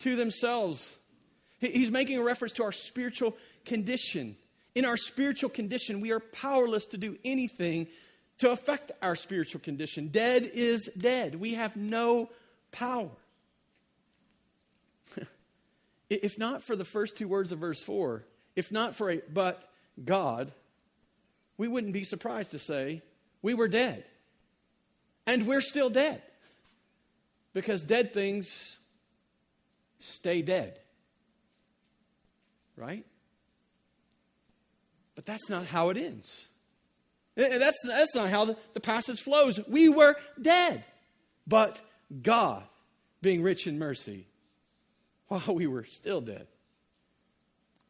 to 0.00 0.14
themselves. 0.14 0.94
He's 1.58 1.90
making 1.90 2.18
a 2.18 2.22
reference 2.22 2.52
to 2.54 2.64
our 2.64 2.72
spiritual 2.72 3.36
condition. 3.64 4.36
In 4.74 4.84
our 4.84 4.96
spiritual 4.96 5.50
condition, 5.50 6.00
we 6.00 6.12
are 6.12 6.20
powerless 6.20 6.86
to 6.88 6.98
do 6.98 7.16
anything 7.24 7.88
to 8.38 8.50
affect 8.50 8.92
our 9.02 9.16
spiritual 9.16 9.60
condition. 9.60 10.08
Dead 10.08 10.48
is 10.52 10.88
dead. 10.96 11.34
We 11.34 11.54
have 11.54 11.74
no 11.76 12.30
power. 12.70 13.10
if 16.10 16.38
not 16.38 16.62
for 16.62 16.76
the 16.76 16.84
first 16.84 17.16
two 17.16 17.26
words 17.26 17.50
of 17.50 17.58
verse 17.58 17.82
4, 17.82 18.24
if 18.54 18.70
not 18.70 18.94
for 18.94 19.10
a 19.10 19.20
but 19.32 19.68
God, 20.04 20.52
we 21.58 21.68
wouldn't 21.68 21.92
be 21.92 22.04
surprised 22.04 22.52
to 22.52 22.58
say 22.58 23.02
we 23.42 23.52
were 23.52 23.68
dead. 23.68 24.04
And 25.26 25.46
we're 25.46 25.60
still 25.60 25.90
dead. 25.90 26.22
Because 27.52 27.82
dead 27.82 28.14
things 28.14 28.78
stay 29.98 30.40
dead. 30.40 30.78
Right? 32.76 33.04
But 35.16 35.26
that's 35.26 35.50
not 35.50 35.66
how 35.66 35.90
it 35.90 35.96
ends. 35.96 36.46
Eh, 37.36 37.48
eh, 37.50 37.58
that's, 37.58 37.78
that's 37.86 38.14
not 38.14 38.30
how 38.30 38.44
the, 38.44 38.56
the 38.74 38.80
passage 38.80 39.20
flows. 39.20 39.58
We 39.68 39.88
were 39.88 40.14
dead. 40.40 40.84
But 41.46 41.80
God, 42.22 42.62
being 43.20 43.42
rich 43.42 43.66
in 43.66 43.78
mercy, 43.78 44.26
while 45.26 45.54
we 45.54 45.66
were 45.66 45.84
still 45.84 46.20
dead, 46.20 46.46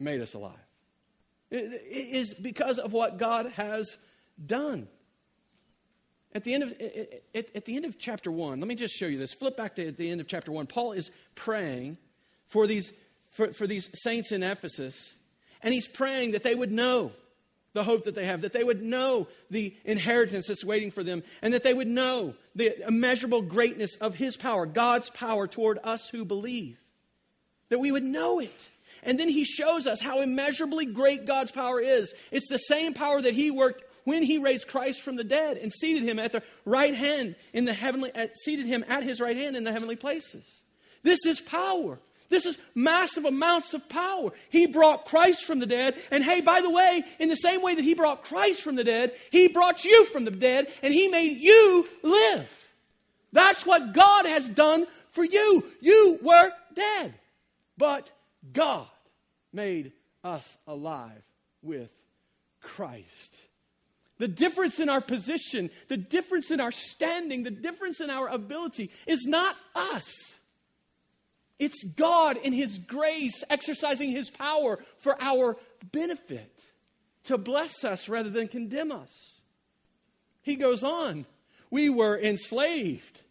made 0.01 0.23
us 0.23 0.33
alive. 0.33 0.68
It 1.51 1.83
is 1.91 2.35
because 2.35 2.79
of 2.79 2.93
what 2.93 3.19
God 3.19 3.47
has 3.53 3.97
done. 4.45 4.89
At 6.35 6.45
the, 6.45 6.55
end 6.55 6.63
of, 6.65 6.75
at, 7.35 7.57
at 7.57 7.65
the 7.65 7.77
end 7.77 7.87
of 7.87 7.99
chapter 7.99 8.31
1, 8.31 8.61
let 8.61 8.69
me 8.69 8.75
just 8.75 8.95
show 8.95 9.07
you 9.07 9.17
this. 9.17 9.33
Flip 9.33 9.57
back 9.57 9.77
to 9.77 9.89
at 9.89 9.97
the 9.97 10.11
end 10.11 10.21
of 10.21 10.29
chapter 10.29 10.53
1. 10.53 10.67
Paul 10.67 10.93
is 10.93 11.11
praying 11.35 11.97
for 12.47 12.67
these, 12.67 12.93
for, 13.31 13.53
for 13.53 13.67
these 13.67 13.89
saints 13.95 14.31
in 14.31 14.43
Ephesus, 14.43 15.15
and 15.63 15.73
he's 15.73 15.89
praying 15.89 16.33
that 16.33 16.43
they 16.43 16.55
would 16.55 16.71
know 16.71 17.13
the 17.73 17.85
hope 17.85 18.05
that 18.05 18.15
they 18.15 18.27
have, 18.27 18.43
that 18.43 18.53
they 18.53 18.65
would 18.65 18.83
know 18.83 19.27
the 19.51 19.75
inheritance 19.85 20.49
that's 20.49 20.65
waiting 20.65 20.91
for 20.91 21.03
them, 21.03 21.23
and 21.41 21.55
that 21.55 21.63
they 21.63 21.75
would 21.75 21.89
know 21.89 22.35
the 22.55 22.87
immeasurable 22.87 23.43
greatness 23.43 23.97
of 23.97 24.15
his 24.15 24.37
power, 24.37 24.67
God's 24.67 25.11
power 25.11 25.47
toward 25.47 25.79
us 25.83 26.09
who 26.11 26.25
believe. 26.25 26.79
That 27.71 27.79
we 27.79 27.93
would 27.93 28.05
know 28.05 28.39
it. 28.39 28.69
And 29.03 29.19
then 29.19 29.29
he 29.29 29.45
shows 29.45 29.87
us 29.87 30.01
how 30.01 30.21
immeasurably 30.21 30.87
great 30.87 31.27
God's 31.27 31.51
power 31.51 31.81
is. 31.81 32.13
It's 32.31 32.49
the 32.49 32.59
same 32.59 32.95
power 32.95 33.21
that 33.23 33.35
he 33.35 33.51
worked 33.51 33.85
when 34.05 34.23
he 34.23 34.39
raised 34.39 34.69
Christ 34.69 35.03
from 35.03 35.17
the 35.17 35.25
dead 35.25 35.59
and 35.59 35.73
seated 35.73 36.03
him 36.03 36.19
at 36.19 36.33
the 36.33 36.43
right 36.65 36.95
hand 36.95 37.37
in 37.53 37.65
the 37.65 37.75
heavenly 37.75 38.11
seated 38.43 38.67
him 38.67 38.85
at 38.89 39.03
his 39.03 39.21
right 39.21 39.37
hand 39.37 39.57
in 39.57 39.65
the 39.65 39.73
heavenly 39.73 39.97
places. 39.97 40.63
This 41.03 41.27
is 41.27 41.41
power. 41.41 41.99
This 42.31 42.45
is 42.45 42.59
massive 42.75 43.25
amounts 43.25 43.73
of 43.75 43.89
power. 43.89 44.31
He 44.51 44.67
brought 44.67 45.07
Christ 45.07 45.45
from 45.45 45.61
the 45.61 45.67
dead. 45.67 45.97
And 46.11 46.23
hey, 46.23 46.41
by 46.41 46.61
the 46.61 46.71
way, 46.71 47.05
in 47.19 47.29
the 47.29 47.37
same 47.37 47.63
way 47.63 47.75
that 47.75 47.85
He 47.85 47.95
brought 47.95 48.25
Christ 48.25 48.63
from 48.63 48.77
the 48.77 48.85
dead, 48.85 49.13
He 49.31 49.49
brought 49.49 49.85
you 49.85 50.05
from 50.07 50.25
the 50.25 50.31
dead 50.31 50.67
and 50.83 50.93
He 50.93 51.09
made 51.09 51.39
you 51.39 51.89
live. 52.03 52.55
That's 53.33 53.65
what 53.65 53.93
God 53.93 54.27
has 54.27 54.49
done 54.49 54.87
for 55.11 55.25
you. 55.25 55.65
You 55.81 56.19
were 56.23 56.51
dead, 56.75 57.15
but 57.77 58.11
God 58.53 58.87
made 59.53 59.93
us 60.25 60.57
alive 60.67 61.23
with 61.63 61.93
Christ. 62.61 63.37
The 64.19 64.29
difference 64.29 64.81
in 64.81 64.89
our 64.89 65.01
position, 65.01 65.71
the 65.89 65.97
difference 65.97 66.51
in 66.51 66.61
our 66.61 66.73
standing, 66.73 67.45
the 67.45 67.51
difference 67.51 68.01
in 68.01 68.11
our 68.11 68.29
ability 68.29 68.91
is 69.07 69.27
not 69.27 69.57
us. 69.77 70.39
It's 71.59 71.85
God 71.85 72.37
in 72.37 72.53
His 72.53 72.79
grace 72.79 73.45
exercising 73.49 74.11
His 74.11 74.31
power 74.31 74.79
for 74.99 75.17
our 75.21 75.57
benefit 75.93 76.53
to 77.25 77.39
bless 77.39 77.85
us 77.85 78.09
rather 78.09 78.31
than 78.31 78.49
condemn 78.49 78.91
us. 78.91 79.41
He 80.43 80.57
goes 80.57 80.83
on. 80.83 81.27
We 81.71 81.91
were 81.91 82.19
enslaved. 82.19 83.23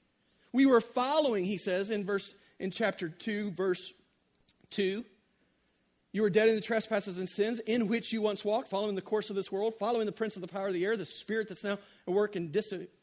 We 0.54 0.66
were 0.66 0.82
following, 0.82 1.46
he 1.46 1.58
says 1.58 1.90
in 1.90 2.06
verse 2.06 2.34
in 2.60 2.72
chapter 2.72 3.10
2 3.10 3.52
verse 3.52 3.92
2 4.72 5.06
you 6.18 6.24
were 6.24 6.30
dead 6.32 6.50
in 6.50 6.56
the 6.56 6.62
trespasses 6.62 7.20
and 7.20 7.30
sins 7.30 7.60
in 7.60 7.88
which 7.88 8.12
you 8.12 8.24
once 8.24 8.44
walked, 8.44 8.70
following 8.70 8.96
the 8.96 9.02
course 9.04 9.30
of 9.30 9.36
this 9.36 9.52
world, 9.52 9.76
following 9.78 10.08
the 10.08 10.12
prince 10.12 10.36
of 10.36 10.42
the 10.42 10.48
power 10.48 10.66
of 10.66 10.74
the 10.74 10.84
air, 10.84 10.98
the 10.98 11.06
spirit 11.06 11.48
that's 11.48 11.64
now 11.64 11.74
at 11.74 12.14
work 12.14 12.36
in, 12.36 12.52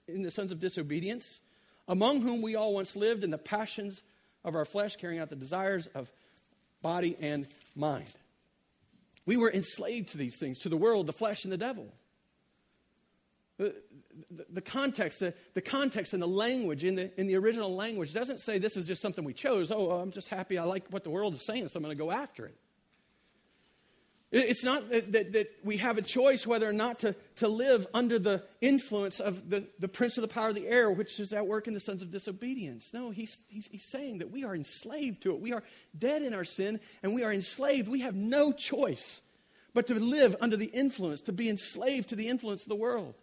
in 0.08 0.22
the 0.22 0.32
sons 0.32 0.50
of 0.50 0.58
disobedience, 0.58 1.38
among 1.86 2.22
whom 2.22 2.42
we 2.42 2.56
all 2.56 2.74
once 2.74 2.96
lived 2.96 3.22
in 3.22 3.30
the 3.30 3.38
passions 3.38 4.02
of 4.44 4.56
our 4.56 4.64
flesh, 4.64 4.96
carrying 4.96 5.20
out 5.20 5.28
the 5.30 5.36
desires 5.36 5.86
of 5.88 6.10
body 6.82 7.16
and 7.20 7.46
mind. 7.76 8.12
We 9.26 9.36
were 9.36 9.52
enslaved 9.52 10.08
to 10.08 10.18
these 10.18 10.38
things, 10.38 10.58
to 10.60 10.68
the 10.68 10.76
world, 10.76 11.06
the 11.06 11.12
flesh, 11.12 11.44
and 11.44 11.52
the 11.52 11.56
devil. 11.56 11.86
The, 13.56 13.74
the, 14.30 14.46
the, 14.50 14.60
context, 14.60 15.20
the, 15.20 15.32
the 15.54 15.60
context 15.60 16.12
and 16.12 16.22
the 16.22 16.28
language 16.28 16.82
in 16.82 16.96
the, 16.96 17.20
in 17.20 17.26
the 17.26 17.36
original 17.36 17.74
language 17.74 18.12
doesn't 18.12 18.40
say 18.40 18.58
this 18.58 18.76
is 18.76 18.84
just 18.84 19.00
something 19.00 19.24
we 19.24 19.32
chose. 19.32 19.70
Oh, 19.70 19.92
I'm 19.92 20.10
just 20.10 20.28
happy. 20.28 20.58
I 20.58 20.64
like 20.64 20.88
what 20.90 21.04
the 21.04 21.10
world 21.10 21.34
is 21.34 21.46
saying, 21.46 21.68
so 21.68 21.78
I'm 21.78 21.84
going 21.84 21.96
to 21.96 22.02
go 22.02 22.10
after 22.10 22.46
it. 22.46 22.56
It's 24.34 24.64
not 24.64 24.90
that, 24.90 25.12
that, 25.12 25.32
that, 25.34 25.50
we 25.62 25.76
have 25.76 25.96
a 25.96 26.02
choice 26.02 26.44
whether 26.44 26.68
or 26.68 26.72
not 26.72 26.98
to, 27.00 27.14
to 27.36 27.46
live 27.46 27.86
under 27.94 28.18
the 28.18 28.42
influence 28.60 29.20
of 29.20 29.48
the, 29.48 29.68
the 29.78 29.86
prince 29.86 30.18
of 30.18 30.22
the 30.22 30.28
power 30.28 30.48
of 30.48 30.56
the 30.56 30.66
air, 30.66 30.90
which 30.90 31.20
is 31.20 31.32
at 31.32 31.46
work 31.46 31.68
in 31.68 31.74
the 31.74 31.78
sons 31.78 32.02
of 32.02 32.10
disobedience. 32.10 32.92
No, 32.92 33.10
he's, 33.10 33.42
he's, 33.46 33.68
he's 33.68 33.88
saying 33.88 34.18
that 34.18 34.32
we 34.32 34.42
are 34.42 34.52
enslaved 34.52 35.22
to 35.22 35.34
it. 35.34 35.40
We 35.40 35.52
are 35.52 35.62
dead 35.96 36.22
in 36.22 36.34
our 36.34 36.42
sin 36.44 36.80
and 37.04 37.14
we 37.14 37.22
are 37.22 37.32
enslaved. 37.32 37.86
We 37.86 38.00
have 38.00 38.16
no 38.16 38.50
choice 38.50 39.20
but 39.72 39.86
to 39.86 39.94
live 39.94 40.34
under 40.40 40.56
the 40.56 40.66
influence, 40.66 41.20
to 41.22 41.32
be 41.32 41.48
enslaved 41.48 42.08
to 42.08 42.16
the 42.16 42.26
influence 42.26 42.62
of 42.62 42.68
the 42.68 42.74
world. 42.74 43.14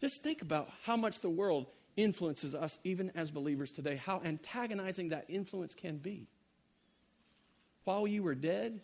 Just 0.00 0.22
think 0.22 0.42
about 0.42 0.68
how 0.84 0.96
much 0.96 1.20
the 1.20 1.30
world 1.30 1.66
influences 1.96 2.54
us, 2.54 2.78
even 2.84 3.10
as 3.14 3.30
believers 3.30 3.72
today, 3.72 3.96
how 3.96 4.20
antagonizing 4.24 5.10
that 5.10 5.24
influence 5.28 5.74
can 5.74 5.96
be. 5.96 6.26
While 7.84 8.06
you 8.06 8.22
were 8.22 8.34
dead, 8.34 8.80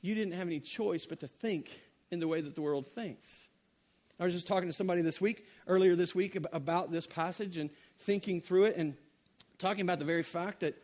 you 0.00 0.14
didn't 0.14 0.34
have 0.34 0.46
any 0.46 0.60
choice 0.60 1.06
but 1.06 1.20
to 1.20 1.28
think 1.28 1.70
in 2.10 2.20
the 2.20 2.28
way 2.28 2.40
that 2.40 2.54
the 2.54 2.62
world 2.62 2.86
thinks. 2.86 3.28
I 4.18 4.24
was 4.24 4.32
just 4.32 4.46
talking 4.46 4.68
to 4.68 4.72
somebody 4.72 5.02
this 5.02 5.20
week, 5.20 5.44
earlier 5.66 5.96
this 5.96 6.14
week, 6.14 6.38
about 6.52 6.92
this 6.92 7.06
passage 7.06 7.56
and 7.56 7.68
thinking 7.98 8.40
through 8.40 8.64
it 8.64 8.76
and 8.76 8.94
talking 9.58 9.82
about 9.82 9.98
the 9.98 10.04
very 10.04 10.22
fact 10.22 10.60
that, 10.60 10.76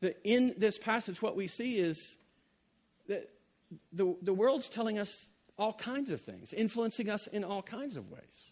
that 0.00 0.20
in 0.24 0.54
this 0.58 0.78
passage, 0.78 1.22
what 1.22 1.36
we 1.36 1.46
see 1.46 1.78
is 1.78 2.14
that 3.08 3.30
the, 3.92 4.14
the 4.22 4.34
world's 4.34 4.68
telling 4.68 4.98
us 4.98 5.26
all 5.60 5.74
kinds 5.74 6.10
of 6.10 6.22
things, 6.22 6.52
influencing 6.54 7.10
us 7.10 7.26
in 7.26 7.44
all 7.44 7.62
kinds 7.62 7.96
of 7.96 8.10
ways. 8.10 8.50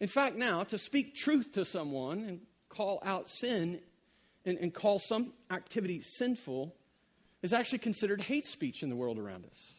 In 0.00 0.08
fact, 0.08 0.36
now, 0.36 0.64
to 0.64 0.76
speak 0.76 1.14
truth 1.14 1.52
to 1.52 1.64
someone 1.64 2.24
and 2.24 2.40
call 2.68 3.00
out 3.04 3.30
sin 3.30 3.80
and, 4.44 4.58
and 4.58 4.74
call 4.74 4.98
some 4.98 5.32
activity 5.50 6.02
sinful 6.02 6.74
is 7.42 7.52
actually 7.52 7.78
considered 7.78 8.22
hate 8.24 8.48
speech 8.48 8.82
in 8.82 8.88
the 8.88 8.96
world 8.96 9.18
around 9.18 9.46
us. 9.46 9.72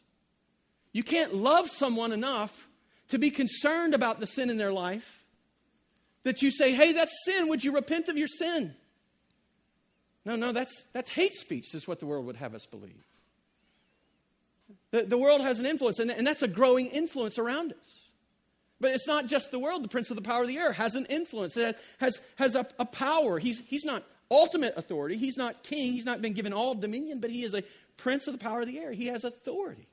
You 0.94 1.04
can't 1.04 1.36
love 1.36 1.70
someone 1.70 2.13
enough 2.13 2.70
to 3.10 3.20
be 3.20 3.30
concerned 3.30 3.94
about 3.94 4.22
the 4.22 4.26
sin 4.26 4.50
in 4.50 4.58
their 4.58 4.72
life 4.72 5.26
that 6.24 6.41
you 6.41 6.52
say, 6.52 6.74
hey, 6.74 6.94
that's 6.94 7.13
sin. 7.26 7.50
Would 7.50 7.63
you 7.63 7.74
repent 7.74 8.08
of 8.08 8.18
your 8.18 8.30
sin? 8.30 8.74
No, 10.24 10.38
no, 10.38 10.54
that's, 10.54 10.86
that's 10.94 11.10
hate 11.10 11.36
speech, 11.36 11.76
is 11.76 11.88
what 11.88 12.00
the 12.00 12.06
world 12.06 12.26
would 12.26 12.38
have 12.38 12.56
us 12.56 12.65
believe. 12.65 13.04
The, 14.91 15.04
the 15.04 15.17
world 15.17 15.41
has 15.41 15.60
an 15.60 15.65
influence, 15.65 15.99
and, 15.99 16.10
and 16.12 16.25
that's 16.25 16.41
a 16.41 16.47
growing 16.47 16.88
influence 16.88 17.38
around 17.38 17.73
us. 17.73 18.10
But 18.80 18.93
it's 18.93 19.08
not 19.08 19.28
just 19.28 19.51
the 19.51 19.60
world. 19.60 19.84
The 19.84 19.89
prince 19.89 20.10
of 20.10 20.15
the 20.15 20.21
power 20.21 20.41
of 20.41 20.47
the 20.47 20.58
air 20.58 20.73
has 20.73 20.95
an 20.95 21.06
influence, 21.06 21.58
it 21.58 21.78
has, 21.99 22.19
has 22.36 22.56
a, 22.56 22.67
a 22.78 22.86
power. 22.86 23.39
He's, 23.39 23.60
he's 23.60 23.86
not 23.86 24.04
ultimate 24.30 24.73
authority. 24.78 25.17
He's 25.17 25.38
not 25.38 25.63
king. 25.63 25.93
He's 25.93 26.06
not 26.06 26.21
been 26.21 26.34
given 26.34 26.54
all 26.54 26.75
dominion, 26.75 27.19
but 27.19 27.30
he 27.30 27.43
is 27.43 27.54
a 27.54 27.63
prince 27.97 28.28
of 28.28 28.34
the 28.34 28.43
power 28.43 28.62
of 28.62 28.67
the 28.67 28.80
air. 28.80 28.91
He 28.91 29.08
has 29.08 29.23
authority. 29.23 29.88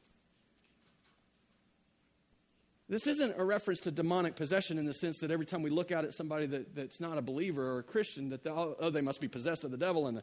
This 2.88 3.06
isn't 3.06 3.35
a 3.38 3.44
reference 3.44 3.80
to 3.80 3.90
demonic 3.90 4.37
possession 4.37 4.76
in 4.76 4.85
the 4.85 4.92
sense 4.92 5.20
that 5.20 5.30
every 5.30 5.46
time 5.46 5.62
we 5.62 5.70
look 5.70 5.92
out 5.92 6.04
at 6.04 6.12
somebody 6.12 6.46
that, 6.46 6.74
that's 6.74 7.00
not 7.00 7.16
a 7.16 7.22
believer 7.22 7.64
or 7.64 7.78
a 7.78 7.82
Christian, 7.82 8.28
that 8.30 8.46
oh, 8.46 8.90
they 8.90 9.00
must 9.00 9.20
be 9.20 9.28
possessed 9.28 9.64
of 9.64 9.70
the 9.70 9.78
devil 9.78 10.08
and 10.08 10.18
the 10.18 10.22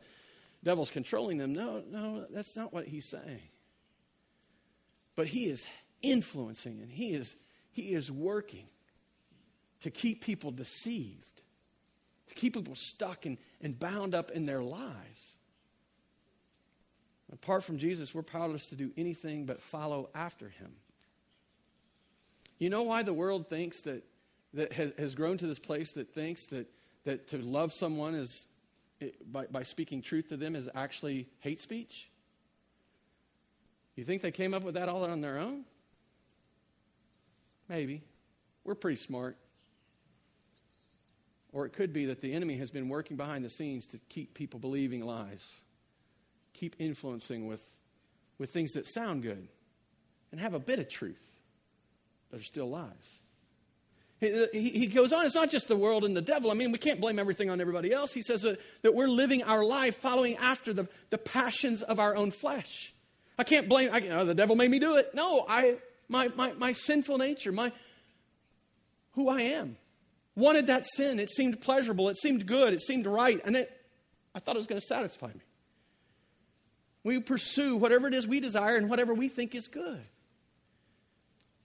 devil's 0.64 0.92
controlling 0.92 1.38
them. 1.38 1.54
No, 1.54 1.82
no, 1.90 2.26
that's 2.30 2.56
not 2.56 2.72
what 2.72 2.86
he's 2.86 3.10
saying. 3.10 3.42
But 5.20 5.28
he 5.28 5.50
is 5.50 5.68
influencing 6.02 6.80
and 6.82 6.90
he 6.90 7.12
is, 7.12 7.36
he 7.74 7.94
is 7.94 8.10
working 8.10 8.64
to 9.82 9.92
keep 9.92 10.24
people 10.24 10.50
deceived 10.50 11.26
to 12.30 12.36
keep 12.36 12.54
people 12.54 12.74
stuck 12.76 13.26
and, 13.26 13.38
and 13.60 13.78
bound 13.78 14.16
up 14.16 14.32
in 14.32 14.46
their 14.46 14.64
lives. 14.64 15.36
Apart 17.34 17.66
from 17.66 17.78
Jesus, 17.78 18.14
we're 18.16 18.24
powerless 18.24 18.68
to 18.68 18.76
do 18.76 18.92
anything 18.96 19.46
but 19.46 19.62
follow 19.62 20.10
after 20.16 20.48
him. 20.48 20.72
You 22.58 22.70
know 22.70 22.84
why 22.84 23.04
the 23.04 23.14
world 23.14 23.50
thinks 23.50 23.82
that, 23.82 24.06
that 24.54 24.72
has, 24.72 24.94
has 24.98 25.16
grown 25.16 25.38
to 25.40 25.48
this 25.48 25.60
place 25.60 25.92
that 25.94 26.14
thinks 26.14 26.46
that, 26.48 26.72
that 27.04 27.28
to 27.30 27.40
love 27.40 27.74
someone 27.74 28.16
is, 28.16 28.48
by, 29.30 29.48
by 29.48 29.64
speaking 29.64 30.02
truth 30.02 30.30
to 30.30 30.38
them 30.38 30.56
is 30.56 30.70
actually 30.74 31.28
hate 31.40 31.60
speech? 31.60 32.10
Do 34.00 34.02
you 34.02 34.06
think 34.06 34.22
they 34.22 34.32
came 34.32 34.54
up 34.54 34.64
with 34.64 34.76
that 34.76 34.88
all 34.88 35.04
on 35.04 35.20
their 35.20 35.40
own? 35.40 35.66
Maybe. 37.68 38.02
We're 38.64 38.76
pretty 38.76 38.96
smart. 38.96 39.36
Or 41.52 41.66
it 41.66 41.74
could 41.74 41.92
be 41.92 42.06
that 42.06 42.22
the 42.22 42.32
enemy 42.32 42.56
has 42.60 42.72
been 42.72 42.88
working 42.88 43.18
behind 43.18 43.44
the 43.44 43.50
scenes 43.50 43.88
to 43.88 44.00
keep 44.08 44.36
people 44.36 44.58
believing 44.58 45.06
lies, 45.06 45.46
keep 46.54 46.78
influencing 46.80 47.46
with, 47.46 47.62
with 48.38 48.52
things 48.52 48.72
that 48.76 48.88
sound 48.88 49.22
good 49.22 49.50
and 50.32 50.40
have 50.40 50.54
a 50.54 50.60
bit 50.60 50.80
of 50.80 50.88
truth, 50.88 51.22
but 52.32 52.40
are 52.40 52.46
still 52.46 52.70
lies. 52.70 53.20
He, 54.22 54.70
he 54.70 54.88
goes 54.88 55.12
on, 55.12 55.26
it's 55.26 55.36
not 55.36 55.50
just 55.50 55.68
the 55.68 55.76
world 55.76 56.06
and 56.06 56.16
the 56.16 56.22
devil. 56.22 56.52
I 56.52 56.54
mean, 56.54 56.72
we 56.72 56.78
can't 56.78 57.02
blame 57.02 57.20
everything 57.20 57.50
on 57.50 57.60
everybody 57.60 57.92
else. 57.92 58.14
He 58.14 58.22
says 58.22 58.44
that, 58.44 58.62
that 58.82 58.96
we're 58.96 59.10
living 59.10 59.44
our 59.44 59.66
life 59.66 59.98
following 59.98 60.38
after 60.38 60.74
the, 60.74 60.88
the 61.10 61.18
passions 61.18 61.82
of 61.82 62.00
our 62.00 62.16
own 62.16 62.32
flesh. 62.32 62.94
I 63.40 63.46
can't 63.46 63.70
blame, 63.70 63.90
I, 63.94 64.06
oh, 64.10 64.26
the 64.26 64.36
devil 64.36 64.58
made 64.58 64.70
me 64.70 64.80
do 64.80 64.98
it. 64.98 65.16
No, 65.16 65.46
I, 65.48 65.78
my, 66.10 66.28
my, 66.36 66.52
my 66.54 66.74
sinful 66.74 67.18
nature, 67.18 67.54
my, 67.54 67.72
who 69.14 69.30
I 69.30 69.42
am 69.44 69.78
wanted 70.36 70.68
that 70.68 70.86
sin. 70.86 71.20
It 71.20 71.30
seemed 71.30 71.62
pleasurable. 71.62 72.10
It 72.10 72.18
seemed 72.18 72.46
good. 72.46 72.74
It 72.74 72.82
seemed 72.82 73.06
right. 73.06 73.40
And 73.46 73.56
it, 73.56 73.72
I 74.36 74.40
thought 74.40 74.58
it 74.58 74.60
was 74.60 74.68
going 74.68 74.82
to 74.82 74.86
satisfy 74.86 75.28
me. 75.28 75.42
We 77.06 77.22
pursue 77.22 77.78
whatever 77.78 78.10
it 78.10 78.14
is 78.14 78.28
we 78.28 78.42
desire 78.42 78.76
and 78.76 78.90
whatever 78.90 79.14
we 79.14 79.30
think 79.30 79.56
is 79.56 79.68
good. 79.68 80.02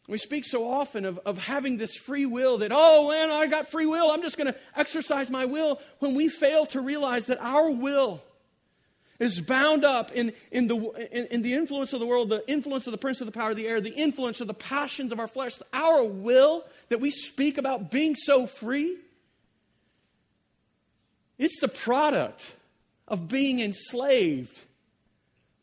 We 0.07 0.19
speak 0.19 0.45
so 0.45 0.71
often 0.71 1.05
of, 1.05 1.19
of 1.27 1.39
having 1.39 1.77
this 1.77 1.97
free 1.97 2.25
will 2.25 2.59
that, 2.59 2.71
oh, 2.73 3.11
man, 3.11 3.33
I 3.33 3.49
got 3.49 3.69
free 3.69 3.87
will. 3.87 4.13
I'm 4.13 4.23
just 4.23 4.37
going 4.37 4.53
to 4.53 4.59
exercise 4.77 5.29
my 5.29 5.47
will 5.47 5.81
when 5.99 6.15
we 6.15 6.29
fail 6.29 6.67
to 6.67 6.81
realize 6.81 7.27
that 7.27 7.39
our 7.41 7.69
will 7.69 8.23
is 9.25 9.41
bound 9.41 9.85
up 9.85 10.13
in, 10.13 10.33
in, 10.51 10.69
the, 10.69 10.77
in, 11.13 11.27
in, 11.27 11.43
the 11.43 11.55
influence 11.55 11.93
of 11.93 12.01
the 12.01 12.07
world, 12.07 12.29
the 12.29 12.49
influence 12.49 12.87
of 12.87 12.93
the 12.93 12.99
prince 12.99 13.21
of 13.21 13.27
the 13.27 13.33
power 13.33 13.51
of 13.51 13.57
the 13.57 13.67
air, 13.67 13.81
the 13.81 13.91
influence 13.91 14.41
of 14.41 14.47
the 14.47 14.55
passions 14.55 15.13
of 15.13 15.19
our 15.19 15.27
flesh, 15.27 15.57
our 15.73 16.05
will 16.05 16.65
that 16.89 17.01
we 17.01 17.11
speak 17.11 17.59
about 17.59 17.91
being 17.91 18.17
so 18.17 18.47
free. 18.47 18.97
It's 21.39 21.61
the 21.61 21.69
product 21.69 22.57
of 23.09 23.29
being 23.29 23.61
enslaved 23.61 24.63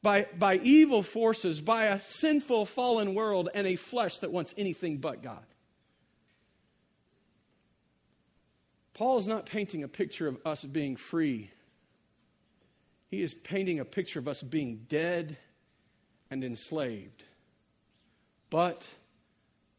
by, 0.02 0.28
by 0.38 0.58
evil 0.58 1.04
forces, 1.04 1.62
by 1.62 1.86
a 1.86 2.00
sinful, 2.00 2.66
fallen 2.66 3.14
world, 3.14 3.50
and 3.54 3.68
a 3.68 3.76
flesh 3.76 4.18
that 4.18 4.32
wants 4.32 4.54
anything 4.58 4.98
but 4.98 5.22
God. 5.22 5.46
Paul 8.94 9.20
is 9.20 9.28
not 9.28 9.46
painting 9.46 9.84
a 9.84 9.88
picture 9.88 10.28
of 10.28 10.38
us 10.46 10.64
being 10.64 10.96
free 10.96 11.52
he 13.12 13.22
is 13.22 13.34
painting 13.34 13.80
a 13.80 13.86
picture 13.86 14.20
of 14.20 14.30
us 14.30 14.42
being 14.42 14.86
dead 14.88 15.38
and 16.32 16.46
enslaved. 16.46 17.26
But 18.50 18.88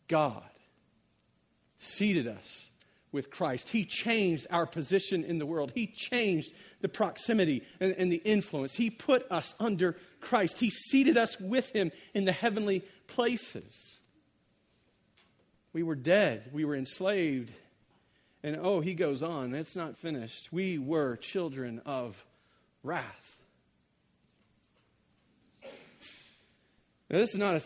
God 0.06 0.44
seated 1.78 2.28
us 2.28 2.66
with 3.10 3.30
Christ. 3.30 3.70
He 3.70 3.86
changed 3.86 4.46
our 4.50 4.66
position 4.66 5.24
in 5.24 5.38
the 5.38 5.46
world. 5.46 5.72
He 5.74 5.86
changed 5.86 6.52
the 6.82 6.88
proximity 6.88 7.62
and, 7.80 7.94
and, 7.96 8.12
the 8.12 8.16
influence. 8.16 8.74
He 8.74 8.90
put 8.90 9.30
us 9.30 9.54
under 9.58 9.96
Christ. 10.20 10.60
He 10.60 10.70
seated 10.70 11.16
us 11.16 11.40
with 11.40 11.70
Him 11.74 11.90
in 12.12 12.26
the 12.26 12.32
heavenly 12.32 12.84
places. 13.06 13.98
We 15.72 15.82
were 15.82 15.94
dead, 15.94 16.50
we 16.52 16.66
were 16.66 16.76
enslaved. 16.76 17.50
And 18.42 18.58
oh, 18.60 18.80
he 18.80 18.94
goes 18.94 19.22
on, 19.22 19.54
it's 19.54 19.76
not 19.76 19.98
finished. 19.98 20.52
We 20.52 20.76
were 20.76 21.16
children 21.16 21.80
of 21.86 22.22
wrath. 22.82 23.40
Now, 27.10 27.18
this 27.18 27.30
is 27.30 27.38
not 27.38 27.56
a 27.56 27.62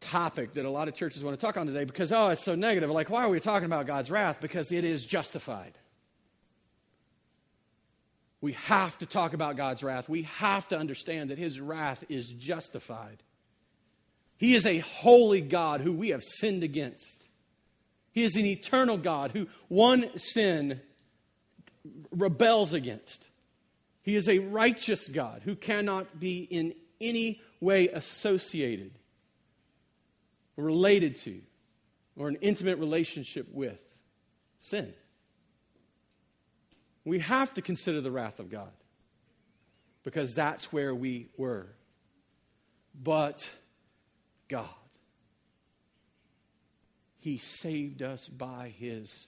topic 0.00 0.52
that 0.54 0.64
a 0.64 0.70
lot 0.70 0.88
of 0.88 0.94
churches 0.94 1.22
want 1.22 1.38
to 1.38 1.46
talk 1.46 1.56
on 1.56 1.66
today 1.66 1.84
because, 1.84 2.10
oh, 2.10 2.28
it's 2.28 2.44
so 2.44 2.54
negative. 2.54 2.90
Like, 2.90 3.10
why 3.10 3.24
are 3.24 3.28
we 3.28 3.40
talking 3.40 3.66
about 3.66 3.86
God's 3.86 4.10
wrath? 4.10 4.40
Because 4.40 4.72
it 4.72 4.84
is 4.84 5.04
justified. 5.04 5.76
We 8.40 8.52
have 8.52 8.96
to 8.98 9.06
talk 9.06 9.34
about 9.34 9.56
God's 9.56 9.82
wrath. 9.82 10.08
We 10.08 10.22
have 10.22 10.68
to 10.68 10.78
understand 10.78 11.30
that 11.30 11.38
His 11.38 11.60
wrath 11.60 12.04
is 12.08 12.32
justified. 12.32 13.22
He 14.38 14.54
is 14.54 14.66
a 14.66 14.78
holy 14.78 15.40
God 15.40 15.80
who 15.80 15.92
we 15.92 16.10
have 16.10 16.22
sinned 16.22 16.62
against. 16.62 17.26
He 18.12 18.22
is 18.22 18.36
an 18.36 18.46
eternal 18.46 18.96
God 18.96 19.32
who 19.32 19.48
one 19.68 20.16
sin 20.18 20.80
rebels 22.10 22.72
against. 22.72 23.27
He 24.08 24.16
is 24.16 24.26
a 24.26 24.38
righteous 24.38 25.06
God 25.06 25.42
who 25.44 25.54
cannot 25.54 26.18
be 26.18 26.38
in 26.38 26.72
any 26.98 27.42
way 27.60 27.88
associated, 27.88 28.92
related 30.56 31.16
to 31.16 31.42
or 32.16 32.28
an 32.28 32.38
intimate 32.40 32.78
relationship 32.78 33.48
with 33.52 33.84
sin. 34.60 34.94
We 37.04 37.18
have 37.18 37.52
to 37.52 37.60
consider 37.60 38.00
the 38.00 38.10
wrath 38.10 38.40
of 38.40 38.48
God 38.48 38.72
because 40.04 40.32
that's 40.32 40.72
where 40.72 40.94
we 40.94 41.28
were. 41.36 41.66
But 42.94 43.46
God, 44.48 44.70
He 47.18 47.36
saved 47.36 48.00
us 48.00 48.26
by 48.26 48.72
His 48.78 49.26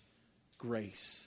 grace. 0.56 1.26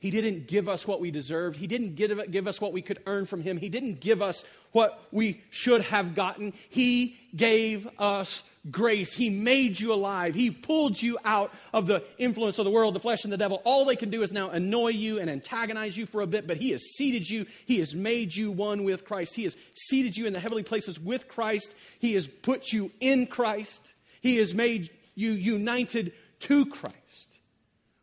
He 0.00 0.10
didn't 0.10 0.46
give 0.46 0.68
us 0.68 0.86
what 0.86 1.00
we 1.00 1.10
deserved. 1.10 1.56
He 1.56 1.66
didn't 1.66 1.96
give, 1.96 2.46
us 2.46 2.60
what 2.60 2.72
we 2.72 2.82
could 2.82 3.00
earn 3.06 3.26
from 3.26 3.42
Him. 3.42 3.56
He 3.56 3.68
didn't 3.68 3.98
give 3.98 4.22
us 4.22 4.44
what 4.70 5.02
we 5.10 5.42
should 5.50 5.80
have 5.82 6.14
gotten. 6.14 6.52
He 6.68 7.16
gave 7.34 7.88
us 7.98 8.44
grace. 8.70 9.12
He 9.12 9.28
made 9.28 9.80
you 9.80 9.92
alive. 9.92 10.36
He 10.36 10.52
pulled 10.52 11.02
you 11.02 11.18
out 11.24 11.52
of 11.72 11.88
the 11.88 12.04
influence 12.16 12.60
of 12.60 12.64
the 12.64 12.70
world, 12.70 12.94
the 12.94 13.00
flesh, 13.00 13.24
and 13.24 13.32
the 13.32 13.36
devil. 13.36 13.60
All 13.64 13.84
they 13.84 13.96
can 13.96 14.10
do 14.10 14.22
is 14.22 14.30
now 14.30 14.50
annoy 14.50 14.90
you 14.90 15.18
and 15.18 15.28
antagonize 15.28 15.96
you 15.96 16.06
for 16.06 16.20
a 16.20 16.28
bit, 16.28 16.46
but 16.46 16.58
He 16.58 16.70
has 16.70 16.82
seated 16.96 17.28
you. 17.28 17.46
He 17.66 17.80
has 17.80 17.92
made 17.92 18.36
you 18.36 18.52
one 18.52 18.84
with 18.84 19.04
Christ. 19.04 19.34
He 19.34 19.44
has 19.44 19.56
seated 19.74 20.16
you 20.16 20.26
in 20.26 20.32
the 20.32 20.40
heavenly 20.40 20.62
places 20.62 21.00
with 21.00 21.26
Christ. 21.26 21.72
He 21.98 22.14
has 22.14 22.28
put 22.28 22.72
you 22.72 22.92
in 23.00 23.26
Christ. 23.26 23.94
He 24.20 24.36
has 24.36 24.54
made 24.54 24.90
you 25.16 25.32
united 25.32 26.12
to 26.40 26.66
Christ. 26.66 26.94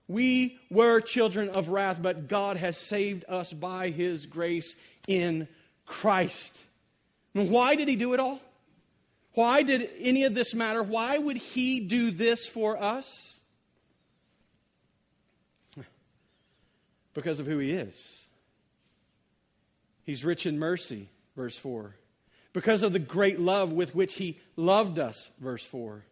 We 0.08 0.60
were 0.70 1.02
children 1.02 1.50
of 1.50 1.70
wrath, 1.70 2.00
but 2.02 2.28
God 2.28 2.58
has 2.58 2.78
saved 2.78 3.26
us 3.28 3.52
by 3.52 3.90
his 3.90 4.26
grace 4.26 4.76
in 5.08 5.48
Christ. 5.86 6.56
And 7.34 7.50
why 7.50 7.76
did 7.76 7.88
he 7.88 7.96
do 7.96 8.14
it 8.14 8.20
all? 8.20 8.40
Why 9.34 9.64
did 9.64 9.90
any 10.00 10.24
of 10.24 10.34
this 10.34 10.54
matter? 10.54 10.84
Why 10.84 11.18
would 11.18 11.38
he 11.38 11.80
do 11.82 12.12
this 12.12 12.46
for 12.48 12.82
us? 12.82 13.40
Because 17.14 17.40
of 17.40 17.48
who 17.48 17.60
he 17.60 17.72
is. 17.72 17.96
He's 20.04 20.24
rich 20.24 20.46
in 20.46 20.60
mercy, 20.60 21.10
verse 21.36 21.58
4. 21.58 21.96
Because 22.54 22.84
of 22.84 22.94
the 22.94 23.00
great 23.00 23.40
love 23.40 23.74
with 23.74 23.96
which 23.96 24.16
he 24.16 24.40
loved 24.56 25.00
us, 25.00 25.30
verse 25.40 25.64
4 25.64 26.06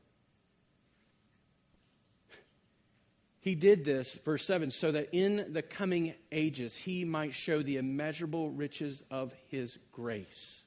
He 3.44 3.56
did 3.56 3.84
this, 3.84 4.14
verse 4.14 4.46
7, 4.46 4.72
so 4.72 4.94
that 4.94 5.10
in 5.12 5.48
the 5.52 5.62
coming 5.62 6.14
ages 6.32 6.78
he 6.78 7.04
might 7.04 7.34
show 7.34 7.62
the 7.62 7.76
immeasurable 7.76 8.50
riches 8.50 9.04
of 9.12 9.36
his 9.50 9.78
grace. 9.92 10.62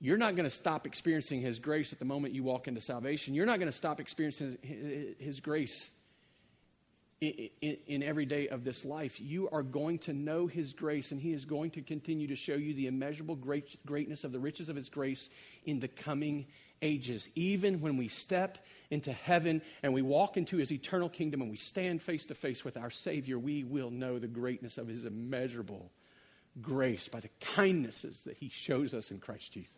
You're 0.00 0.16
not 0.16 0.36
going 0.36 0.48
to 0.48 0.56
stop 0.56 0.86
experiencing 0.86 1.42
his 1.42 1.58
grace 1.58 1.92
at 1.92 1.98
the 1.98 2.06
moment 2.06 2.32
you 2.32 2.42
walk 2.42 2.66
into 2.66 2.80
salvation. 2.80 3.34
You're 3.34 3.44
not 3.44 3.58
going 3.58 3.70
to 3.70 3.76
stop 3.76 4.00
experiencing 4.00 4.56
his, 5.18 5.40
grace 5.40 5.90
in, 7.20 8.02
every 8.02 8.24
day 8.24 8.48
of 8.48 8.64
this 8.64 8.86
life. 8.86 9.20
You 9.20 9.50
are 9.50 9.62
going 9.62 9.98
to 9.98 10.14
know 10.14 10.46
his 10.46 10.72
grace, 10.72 11.12
and 11.12 11.20
he 11.20 11.34
is 11.34 11.44
going 11.44 11.72
to 11.72 11.82
continue 11.82 12.28
to 12.28 12.36
show 12.36 12.54
you 12.54 12.72
the 12.72 12.86
immeasurable 12.86 13.36
great, 13.36 13.84
greatness 13.84 14.24
of 14.24 14.32
the 14.32 14.40
riches 14.40 14.70
of 14.70 14.76
his 14.76 14.88
grace 14.88 15.28
in 15.66 15.78
the 15.78 15.88
coming 15.88 16.46
ages. 16.82 17.28
Even 17.34 17.80
when 17.80 17.96
we 17.96 18.08
step 18.08 18.58
into 18.90 19.12
heaven 19.12 19.62
and 19.82 19.92
we 19.92 20.02
walk 20.02 20.36
into 20.36 20.56
his 20.56 20.72
eternal 20.72 21.08
kingdom 21.08 21.40
and 21.40 21.50
we 21.50 21.56
stand 21.56 22.02
face 22.02 22.26
to 22.26 22.34
face 22.34 22.64
with 22.64 22.76
our 22.76 22.90
Savior, 22.90 23.38
we 23.38 23.64
will 23.64 23.90
know 23.90 24.18
the 24.18 24.26
greatness 24.28 24.78
of 24.78 24.88
his 24.88 25.04
immeasurable 25.04 25.90
grace 26.60 27.08
by 27.08 27.20
the 27.20 27.30
kindnesses 27.40 28.22
that 28.22 28.36
he 28.36 28.48
shows 28.48 28.94
us 28.94 29.10
in 29.10 29.18
Christ 29.18 29.52
Jesus. 29.52 29.72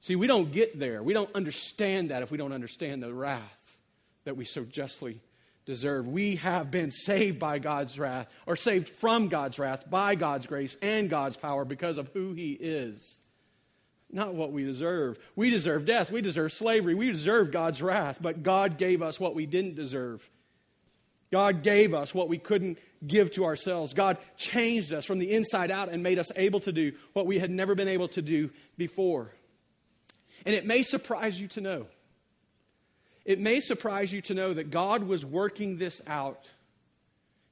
See, 0.00 0.16
we 0.16 0.26
don't 0.26 0.52
get 0.52 0.78
there. 0.78 1.02
We 1.02 1.14
don't 1.14 1.34
understand 1.34 2.10
that 2.10 2.22
if 2.22 2.30
we 2.30 2.38
don't 2.38 2.52
understand 2.52 3.02
the 3.02 3.12
wrath 3.12 3.80
that 4.24 4.36
we 4.36 4.44
so 4.44 4.62
justly 4.64 5.20
deserve. 5.64 6.08
We 6.08 6.36
have 6.36 6.70
been 6.70 6.90
saved 6.90 7.38
by 7.38 7.58
God's 7.58 7.98
wrath, 7.98 8.28
or 8.46 8.56
saved 8.56 8.88
from 8.88 9.28
God's 9.28 9.58
wrath 9.58 9.88
by 9.88 10.14
God's 10.14 10.46
grace 10.46 10.76
and 10.80 11.10
God's 11.10 11.36
power 11.36 11.64
because 11.64 11.98
of 11.98 12.08
who 12.14 12.32
He 12.32 12.52
is 12.52 13.20
not 14.10 14.34
what 14.34 14.52
we 14.52 14.64
deserve. 14.64 15.18
We 15.36 15.50
deserve 15.50 15.84
death. 15.84 16.10
We 16.10 16.22
deserve 16.22 16.52
slavery. 16.52 16.94
We 16.94 17.10
deserve 17.10 17.50
God's 17.50 17.82
wrath. 17.82 18.18
But 18.20 18.42
God 18.42 18.78
gave 18.78 19.02
us 19.02 19.20
what 19.20 19.34
we 19.34 19.46
didn't 19.46 19.74
deserve. 19.74 20.28
God 21.30 21.62
gave 21.62 21.92
us 21.92 22.14
what 22.14 22.28
we 22.28 22.38
couldn't 22.38 22.78
give 23.06 23.32
to 23.32 23.44
ourselves. 23.44 23.92
God 23.92 24.16
changed 24.36 24.94
us 24.94 25.04
from 25.04 25.18
the 25.18 25.32
inside 25.32 25.70
out 25.70 25.90
and 25.90 26.02
made 26.02 26.18
us 26.18 26.32
able 26.36 26.60
to 26.60 26.72
do 26.72 26.92
what 27.12 27.26
we 27.26 27.38
had 27.38 27.50
never 27.50 27.74
been 27.74 27.88
able 27.88 28.08
to 28.08 28.22
do 28.22 28.50
before. 28.78 29.30
And 30.46 30.54
it 30.54 30.64
may 30.64 30.82
surprise 30.82 31.38
you 31.38 31.48
to 31.48 31.60
know. 31.60 31.86
It 33.26 33.38
may 33.38 33.60
surprise 33.60 34.10
you 34.10 34.22
to 34.22 34.34
know 34.34 34.54
that 34.54 34.70
God 34.70 35.02
was 35.02 35.26
working 35.26 35.76
this 35.76 36.00
out 36.06 36.46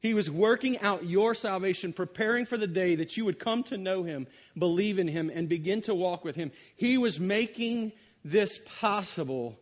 he 0.00 0.14
was 0.14 0.30
working 0.30 0.78
out 0.80 1.06
your 1.06 1.34
salvation, 1.34 1.92
preparing 1.92 2.44
for 2.44 2.56
the 2.56 2.66
day 2.66 2.96
that 2.96 3.16
you 3.16 3.24
would 3.24 3.38
come 3.38 3.62
to 3.64 3.78
know 3.78 4.02
Him, 4.02 4.26
believe 4.56 4.98
in 4.98 5.08
Him, 5.08 5.30
and 5.32 5.48
begin 5.48 5.82
to 5.82 5.94
walk 5.94 6.24
with 6.24 6.36
Him. 6.36 6.52
He 6.76 6.98
was 6.98 7.18
making 7.18 7.92
this 8.24 8.60
possible 8.78 9.58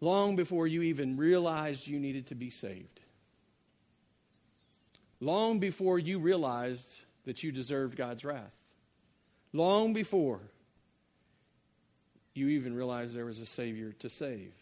long 0.00 0.36
before 0.36 0.66
you 0.66 0.82
even 0.82 1.16
realized 1.16 1.86
you 1.86 1.98
needed 1.98 2.28
to 2.28 2.34
be 2.34 2.50
saved. 2.50 3.00
Long 5.20 5.58
before 5.58 5.98
you 5.98 6.18
realized 6.18 6.86
that 7.26 7.42
you 7.42 7.52
deserved 7.52 7.96
God's 7.96 8.24
wrath. 8.24 8.54
Long 9.52 9.92
before 9.92 10.40
you 12.32 12.48
even 12.48 12.74
realized 12.74 13.14
there 13.14 13.26
was 13.26 13.40
a 13.40 13.46
Savior 13.46 13.92
to 13.98 14.08
save. 14.08 14.54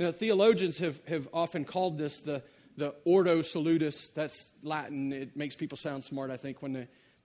Now, 0.00 0.12
theologians 0.12 0.78
have, 0.78 1.00
have 1.06 1.28
often 1.32 1.64
called 1.64 1.98
this 1.98 2.20
the 2.20 2.42
the 2.78 2.94
Ordo 3.04 3.42
Salutis, 3.42 4.08
that's 4.10 4.48
Latin. 4.62 5.12
It 5.12 5.36
makes 5.36 5.56
people 5.56 5.76
sound 5.76 6.04
smart, 6.04 6.30
I 6.30 6.36
think, 6.36 6.62
when 6.62 6.72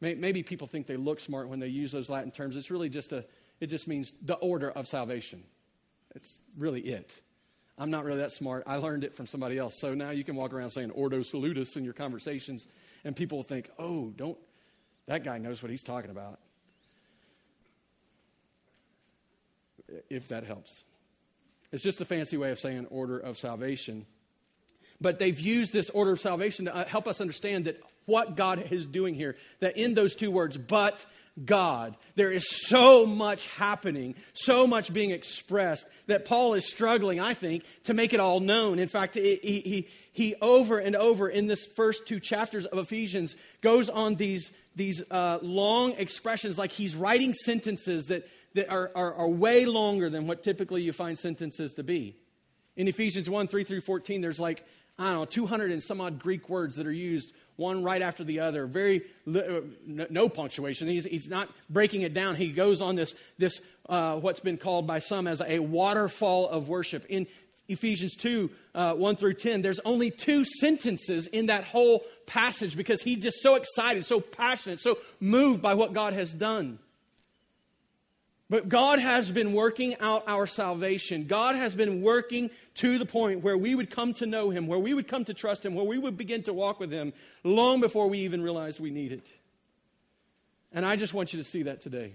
they, 0.02 0.16
maybe 0.16 0.42
people 0.42 0.68
think 0.68 0.88
they 0.88 0.98
look 0.98 1.20
smart 1.20 1.48
when 1.48 1.60
they 1.60 1.68
use 1.68 1.92
those 1.92 2.10
Latin 2.10 2.32
terms. 2.32 2.56
It's 2.56 2.72
really 2.72 2.90
just 2.90 3.12
a, 3.12 3.24
it 3.60 3.68
just 3.68 3.88
means 3.88 4.14
the 4.24 4.34
order 4.34 4.72
of 4.72 4.88
salvation. 4.88 5.44
It's 6.16 6.40
really 6.58 6.82
it. 6.82 7.14
I'm 7.78 7.92
not 7.92 8.04
really 8.04 8.20
that 8.20 8.32
smart. 8.32 8.64
I 8.66 8.78
learned 8.78 9.04
it 9.04 9.14
from 9.14 9.28
somebody 9.28 9.58
else. 9.58 9.76
So 9.80 9.94
now 9.94 10.10
you 10.10 10.24
can 10.24 10.36
walk 10.36 10.54
around 10.54 10.72
saying 10.72 10.90
Ordo 10.92 11.22
Salutis 11.22 11.76
in 11.76 11.84
your 11.84 11.94
conversations, 11.94 12.68
and 13.04 13.16
people 13.16 13.38
will 13.38 13.44
think, 13.44 13.70
oh, 13.78 14.12
don't, 14.16 14.38
that 15.06 15.24
guy 15.24 15.38
knows 15.38 15.62
what 15.62 15.70
he's 15.70 15.84
talking 15.84 16.10
about. 16.10 16.40
If 20.10 20.30
that 20.30 20.46
helps. 20.46 20.84
It's 21.72 21.84
just 21.84 22.02
a 22.02 22.06
fancy 22.06 22.38
way 22.38 22.50
of 22.50 22.60
saying 22.60 22.88
order 22.88 23.20
of 23.20 23.38
salvation. 23.38 24.08
But 25.04 25.20
they've 25.20 25.40
used 25.40 25.74
this 25.74 25.90
order 25.90 26.14
of 26.14 26.22
salvation 26.22 26.66
to 26.66 26.76
uh, 26.76 26.86
help 26.88 27.10
us 27.10 27.20
understand 27.20 27.66
that 27.66 27.80
what 28.06 28.38
God 28.38 28.72
is 28.72 28.86
doing 28.86 29.16
here, 29.16 29.36
that 29.60 29.78
in 29.78 29.96
those 29.96 30.16
two 30.16 30.32
words, 30.32 30.58
but 30.58 31.06
God, 31.44 31.98
there 32.16 32.32
is 32.32 32.46
so 32.68 33.06
much 33.06 33.48
happening, 33.50 34.16
so 34.34 34.66
much 34.66 34.94
being 34.94 35.12
expressed 35.12 35.86
that 36.08 36.24
Paul 36.24 36.54
is 36.54 36.66
struggling, 36.66 37.20
I 37.20 37.34
think, 37.34 37.66
to 37.84 37.94
make 37.94 38.14
it 38.14 38.22
all 38.22 38.40
known. 38.40 38.80
In 38.80 38.88
fact, 38.88 39.16
he, 39.16 39.36
he, 39.44 39.90
he 40.14 40.36
over 40.42 40.80
and 40.80 40.96
over 40.96 41.28
in 41.28 41.48
this 41.48 41.66
first 41.66 42.08
two 42.08 42.22
chapters 42.22 42.66
of 42.66 42.78
Ephesians 42.78 43.36
goes 43.60 43.90
on 43.90 44.16
these, 44.16 44.54
these 44.74 45.04
uh, 45.12 45.40
long 45.42 45.92
expressions 45.98 46.58
like 46.58 46.72
he's 46.72 46.96
writing 46.96 47.34
sentences 47.34 48.06
that, 48.06 48.26
that 48.54 48.70
are, 48.70 48.90
are, 48.96 49.14
are 49.16 49.30
way 49.30 49.66
longer 49.66 50.10
than 50.10 50.28
what 50.28 50.44
typically 50.44 50.82
you 50.82 50.94
find 50.94 51.20
sentences 51.20 51.74
to 51.74 51.84
be. 51.84 52.16
In 52.76 52.88
Ephesians 52.88 53.30
1 53.30 53.48
3 53.48 53.64
through 53.64 53.82
14, 53.82 54.22
there's 54.22 54.40
like 54.40 54.66
I 54.98 55.06
don't 55.06 55.14
know, 55.14 55.26
200 55.26 55.72
and 55.72 55.82
some 55.82 56.02
odd 56.02 56.20
Greek 56.20 56.50
words 56.50 56.76
that 56.76 56.86
are 56.86 56.92
used 56.92 57.32
one 57.56 57.84
right 57.84 58.02
after 58.02 58.24
the 58.24 58.42
other. 58.42 58.66
Very 58.66 59.02
uh, 59.28 59.62
no 59.88 60.30
punctuation. 60.30 60.88
He's, 60.88 61.06
he's 61.06 61.28
not 61.28 61.50
breaking 61.70 62.02
it 62.02 62.14
down. 62.14 62.36
He 62.36 62.50
goes 62.50 62.82
on 62.82 62.96
this 62.96 63.16
this 63.38 63.62
uh, 63.90 64.18
what's 64.18 64.40
been 64.40 64.58
called 64.58 64.88
by 64.88 65.00
some 65.00 65.28
as 65.28 65.42
a 65.42 65.60
waterfall 65.60 66.48
of 66.48 66.70
worship. 66.70 67.06
In 67.10 67.28
Ephesians 67.68 68.16
2, 68.16 68.50
uh, 68.76 68.94
1 68.94 69.16
through 69.16 69.36
10, 69.36 69.62
there's 69.62 69.80
only 69.86 70.12
two 70.12 70.44
sentences 70.44 71.28
in 71.28 71.46
that 71.46 71.64
whole 71.64 72.04
passage 72.26 72.76
because 72.76 73.02
he's 73.02 73.24
just 73.24 73.42
so 73.42 73.56
excited, 73.56 74.04
so 74.04 74.20
passionate, 74.20 74.80
so 74.80 74.98
moved 75.20 75.62
by 75.62 75.74
what 75.74 75.94
God 75.94 76.14
has 76.14 76.34
done. 76.34 76.78
But 78.50 78.70
God 78.70 79.00
has 79.00 79.32
been 79.32 79.54
working 79.54 79.96
out 80.00 80.24
our 80.28 80.46
salvation. 80.46 81.26
God 81.26 81.56
has 81.56 81.76
been 81.76 82.02
working 82.02 82.52
to 82.76 82.98
the 82.98 83.06
point 83.06 83.42
where 83.42 83.58
we 83.58 83.74
would 83.74 83.90
come 83.90 84.14
to 84.16 84.26
know 84.26 84.50
Him, 84.50 84.68
where 84.68 84.80
we 84.80 84.94
would 84.94 85.08
come 85.08 85.26
to 85.26 85.34
trust 85.34 85.66
Him, 85.66 85.76
where 85.76 85.86
we 85.86 85.98
would 85.98 86.18
begin 86.18 86.44
to 86.44 86.54
walk 86.54 86.80
with 86.80 86.92
Him 86.92 87.14
long 87.44 87.80
before 87.80 88.10
we 88.10 88.20
even 88.20 88.44
realized 88.44 88.80
we 88.80 88.92
need 88.92 89.12
it. 89.12 89.26
And 90.72 90.86
I 90.86 90.96
just 90.98 91.14
want 91.14 91.34
you 91.34 91.40
to 91.40 91.44
see 91.44 91.64
that 91.64 91.82
today. 91.82 92.14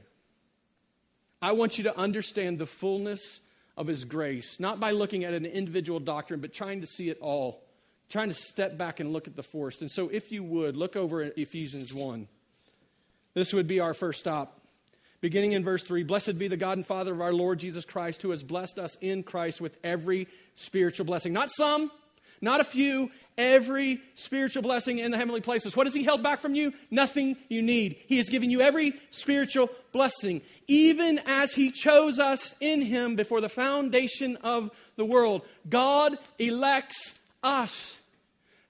I 1.40 1.52
want 1.52 1.78
you 1.78 1.84
to 1.84 1.96
understand 1.96 2.58
the 2.58 2.66
fullness 2.66 3.40
of 3.76 3.86
His 3.86 4.04
grace, 4.04 4.60
not 4.60 4.80
by 4.80 4.90
looking 4.90 5.24
at 5.24 5.32
an 5.32 5.46
individual 5.46 6.00
doctrine, 6.00 6.40
but 6.40 6.52
trying 6.52 6.82
to 6.82 6.86
see 6.86 7.08
it 7.08 7.18
all, 7.20 7.64
trying 8.10 8.28
to 8.28 8.34
step 8.34 8.76
back 8.76 9.00
and 9.00 9.12
look 9.12 9.28
at 9.28 9.36
the 9.36 9.42
forest. 9.42 9.80
And 9.80 9.90
so, 9.90 10.08
if 10.08 10.30
you 10.30 10.42
would, 10.42 10.76
look 10.76 10.94
over 10.94 11.22
at 11.22 11.38
Ephesians 11.38 11.94
1. 11.94 12.28
This 13.34 13.52
would 13.52 13.66
be 13.66 13.80
our 13.80 13.94
first 13.94 14.20
stop. 14.20 14.60
Beginning 15.20 15.52
in 15.52 15.64
verse 15.64 15.84
3 15.84 16.02
Blessed 16.04 16.38
be 16.38 16.48
the 16.48 16.56
God 16.56 16.78
and 16.78 16.86
Father 16.86 17.12
of 17.12 17.20
our 17.20 17.32
Lord 17.32 17.58
Jesus 17.58 17.84
Christ, 17.84 18.22
who 18.22 18.30
has 18.30 18.42
blessed 18.42 18.78
us 18.78 18.96
in 19.00 19.22
Christ 19.22 19.60
with 19.60 19.76
every 19.82 20.28
spiritual 20.54 21.06
blessing. 21.06 21.32
Not 21.32 21.50
some, 21.50 21.90
not 22.40 22.60
a 22.60 22.64
few, 22.64 23.10
every 23.36 24.00
spiritual 24.14 24.62
blessing 24.62 24.98
in 24.98 25.10
the 25.10 25.16
heavenly 25.16 25.40
places. 25.40 25.76
What 25.76 25.86
has 25.86 25.94
He 25.94 26.04
held 26.04 26.22
back 26.22 26.40
from 26.40 26.54
you? 26.54 26.72
Nothing 26.90 27.36
you 27.48 27.62
need. 27.62 27.96
He 28.06 28.16
has 28.18 28.28
given 28.28 28.50
you 28.50 28.60
every 28.60 28.94
spiritual 29.10 29.70
blessing, 29.92 30.42
even 30.66 31.20
as 31.26 31.52
He 31.52 31.70
chose 31.70 32.18
us 32.18 32.54
in 32.60 32.80
Him 32.82 33.16
before 33.16 33.40
the 33.40 33.48
foundation 33.48 34.36
of 34.36 34.70
the 34.96 35.04
world. 35.04 35.42
God 35.68 36.16
elects 36.38 37.18
us, 37.42 37.96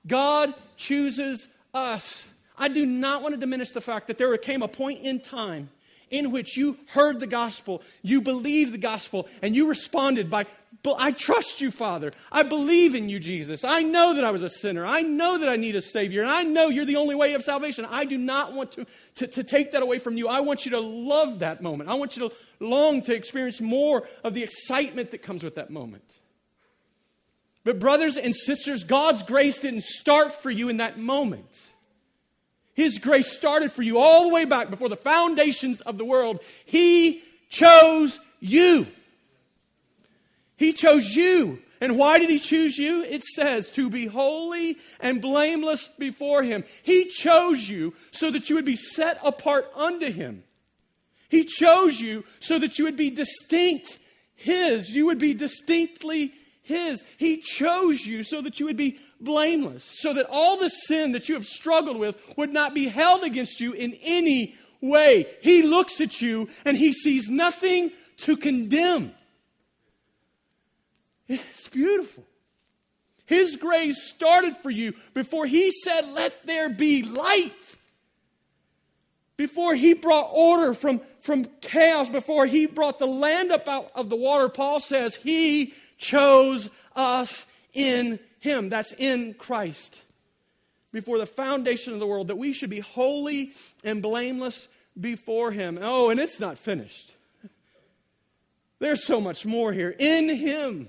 God 0.07 0.55
chooses 0.77 1.47
us. 1.75 2.27
I 2.61 2.67
do 2.67 2.85
not 2.85 3.23
want 3.23 3.35
to 3.35 3.41
diminish 3.41 3.71
the 3.71 3.81
fact 3.81 4.09
that 4.09 4.19
there 4.19 4.37
came 4.37 4.63
a 4.63 4.69
point 4.69 5.03
in 5.03 5.21
time 5.21 5.71
in 6.11 6.31
which 6.31 6.57
you 6.57 6.79
heard 6.89 7.21
the 7.21 7.27
gospel, 7.27 7.83
you 8.03 8.21
believed 8.21 8.73
the 8.73 8.79
gospel, 8.79 9.29
and 9.43 9.55
you 9.55 9.69
responded 9.69 10.31
by, 10.31 10.47
I 10.97 11.13
trust 11.13 11.61
you, 11.61 11.71
Father. 11.71 12.13
I 12.31 12.43
believe 12.43 12.95
in 12.95 13.09
you, 13.09 13.21
Jesus. 13.21 13.65
I 13.65 13.83
know 13.83 14.15
that 14.15 14.25
I 14.25 14.31
was 14.31 14.43
a 14.43 14.49
sinner. 14.49 14.87
I 14.87 15.01
know 15.01 15.39
that 15.39 15.49
I 15.49 15.57
need 15.57 15.77
a 15.77 15.83
Savior. 15.83 16.23
And 16.23 16.31
I 16.31 16.43
know 16.43 16.69
you're 16.69 16.85
the 16.85 16.97
only 16.97 17.15
way 17.15 17.35
of 17.35 17.43
salvation. 17.43 17.87
I 17.91 18.05
do 18.05 18.17
not 18.17 18.55
want 18.55 18.73
to, 18.73 18.87
to, 19.17 19.27
to 19.27 19.45
take 19.45 19.73
that 19.73 19.83
away 19.83 19.99
from 19.99 20.17
you. 20.17 20.29
I 20.29 20.41
want 20.41 20.65
you 20.65 20.71
to 20.73 20.81
love 20.81 21.41
that 21.41 21.63
moment. 21.63 21.91
I 21.91 21.95
want 21.95 22.17
you 22.17 22.29
to 22.29 22.35
long 22.61 23.03
to 23.03 23.15
experience 23.15 23.61
more 23.61 24.07
of 24.25 24.35
the 24.35 24.43
excitement 24.43 25.11
that 25.11 25.23
comes 25.23 25.43
with 25.43 25.57
that 25.57 25.71
moment. 25.71 26.19
But, 27.65 27.79
brothers 27.79 28.17
and 28.17 28.35
sisters, 28.35 28.85
God's 28.85 29.23
grace 29.23 29.59
didn't 29.59 29.83
start 29.83 30.33
for 30.33 30.51
you 30.51 30.69
in 30.69 30.79
that 30.79 30.99
moment. 30.99 31.68
His 32.79 33.01
grace 33.01 33.33
started 33.33 33.73
for 33.73 33.83
you 33.83 33.99
all 33.99 34.29
the 34.29 34.33
way 34.33 34.45
back 34.45 34.71
before 34.71 34.89
the 34.89 34.95
foundations 34.95 35.81
of 35.81 35.99
the 35.99 36.05
world. 36.05 36.39
He 36.65 37.25
chose 37.49 38.21
you. 38.39 38.87
He 40.57 40.73
chose 40.73 41.13
you. 41.17 41.59
And 41.81 41.99
why 41.99 42.21
did 42.21 42.31
he 42.31 42.39
choose 42.39 42.79
you? 42.79 43.03
It 43.03 43.25
says 43.25 43.69
to 43.71 43.91
be 43.91 44.07
holy 44.07 44.79
and 45.01 45.21
blameless 45.21 45.89
before 45.99 46.45
him. 46.45 46.63
He 46.85 47.07
chose 47.07 47.69
you 47.69 47.95
so 48.13 48.31
that 48.31 48.49
you 48.49 48.55
would 48.55 48.65
be 48.65 48.77
set 48.77 49.19
apart 49.25 49.69
unto 49.75 50.13
him. 50.13 50.45
He 51.29 51.43
chose 51.43 52.01
you 52.01 52.25
so 52.39 52.61
that 52.61 52.79
you 52.79 52.85
would 52.85 52.97
be 52.97 53.11
distinct 53.11 53.99
his. 54.37 54.91
You 54.91 55.07
would 55.07 55.19
be 55.19 55.35
distinctly 55.35 56.33
his. 56.69 57.03
He 57.17 57.39
chose 57.39 58.07
you 58.07 58.23
so 58.23 58.41
that 58.43 58.61
you 58.61 58.67
would 58.67 58.77
be 58.77 58.99
blameless, 59.21 59.85
so 59.85 60.13
that 60.15 60.27
all 60.31 60.59
the 60.59 60.69
sin 60.69 61.13
that 61.13 61.29
you 61.29 61.35
have 61.35 61.47
struggled 61.47 61.97
with 61.97 62.17
would 62.37 62.53
not 62.53 62.75
be 62.75 62.87
held 62.87 63.25
against 63.25 63.61
you 63.61 63.73
in 63.73 63.95
any 64.03 64.55
way. 64.81 65.27
He 65.41 65.63
looks 65.63 66.01
at 66.01 66.21
you 66.21 66.49
and 66.65 66.77
he 66.77 66.93
sees 66.93 67.29
nothing 67.29 67.91
to 68.19 68.37
condemn. 68.37 69.15
It's 71.27 71.69
beautiful. 71.69 72.25
His 73.27 73.57
grace 73.57 74.03
started 74.05 74.57
for 74.57 74.71
you 74.71 74.95
before 75.13 75.47
he 75.47 75.71
said, 75.71 76.09
Let 76.13 76.47
there 76.47 76.71
be 76.71 77.03
light. 77.03 77.53
Before 79.37 79.75
he 79.75 79.95
brought 79.95 80.31
order 80.33 80.75
from, 80.75 81.01
from 81.21 81.45
chaos, 81.61 82.09
before 82.09 82.47
he 82.47 82.67
brought 82.67 82.99
the 82.99 83.07
land 83.07 83.53
up 83.53 83.69
out 83.69 83.91
of 83.95 84.09
the 84.09 84.17
water, 84.17 84.49
Paul 84.49 84.81
says, 84.81 85.15
He 85.15 85.75
chose 85.99 86.71
us 86.97 87.47
in 87.75 88.19
Him. 88.41 88.71
That's 88.71 88.93
in 88.93 89.35
Christ. 89.35 90.01
Before 90.93 91.19
the 91.19 91.27
foundation 91.27 91.93
of 91.93 92.01
the 92.01 92.07
world, 92.07 92.29
that 92.29 92.39
we 92.39 92.53
should 92.53 92.71
be 92.71 92.81
holy 92.81 93.53
and 93.85 94.01
blameless 94.01 94.69
before 94.99 95.51
Him. 95.51 95.79
Oh, 95.83 96.09
and 96.09 96.19
it's 96.19 96.41
not 96.41 96.57
finished. 96.57 97.15
There's 98.79 99.05
so 99.05 99.21
much 99.21 99.45
more 99.45 99.73
here. 99.73 99.95
In 99.99 100.29
Him. 100.29 100.89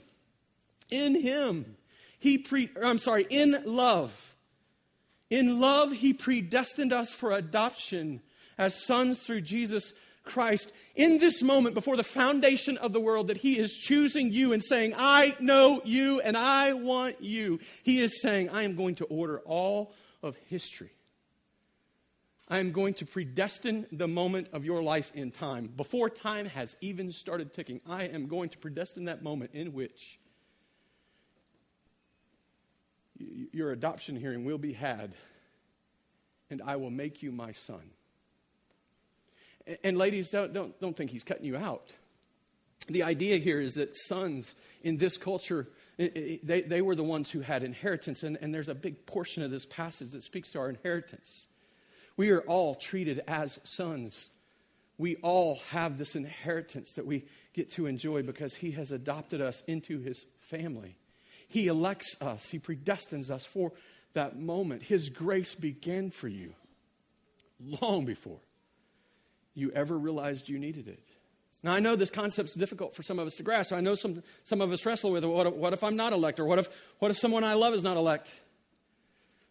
In 0.89 1.19
Him. 1.19 1.76
He 2.19 2.38
pre, 2.38 2.69
I'm 2.82 3.00
sorry, 3.00 3.26
in 3.30 3.63
love. 3.65 4.36
In 5.30 5.60
love, 5.60 5.91
He 5.91 6.13
predestined 6.13 6.93
us 6.93 7.13
for 7.13 7.32
adoption 7.32 8.22
as 8.58 8.86
sons 8.86 9.24
through 9.24 9.41
Jesus 9.41 9.93
Christ 10.30 10.72
in 10.96 11.18
this 11.18 11.42
moment 11.42 11.76
before 11.76 11.98
the 11.98 12.04
foundation 12.04 12.78
of 12.78 12.94
the 12.94 13.02
world 13.02 13.28
that 13.28 13.38
He 13.38 13.60
is 13.60 13.76
choosing 13.76 14.32
you 14.32 14.54
and 14.54 14.63
saying, 14.63 14.94
I 14.98 15.36
know 15.39 15.82
you 15.84 16.22
and 16.22 16.38
I 16.38 16.74
want 16.74 17.22
you. 17.22 17.60
He 17.84 18.02
is 18.02 18.22
saying, 18.22 18.50
I 18.50 18.63
am 18.63 18.76
going 18.76 18.96
to 18.96 19.06
order 19.06 19.39
all 19.39 19.94
of 20.24 20.38
history. 20.48 20.92
I 22.48 22.58
am 22.58 22.72
going 22.72 22.96
to 22.96 23.06
predestine 23.06 23.86
the 23.92 24.08
moment 24.08 24.48
of 24.54 24.65
your 24.65 24.82
life 24.82 25.12
in 25.13 25.30
time. 25.30 25.68
Before 25.68 26.10
time 26.10 26.48
has 26.48 26.76
even 26.82 27.12
started 27.12 27.54
ticking, 27.54 27.80
I 27.88 28.06
am 28.06 28.28
going 28.28 28.50
to 28.50 28.58
predestine 28.58 29.06
that 29.06 29.22
moment 29.22 29.52
in 29.54 29.74
which 29.74 30.20
your 33.52 33.72
adoption 33.72 34.15
hearing 34.15 34.46
will 34.46 34.58
be 34.58 34.74
had, 34.74 35.13
and 36.50 36.62
I 36.65 36.78
will 36.78 36.89
make 36.89 37.22
you 37.22 37.32
my 37.32 37.52
son. 37.52 37.92
And 39.84 39.98
ladies, 39.98 40.30
don't, 40.30 40.54
don't, 40.54 40.80
don't 40.80 40.96
think 40.96 41.12
he's 41.12 41.24
cutting 41.24 41.46
you 41.46 41.58
out. 41.58 41.94
The 42.88 43.04
idea 43.04 43.38
here 43.38 43.60
is 43.60 43.76
that 43.76 43.96
sons 43.96 44.56
in 44.82 44.98
this 44.98 45.18
culture, 45.18 45.68
they, 45.98 46.40
they 46.66 46.82
were 46.82 46.96
the 46.96 47.04
ones 47.04 47.30
who 47.30 47.42
had 47.42 47.64
inheritance, 47.64 48.24
and, 48.24 48.38
and 48.42 48.54
there's 48.54 48.70
a 48.70 48.76
big 48.76 49.06
portion 49.06 49.44
of 49.44 49.52
this 49.52 49.66
passage 49.66 50.12
that 50.12 50.24
speaks 50.24 50.52
to 50.52 50.60
our 50.60 50.70
inheritance. 50.70 51.46
We 52.18 52.32
are 52.32 52.42
all 52.42 52.76
treated 52.76 53.22
as 53.28 53.60
sons. 53.64 54.30
We 54.98 55.18
all 55.18 55.60
have 55.70 55.98
this 55.98 56.16
inheritance 56.16 56.94
that 56.94 57.06
we 57.06 57.26
get 57.54 57.70
to 57.72 57.86
enjoy 57.86 58.24
because 58.24 58.56
he 58.56 58.72
has 58.72 58.92
adopted 58.92 59.40
us 59.40 59.62
into 59.68 60.00
his 60.00 60.26
family. 60.40 60.98
He 61.48 61.68
elects 61.68 62.16
us, 62.22 62.50
he 62.50 62.60
predestines 62.60 63.30
us 63.30 63.46
for 63.46 63.72
that 64.14 64.40
moment. 64.40 64.84
His 64.84 65.10
grace 65.10 65.54
began 65.54 66.10
for 66.10 66.28
you 66.28 66.54
long 67.82 68.06
before 68.06 68.40
you 69.60 69.72
ever 69.72 69.98
realized 69.98 70.50
you 70.50 70.58
needed 70.60 70.88
it. 70.88 71.00
Now, 71.62 71.74
I 71.74 71.80
know 71.80 71.95
this 71.95 72.10
concept's 72.10 72.56
difficult 72.56 72.95
for 72.95 73.04
some 73.04 73.19
of 73.19 73.28
us 73.28 73.36
to 73.36 73.43
grasp. 73.43 73.74
I 73.74 73.82
know 73.82 73.95
some, 73.95 74.24
some 74.45 74.62
of 74.62 74.72
us 74.72 74.86
wrestle 74.86 75.12
with 75.12 75.24
it. 75.24 75.28
What 75.28 75.48
if, 75.48 75.54
what 75.54 75.74
if 75.74 75.84
I'm 75.84 75.98
not 75.98 76.13
elect? 76.13 76.39
Or 76.39 76.45
what 76.45 76.58
if, 76.58 76.69
what 77.00 77.12
if 77.12 77.17
someone 77.17 77.43
I 77.43 77.54
love 77.54 77.74
is 77.74 77.84
not 77.84 77.98
elect? 77.98 78.30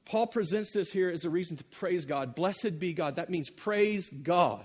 Paul 0.07 0.27
presents 0.27 0.73
this 0.73 0.91
here 0.91 1.11
as 1.11 1.27
a 1.27 1.31
reason 1.31 1.59
to 1.59 1.65
praise 1.65 2.07
God. 2.07 2.35
Blessed 2.35 2.79
be 2.79 2.95
God. 2.95 3.17
That 3.17 3.29
means 3.29 3.51
praise 3.51 4.09
God. 4.09 4.65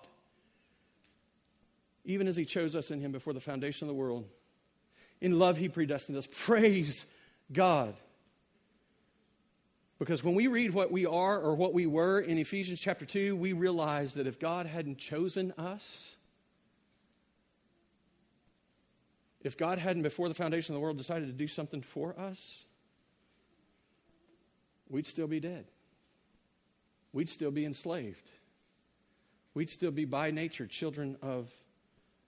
Even 2.06 2.28
as 2.28 2.38
He 2.38 2.46
chose 2.46 2.78
us 2.78 2.92
in 2.92 3.02
Him 3.02 3.12
before 3.12 3.34
the 3.34 3.42
foundation 3.42 3.86
of 3.86 3.94
the 3.94 4.00
world. 4.00 4.26
In 5.20 5.38
love, 5.38 5.58
He 5.58 5.68
predestined 5.68 6.18
us. 6.18 6.28
Praise 6.32 7.06
God. 7.52 7.94
Because 10.04 10.22
when 10.22 10.36
we 10.36 10.48
read 10.48 10.74
what 10.74 10.92
we 10.92 11.06
are 11.06 11.40
or 11.40 11.56
what 11.56 11.74
we 11.74 11.88
were 11.88 12.20
in 12.20 12.38
Ephesians 12.38 12.82
chapter 12.82 13.06
2, 13.06 13.38
we 13.38 13.54
realize 13.54 14.16
that 14.16 14.28
if 14.28 14.38
God 14.38 14.66
hadn't 14.66 14.98
chosen 14.98 15.54
us, 15.58 16.18
if 19.40 19.58
God 19.58 19.80
hadn't, 19.80 20.04
before 20.04 20.28
the 20.28 20.34
foundation 20.34 20.76
of 20.76 20.76
the 20.76 20.82
world, 20.82 20.98
decided 20.98 21.28
to 21.28 21.32
do 21.32 21.48
something 21.48 21.82
for 21.82 22.20
us, 22.20 22.66
we'd 24.90 25.06
still 25.06 25.26
be 25.26 25.40
dead. 25.40 25.68
We'd 27.14 27.30
still 27.30 27.52
be 27.52 27.64
enslaved. 27.64 28.30
We'd 29.54 29.70
still 29.70 29.92
be 29.92 30.04
by 30.04 30.32
nature 30.32 30.68
children 30.68 31.16
of 31.22 31.50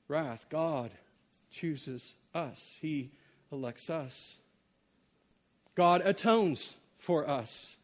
wrath. 0.07 0.45
God 0.49 0.91
chooses 1.51 2.13
us, 2.33 2.77
He 2.79 3.11
elects 3.51 3.89
us. 3.89 4.37
God 5.75 6.01
atones 6.05 6.73
for 7.05 7.29
us. 7.29 7.77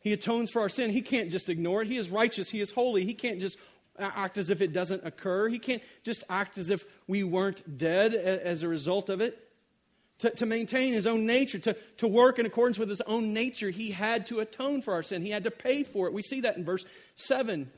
He 0.00 0.12
atones 0.12 0.50
for 0.50 0.62
our 0.62 0.68
sin. 0.68 0.90
He 0.90 1.02
can't 1.02 1.30
just 1.30 1.48
ignore 1.48 1.82
it. 1.82 1.88
He 1.88 1.96
is 1.96 2.10
righteous. 2.10 2.50
He 2.50 2.60
is 2.60 2.70
holy. 2.70 3.04
He 3.04 3.14
can't 3.14 3.40
just 3.40 3.58
act 3.98 4.38
as 4.38 4.50
if 4.50 4.60
it 4.60 4.72
doesn't 4.72 5.04
occur. 5.04 5.48
He 5.48 5.58
can't 5.58 5.82
just 6.02 6.24
act 6.28 6.58
as 6.58 6.70
if 6.70 6.84
we 7.06 7.22
weren't 7.22 7.78
dead 7.78 8.14
as 8.14 8.62
a 8.62 8.68
result 8.68 9.08
of 9.08 9.20
it. 9.20 9.40
To, 10.18 10.30
to, 10.30 10.46
maintain 10.46 10.92
his 10.94 11.08
own 11.08 11.26
nature, 11.26 11.58
to, 11.58 11.76
to 11.96 12.06
work 12.06 12.38
in 12.38 12.46
accordance 12.46 12.78
with 12.78 12.88
his 12.88 13.00
own 13.00 13.32
nature, 13.32 13.70
he 13.70 13.90
had 13.90 14.26
to 14.26 14.38
atone 14.38 14.80
for 14.80 14.94
our 14.94 15.02
sin. 15.02 15.22
He 15.22 15.30
had 15.30 15.42
to 15.42 15.50
pay 15.50 15.82
for 15.82 16.06
it. 16.06 16.12
We 16.12 16.22
see 16.22 16.42
that 16.42 16.56
in 16.56 16.64
verse 16.64 16.84
7. 17.16 17.68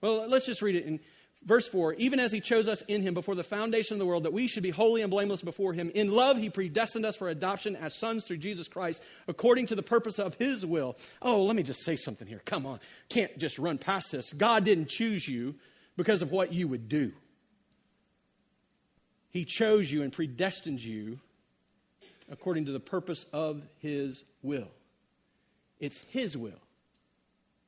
Well, 0.00 0.28
let's 0.28 0.46
just 0.46 0.62
read 0.62 0.76
it 0.76 0.84
in 0.84 1.00
Verse 1.44 1.66
4 1.68 1.94
Even 1.94 2.20
as 2.20 2.32
he 2.32 2.40
chose 2.40 2.68
us 2.68 2.82
in 2.82 3.02
him 3.02 3.14
before 3.14 3.34
the 3.34 3.42
foundation 3.42 3.94
of 3.94 3.98
the 3.98 4.06
world, 4.06 4.24
that 4.24 4.32
we 4.32 4.46
should 4.46 4.62
be 4.62 4.70
holy 4.70 5.02
and 5.02 5.10
blameless 5.10 5.42
before 5.42 5.72
him, 5.72 5.90
in 5.94 6.12
love 6.12 6.36
he 6.36 6.50
predestined 6.50 7.06
us 7.06 7.16
for 7.16 7.28
adoption 7.28 7.76
as 7.76 7.94
sons 7.94 8.24
through 8.24 8.38
Jesus 8.38 8.68
Christ, 8.68 9.02
according 9.26 9.66
to 9.66 9.74
the 9.74 9.82
purpose 9.82 10.18
of 10.18 10.34
his 10.34 10.64
will. 10.66 10.96
Oh, 11.22 11.44
let 11.44 11.56
me 11.56 11.62
just 11.62 11.84
say 11.84 11.96
something 11.96 12.28
here. 12.28 12.42
Come 12.44 12.66
on. 12.66 12.80
Can't 13.08 13.36
just 13.38 13.58
run 13.58 13.78
past 13.78 14.12
this. 14.12 14.32
God 14.32 14.64
didn't 14.64 14.88
choose 14.88 15.26
you 15.26 15.54
because 15.96 16.22
of 16.22 16.30
what 16.30 16.52
you 16.52 16.66
would 16.68 16.88
do, 16.88 17.12
he 19.30 19.44
chose 19.44 19.90
you 19.90 20.02
and 20.02 20.12
predestined 20.12 20.82
you 20.82 21.20
according 22.30 22.66
to 22.66 22.72
the 22.72 22.80
purpose 22.80 23.26
of 23.32 23.62
his 23.78 24.24
will. 24.42 24.70
It's 25.78 25.98
his 26.08 26.36
will, 26.36 26.60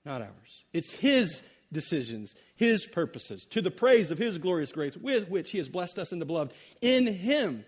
not 0.05 0.23
ours. 0.23 0.65
It's 0.73 0.93
his 0.93 1.43
decisions, 1.73 2.35
His 2.55 2.87
purposes, 2.87 3.47
to 3.47 3.63
the 3.63 3.71
praise 3.71 4.11
of 4.11 4.19
His 4.19 4.39
glorious 4.39 4.73
grace 4.73 4.97
with 4.97 5.29
which 5.29 5.51
He 5.51 5.59
has 5.59 5.69
blessed 5.69 5.99
us 5.99 6.13
in 6.13 6.19
the 6.19 6.27
beloved. 6.27 6.53
In 6.81 7.07
Him, 7.07 7.65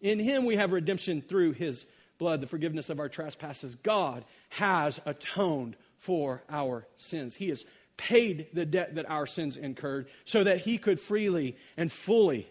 in 0.00 0.18
Him 0.18 0.44
we 0.46 0.56
have 0.56 0.72
redemption 0.72 1.22
through 1.22 1.52
His 1.52 1.84
blood, 2.18 2.40
the 2.40 2.46
forgiveness 2.46 2.90
of 2.90 2.98
our 2.98 3.08
trespasses. 3.08 3.74
God 3.76 4.24
has 4.50 5.00
atoned 5.06 5.76
for 5.98 6.42
our 6.50 6.86
sins. 6.96 7.34
He 7.34 7.48
has 7.48 7.64
paid 7.96 8.48
the 8.52 8.66
debt 8.66 8.94
that 8.94 9.10
our 9.10 9.26
sins 9.26 9.56
incurred 9.56 10.08
so 10.24 10.44
that 10.44 10.62
He 10.62 10.78
could 10.78 11.00
freely 11.00 11.56
and 11.76 11.92
fully 11.92 12.48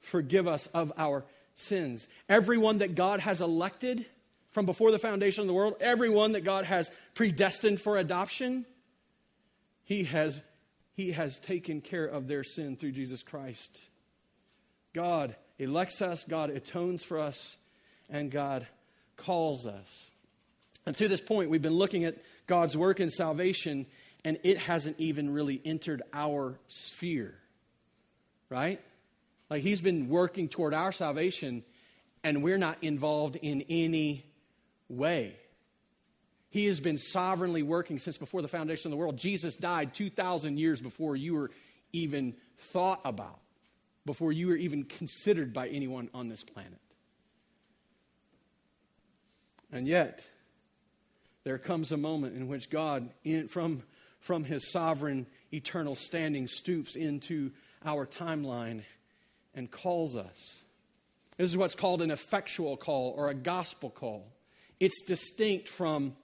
forgive 0.00 0.46
us 0.46 0.66
of 0.68 0.92
our 0.96 1.24
sins. 1.54 2.06
Everyone 2.28 2.78
that 2.78 2.94
God 2.94 3.20
has 3.20 3.40
elected 3.40 4.06
from 4.50 4.66
before 4.66 4.90
the 4.90 4.98
foundation 4.98 5.42
of 5.42 5.48
the 5.48 5.54
world, 5.54 5.74
everyone 5.80 6.32
that 6.32 6.44
God 6.44 6.64
has 6.64 6.90
predestined 7.14 7.80
for 7.80 7.98
adoption, 7.98 8.64
He 9.86 10.04
has, 10.04 10.40
he 10.94 11.12
has 11.12 11.38
taken 11.38 11.80
care 11.80 12.04
of 12.04 12.28
their 12.28 12.44
sin 12.44 12.76
through 12.76 12.92
Jesus 12.92 13.22
Christ. 13.22 13.80
God 14.92 15.34
elects 15.58 16.02
us, 16.02 16.24
God 16.24 16.50
atones 16.50 17.02
for 17.02 17.18
us, 17.18 17.56
and 18.10 18.30
God 18.30 18.66
calls 19.16 19.66
us. 19.66 20.10
And 20.84 20.94
to 20.96 21.08
this 21.08 21.20
point, 21.20 21.50
we've 21.50 21.62
been 21.62 21.72
looking 21.74 22.04
at 22.04 22.18
God's 22.46 22.76
work 22.76 23.00
in 23.00 23.10
salvation, 23.10 23.86
and 24.24 24.38
it 24.42 24.58
hasn't 24.58 24.96
even 24.98 25.32
really 25.32 25.60
entered 25.64 26.02
our 26.12 26.58
sphere, 26.68 27.34
right? 28.50 28.80
Like 29.48 29.62
he's 29.62 29.80
been 29.80 30.08
working 30.08 30.48
toward 30.48 30.74
our 30.74 30.92
salvation, 30.92 31.62
and 32.24 32.42
we're 32.42 32.58
not 32.58 32.78
involved 32.82 33.36
in 33.36 33.64
any 33.68 34.24
way. 34.88 35.36
He 36.56 36.68
has 36.68 36.80
been 36.80 36.96
sovereignly 36.96 37.62
working 37.62 37.98
since 37.98 38.16
before 38.16 38.40
the 38.40 38.48
foundation 38.48 38.88
of 38.88 38.92
the 38.92 38.96
world. 38.96 39.18
Jesus 39.18 39.56
died 39.56 39.92
2,000 39.92 40.58
years 40.58 40.80
before 40.80 41.14
you 41.14 41.34
were 41.34 41.50
even 41.92 42.34
thought 42.56 43.02
about, 43.04 43.40
before 44.06 44.32
you 44.32 44.46
were 44.46 44.56
even 44.56 44.84
considered 44.84 45.52
by 45.52 45.68
anyone 45.68 46.08
on 46.14 46.30
this 46.30 46.42
planet. 46.42 46.80
And 49.70 49.86
yet, 49.86 50.24
there 51.44 51.58
comes 51.58 51.92
a 51.92 51.98
moment 51.98 52.38
in 52.38 52.48
which 52.48 52.70
God, 52.70 53.10
in, 53.22 53.48
from, 53.48 53.82
from 54.20 54.42
his 54.42 54.72
sovereign 54.72 55.26
eternal 55.52 55.94
standing, 55.94 56.48
stoops 56.48 56.96
into 56.96 57.52
our 57.84 58.06
timeline 58.06 58.82
and 59.54 59.70
calls 59.70 60.16
us. 60.16 60.62
This 61.36 61.50
is 61.50 61.56
what's 61.58 61.74
called 61.74 62.00
an 62.00 62.10
effectual 62.10 62.78
call 62.78 63.12
or 63.14 63.28
a 63.28 63.34
gospel 63.34 63.90
call. 63.90 64.32
It's 64.80 65.02
distinct 65.02 65.68
from, 65.68 66.16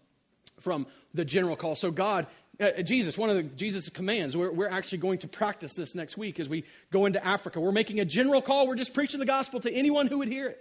from 0.60 0.86
the 1.14 1.24
general 1.24 1.56
call. 1.56 1.76
So, 1.76 1.90
God, 1.90 2.26
uh, 2.60 2.82
Jesus, 2.82 3.18
one 3.18 3.30
of 3.30 3.36
the, 3.36 3.42
Jesus' 3.42 3.88
commands, 3.88 4.36
we're, 4.36 4.52
we're 4.52 4.68
actually 4.68 4.98
going 4.98 5.18
to 5.20 5.28
practice 5.28 5.74
this 5.74 5.94
next 5.94 6.16
week 6.16 6.38
as 6.38 6.48
we 6.48 6.64
go 6.90 7.06
into 7.06 7.24
Africa. 7.24 7.60
We're 7.60 7.72
making 7.72 8.00
a 8.00 8.04
general 8.04 8.42
call. 8.42 8.66
We're 8.66 8.76
just 8.76 8.94
preaching 8.94 9.20
the 9.20 9.26
gospel 9.26 9.60
to 9.60 9.72
anyone 9.72 10.06
who 10.06 10.18
would 10.18 10.28
hear 10.28 10.48
it. 10.48 10.58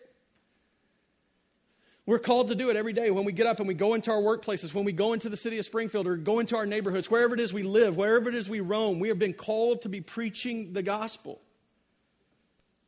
We're 2.08 2.20
called 2.20 2.48
to 2.48 2.56
do 2.56 2.70
it 2.72 2.76
every 2.76 2.94
day 2.94 3.12
when 3.12 3.26
we 3.26 3.32
get 3.32 3.46
up 3.46 3.60
and 3.60 3.68
we 3.68 3.76
go 3.76 3.94
into 3.94 4.12
our 4.12 4.22
workplaces, 4.22 4.74
when 4.74 4.86
we 4.86 4.92
go 4.92 5.14
into 5.14 5.30
the 5.30 5.38
city 5.38 5.60
of 5.60 5.66
Springfield 5.66 6.08
or 6.08 6.16
go 6.16 6.40
into 6.40 6.58
our 6.58 6.66
neighborhoods, 6.66 7.12
wherever 7.12 7.36
it 7.36 7.40
is 7.40 7.54
we 7.54 7.62
live, 7.62 7.96
wherever 7.96 8.28
it 8.28 8.36
is 8.36 8.50
we 8.50 8.60
roam, 8.60 9.00
we 9.00 9.10
have 9.10 9.20
been 9.20 9.34
called 9.34 9.84
to 9.84 9.90
be 9.90 10.02
preaching 10.02 10.74
the 10.74 10.82
gospel. 10.82 11.40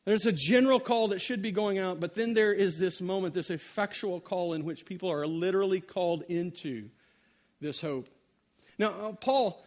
There's 0.05 0.25
a 0.25 0.33
general 0.33 0.81
call 0.81 1.09
that 1.09 1.21
should 1.21 1.41
be 1.41 1.51
going 1.51 1.79
out, 1.79 1.99
but 1.99 2.13
then 2.13 2.33
there 2.33 2.51
is 2.51 2.77
this 2.77 2.99
moment, 2.99 3.33
this 3.33 3.49
effectual 3.49 4.19
call 4.19 4.53
in 4.53 4.65
which 4.65 4.85
people 4.85 5.09
are 5.09 5.25
literally 5.25 5.79
called 5.79 6.23
into 6.23 6.89
this 7.61 7.79
hope. 7.79 8.09
Now, 8.77 8.89
uh, 8.89 9.11
Paul, 9.13 9.63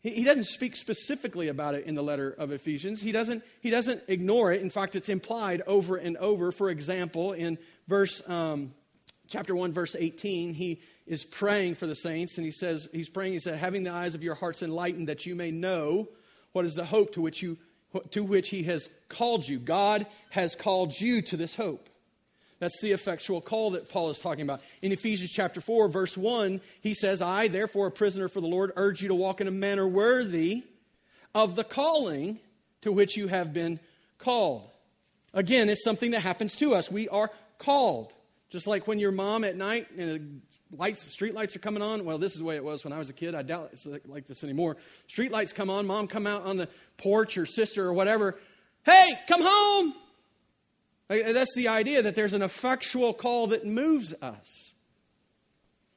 he, 0.00 0.24
doesn't 0.24 0.44
speak 0.44 0.74
specifically 0.74 1.48
about 1.48 1.74
it 1.74 1.84
in 1.84 1.94
the 1.94 2.02
letter 2.02 2.30
of 2.30 2.50
Ephesians. 2.50 3.02
He 3.02 3.12
doesn't, 3.12 3.44
he 3.60 3.68
doesn't 3.68 4.02
ignore 4.08 4.52
it. 4.52 4.62
In 4.62 4.70
fact, 4.70 4.96
it's 4.96 5.10
implied 5.10 5.62
over 5.66 5.96
and 5.96 6.16
over. 6.16 6.50
For 6.50 6.70
example, 6.70 7.32
in 7.32 7.58
verse 7.88 8.22
um, 8.26 8.72
chapter 9.26 9.54
1, 9.54 9.72
verse 9.72 9.94
18, 9.98 10.54
he 10.54 10.80
is 11.06 11.24
praying 11.24 11.74
for 11.74 11.86
the 11.86 11.94
saints, 11.94 12.38
and 12.38 12.44
he 12.44 12.52
says, 12.52 12.88
he's 12.92 13.10
praying, 13.10 13.32
he 13.34 13.38
said, 13.38 13.58
having 13.58 13.82
the 13.82 13.92
eyes 13.92 14.14
of 14.14 14.22
your 14.22 14.34
hearts 14.34 14.62
enlightened 14.62 15.08
that 15.08 15.26
you 15.26 15.34
may 15.34 15.50
know 15.50 16.08
what 16.52 16.64
is 16.64 16.74
the 16.74 16.84
hope 16.84 17.12
to 17.12 17.20
which 17.20 17.42
you 17.42 17.58
to 18.10 18.22
which 18.22 18.50
he 18.50 18.64
has 18.64 18.88
called 19.08 19.48
you. 19.48 19.58
God 19.58 20.06
has 20.30 20.54
called 20.54 20.98
you 21.00 21.22
to 21.22 21.36
this 21.36 21.54
hope. 21.54 21.88
That's 22.58 22.80
the 22.80 22.92
effectual 22.92 23.40
call 23.40 23.70
that 23.70 23.88
Paul 23.88 24.10
is 24.10 24.18
talking 24.18 24.42
about. 24.42 24.62
In 24.82 24.90
Ephesians 24.90 25.30
chapter 25.30 25.60
4, 25.60 25.88
verse 25.88 26.16
1, 26.16 26.60
he 26.80 26.92
says, 26.92 27.22
I, 27.22 27.48
therefore, 27.48 27.86
a 27.86 27.92
prisoner 27.92 28.28
for 28.28 28.40
the 28.40 28.48
Lord, 28.48 28.72
urge 28.76 29.00
you 29.00 29.08
to 29.08 29.14
walk 29.14 29.40
in 29.40 29.46
a 29.46 29.52
manner 29.52 29.86
worthy 29.86 30.64
of 31.34 31.54
the 31.54 31.64
calling 31.64 32.40
to 32.82 32.90
which 32.90 33.16
you 33.16 33.28
have 33.28 33.52
been 33.52 33.78
called. 34.18 34.68
Again, 35.32 35.68
it's 35.68 35.84
something 35.84 36.10
that 36.12 36.22
happens 36.22 36.56
to 36.56 36.74
us. 36.74 36.90
We 36.90 37.08
are 37.08 37.30
called. 37.58 38.12
Just 38.50 38.66
like 38.66 38.86
when 38.86 38.98
your 38.98 39.12
mom 39.12 39.44
at 39.44 39.56
night 39.56 39.90
and 39.96 40.42
lights, 40.76 41.02
street 41.10 41.34
lights 41.34 41.56
are 41.56 41.60
coming 41.60 41.82
on. 41.82 42.04
Well, 42.04 42.18
this 42.18 42.32
is 42.32 42.38
the 42.38 42.44
way 42.44 42.56
it 42.56 42.64
was 42.64 42.84
when 42.84 42.92
I 42.92 42.98
was 42.98 43.08
a 43.08 43.12
kid. 43.12 43.34
I 43.34 43.42
doubt 43.42 43.70
it's 43.72 43.86
like 44.06 44.26
this 44.26 44.44
anymore. 44.44 44.76
Street 45.06 45.32
lights 45.32 45.52
come 45.52 45.70
on. 45.70 45.86
Mom 45.86 46.06
come 46.06 46.26
out 46.26 46.44
on 46.44 46.56
the 46.56 46.68
porch 46.96 47.38
or 47.38 47.46
sister 47.46 47.84
or 47.84 47.92
whatever. 47.92 48.38
Hey, 48.84 49.12
come 49.28 49.42
home. 49.42 49.94
That's 51.08 51.54
the 51.54 51.68
idea 51.68 52.02
that 52.02 52.14
there's 52.14 52.34
an 52.34 52.42
effectual 52.42 53.14
call 53.14 53.48
that 53.48 53.66
moves 53.66 54.14
us. 54.20 54.72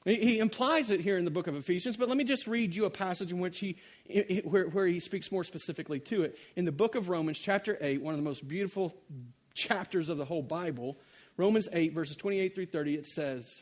He 0.04 0.40
implies 0.40 0.90
it 0.90 1.00
here 1.00 1.18
in 1.20 1.26
the 1.26 1.32
book 1.32 1.46
of 1.46 1.56
Ephesians, 1.56 1.96
but 1.96 2.08
let 2.08 2.18
me 2.18 2.24
just 2.24 2.48
read 2.48 2.76
you 2.76 2.86
a 2.86 2.90
passage 2.90 3.32
in 3.32 3.40
which 3.40 3.60
he, 3.60 3.76
where, 4.44 4.68
where 4.68 4.88
he 4.88 5.00
speaks 5.00 5.32
more 5.32 5.44
specifically 5.44 6.00
to 6.00 6.24
it. 6.24 6.40
In 6.56 6.66
the 6.66 6.72
book 6.72 6.96
of 6.96 7.10
Romans, 7.10 7.38
chapter 7.38 7.78
8, 7.80 8.02
one 8.02 8.16
of 8.16 8.18
the 8.18 8.24
most 8.24 8.48
beautiful 8.48 8.96
chapters 9.54 10.10
of 10.10 10.18
the 10.18 10.26
whole 10.26 10.42
Bible, 10.42 10.98
Romans 11.38 11.70
8, 11.72 11.94
verses 11.94 12.18
28 12.18 12.56
through 12.56 12.66
30, 12.66 12.96
it 12.96 13.06
says, 13.06 13.62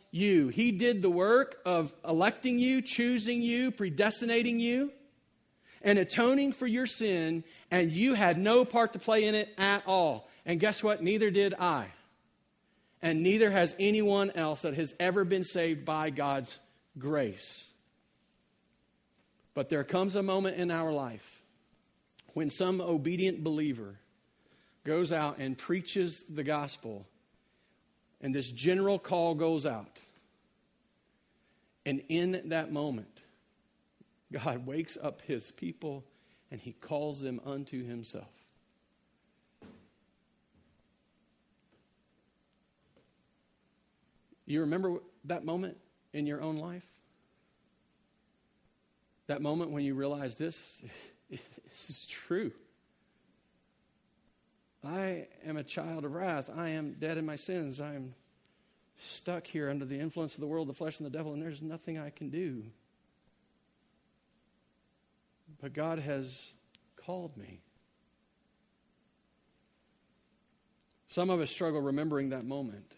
you. 0.11 0.49
He 0.49 0.71
did 0.71 1.01
the 1.01 1.09
work 1.09 1.59
of 1.65 1.93
electing 2.07 2.59
you, 2.59 2.81
choosing 2.81 3.41
you, 3.41 3.71
predestinating 3.71 4.59
you, 4.59 4.91
and 5.81 5.97
atoning 5.97 6.51
for 6.53 6.67
your 6.67 6.85
sin, 6.85 7.43
and 7.71 7.91
you 7.91 8.13
had 8.13 8.37
no 8.37 8.65
part 8.65 8.93
to 8.93 8.99
play 8.99 9.23
in 9.23 9.33
it 9.33 9.49
at 9.57 9.83
all. 9.87 10.29
And 10.45 10.59
guess 10.59 10.83
what? 10.83 11.01
Neither 11.01 11.31
did 11.31 11.53
I. 11.53 11.87
And 13.01 13.23
neither 13.23 13.49
has 13.49 13.75
anyone 13.79 14.31
else 14.31 14.61
that 14.61 14.75
has 14.75 14.93
ever 14.99 15.23
been 15.23 15.43
saved 15.43 15.85
by 15.85 16.11
God's 16.11 16.59
grace. 16.99 17.71
But 19.53 19.69
there 19.69 19.83
comes 19.83 20.15
a 20.15 20.23
moment 20.23 20.57
in 20.57 20.69
our 20.69 20.91
life 20.91 21.41
when 22.33 22.49
some 22.49 22.79
obedient 22.79 23.43
believer 23.43 23.95
goes 24.83 25.11
out 25.11 25.39
and 25.39 25.57
preaches 25.57 26.23
the 26.29 26.43
gospel 26.43 27.05
and 28.21 28.33
this 28.33 28.49
general 28.49 28.99
call 28.99 29.35
goes 29.35 29.65
out. 29.65 29.99
And 31.85 32.03
in 32.09 32.41
that 32.45 32.71
moment, 32.71 33.21
God 34.31 34.65
wakes 34.65 34.97
up 35.01 35.21
his 35.21 35.51
people 35.51 36.03
and 36.51 36.59
he 36.59 36.73
calls 36.73 37.21
them 37.21 37.41
unto 37.45 37.83
himself. 37.83 38.27
You 44.45 44.61
remember 44.61 44.99
that 45.25 45.45
moment 45.45 45.77
in 46.13 46.27
your 46.27 46.41
own 46.41 46.57
life? 46.57 46.83
That 49.27 49.41
moment 49.41 49.71
when 49.71 49.85
you 49.85 49.95
realize 49.95 50.35
this, 50.35 50.81
this 51.29 51.89
is 51.89 52.05
true. 52.05 52.51
I 54.83 55.27
am 55.45 55.57
a 55.57 55.63
child 55.63 56.05
of 56.05 56.13
wrath. 56.13 56.49
I 56.55 56.69
am 56.69 56.95
dead 56.99 57.17
in 57.17 57.25
my 57.25 57.35
sins. 57.35 57.79
I 57.79 57.93
am 57.93 58.15
stuck 58.97 59.45
here 59.45 59.69
under 59.69 59.85
the 59.85 59.99
influence 59.99 60.35
of 60.35 60.41
the 60.41 60.47
world, 60.47 60.67
the 60.67 60.73
flesh, 60.73 60.99
and 60.99 61.05
the 61.05 61.15
devil, 61.15 61.33
and 61.33 61.41
there's 61.41 61.61
nothing 61.61 61.99
I 61.99 62.09
can 62.09 62.29
do. 62.29 62.63
But 65.61 65.73
God 65.73 65.99
has 65.99 66.51
called 66.95 67.37
me. 67.37 67.61
Some 71.07 71.29
of 71.29 71.41
us 71.41 71.51
struggle 71.51 71.81
remembering 71.81 72.29
that 72.29 72.43
moment 72.43 72.95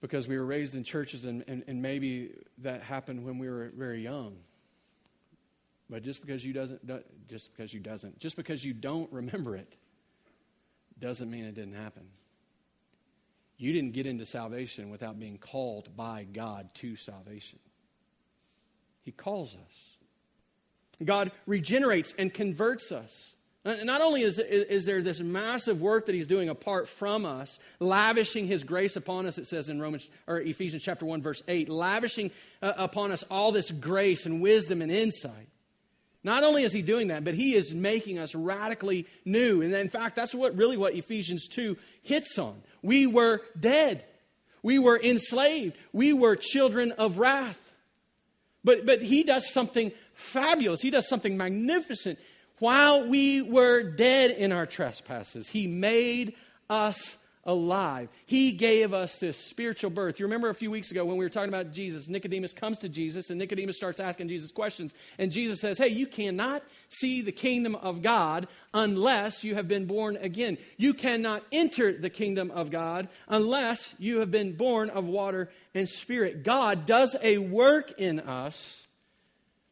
because 0.00 0.28
we 0.28 0.38
were 0.38 0.44
raised 0.46 0.74
in 0.74 0.84
churches 0.84 1.24
and, 1.24 1.42
and, 1.48 1.64
and 1.66 1.82
maybe 1.82 2.30
that 2.58 2.82
happened 2.82 3.24
when 3.24 3.38
we 3.38 3.48
were 3.48 3.72
very 3.76 4.00
young. 4.00 4.36
But 5.88 6.02
just 6.02 6.20
because 6.20 6.44
you 6.44 6.52
doesn't 6.52 6.86
just 7.28 7.54
because 7.54 7.72
you 7.72 7.80
doesn't 7.80 8.18
just 8.18 8.36
because 8.36 8.64
you 8.64 8.72
don't 8.72 9.10
remember 9.12 9.56
it 9.56 9.76
doesn't 10.98 11.30
mean 11.30 11.44
it 11.44 11.54
didn't 11.54 11.74
happen. 11.74 12.08
You 13.58 13.72
didn't 13.72 13.92
get 13.92 14.06
into 14.06 14.26
salvation 14.26 14.90
without 14.90 15.18
being 15.18 15.38
called 15.38 15.96
by 15.96 16.26
God 16.30 16.70
to 16.76 16.96
salvation. 16.96 17.58
He 19.02 19.12
calls 19.12 19.54
us. 19.54 21.04
God 21.04 21.30
regenerates 21.46 22.14
and 22.18 22.32
converts 22.32 22.92
us. 22.92 23.34
Not 23.64 24.00
only 24.00 24.22
is, 24.22 24.38
is 24.38 24.84
there 24.84 25.02
this 25.02 25.20
massive 25.20 25.80
work 25.80 26.06
that 26.06 26.14
he's 26.14 26.28
doing 26.28 26.48
apart 26.48 26.88
from 26.88 27.26
us, 27.26 27.58
lavishing 27.80 28.46
his 28.46 28.62
grace 28.62 28.94
upon 28.94 29.26
us, 29.26 29.38
it 29.38 29.46
says 29.46 29.68
in 29.68 29.80
Romans 29.80 30.08
or 30.28 30.40
Ephesians 30.40 30.84
chapter 30.84 31.04
1, 31.04 31.20
verse 31.20 31.42
8, 31.48 31.68
lavishing 31.68 32.30
uh, 32.62 32.74
upon 32.76 33.10
us 33.10 33.24
all 33.24 33.50
this 33.50 33.72
grace 33.72 34.24
and 34.24 34.40
wisdom 34.40 34.82
and 34.82 34.92
insight. 34.92 35.48
Not 36.26 36.42
only 36.42 36.64
is 36.64 36.72
he 36.72 36.82
doing 36.82 37.06
that, 37.08 37.22
but 37.22 37.34
he 37.34 37.54
is 37.54 37.72
making 37.72 38.18
us 38.18 38.34
radically 38.34 39.06
new. 39.24 39.62
And 39.62 39.72
in 39.72 39.88
fact, 39.88 40.16
that's 40.16 40.34
what 40.34 40.56
really 40.56 40.76
what 40.76 40.96
Ephesians 40.96 41.46
2 41.46 41.76
hits 42.02 42.36
on. 42.36 42.60
We 42.82 43.06
were 43.06 43.42
dead. 43.58 44.04
We 44.60 44.80
were 44.80 45.00
enslaved. 45.00 45.76
We 45.92 46.12
were 46.12 46.34
children 46.34 46.90
of 46.90 47.20
wrath. 47.20 47.60
But, 48.64 48.84
but 48.84 49.02
he 49.02 49.22
does 49.22 49.48
something 49.48 49.92
fabulous. 50.14 50.82
He 50.82 50.90
does 50.90 51.08
something 51.08 51.36
magnificent. 51.36 52.18
While 52.58 53.06
we 53.06 53.42
were 53.42 53.84
dead 53.84 54.32
in 54.32 54.50
our 54.50 54.66
trespasses, 54.66 55.48
he 55.48 55.68
made 55.68 56.34
us 56.68 57.16
alive. 57.46 58.08
He 58.26 58.52
gave 58.52 58.92
us 58.92 59.16
this 59.18 59.38
spiritual 59.38 59.90
birth. 59.90 60.20
You 60.20 60.26
remember 60.26 60.48
a 60.48 60.54
few 60.54 60.70
weeks 60.70 60.90
ago 60.90 61.04
when 61.04 61.16
we 61.16 61.24
were 61.24 61.30
talking 61.30 61.48
about 61.48 61.72
Jesus, 61.72 62.08
Nicodemus 62.08 62.52
comes 62.52 62.78
to 62.78 62.88
Jesus 62.88 63.30
and 63.30 63.38
Nicodemus 63.38 63.76
starts 63.76 64.00
asking 64.00 64.28
Jesus 64.28 64.50
questions. 64.50 64.92
And 65.18 65.32
Jesus 65.32 65.60
says, 65.60 65.78
Hey, 65.78 65.88
you 65.88 66.06
cannot 66.06 66.62
see 66.88 67.22
the 67.22 67.32
kingdom 67.32 67.76
of 67.76 68.02
God 68.02 68.48
unless 68.74 69.44
you 69.44 69.54
have 69.54 69.68
been 69.68 69.86
born 69.86 70.16
again. 70.20 70.58
You 70.76 70.92
cannot 70.92 71.42
enter 71.52 71.96
the 71.96 72.10
kingdom 72.10 72.50
of 72.50 72.70
God 72.70 73.08
unless 73.28 73.94
you 73.98 74.20
have 74.20 74.30
been 74.30 74.52
born 74.52 74.90
of 74.90 75.06
water 75.06 75.48
and 75.74 75.88
spirit. 75.88 76.42
God 76.42 76.84
does 76.84 77.16
a 77.22 77.38
work 77.38 77.92
in 77.98 78.20
us 78.20 78.82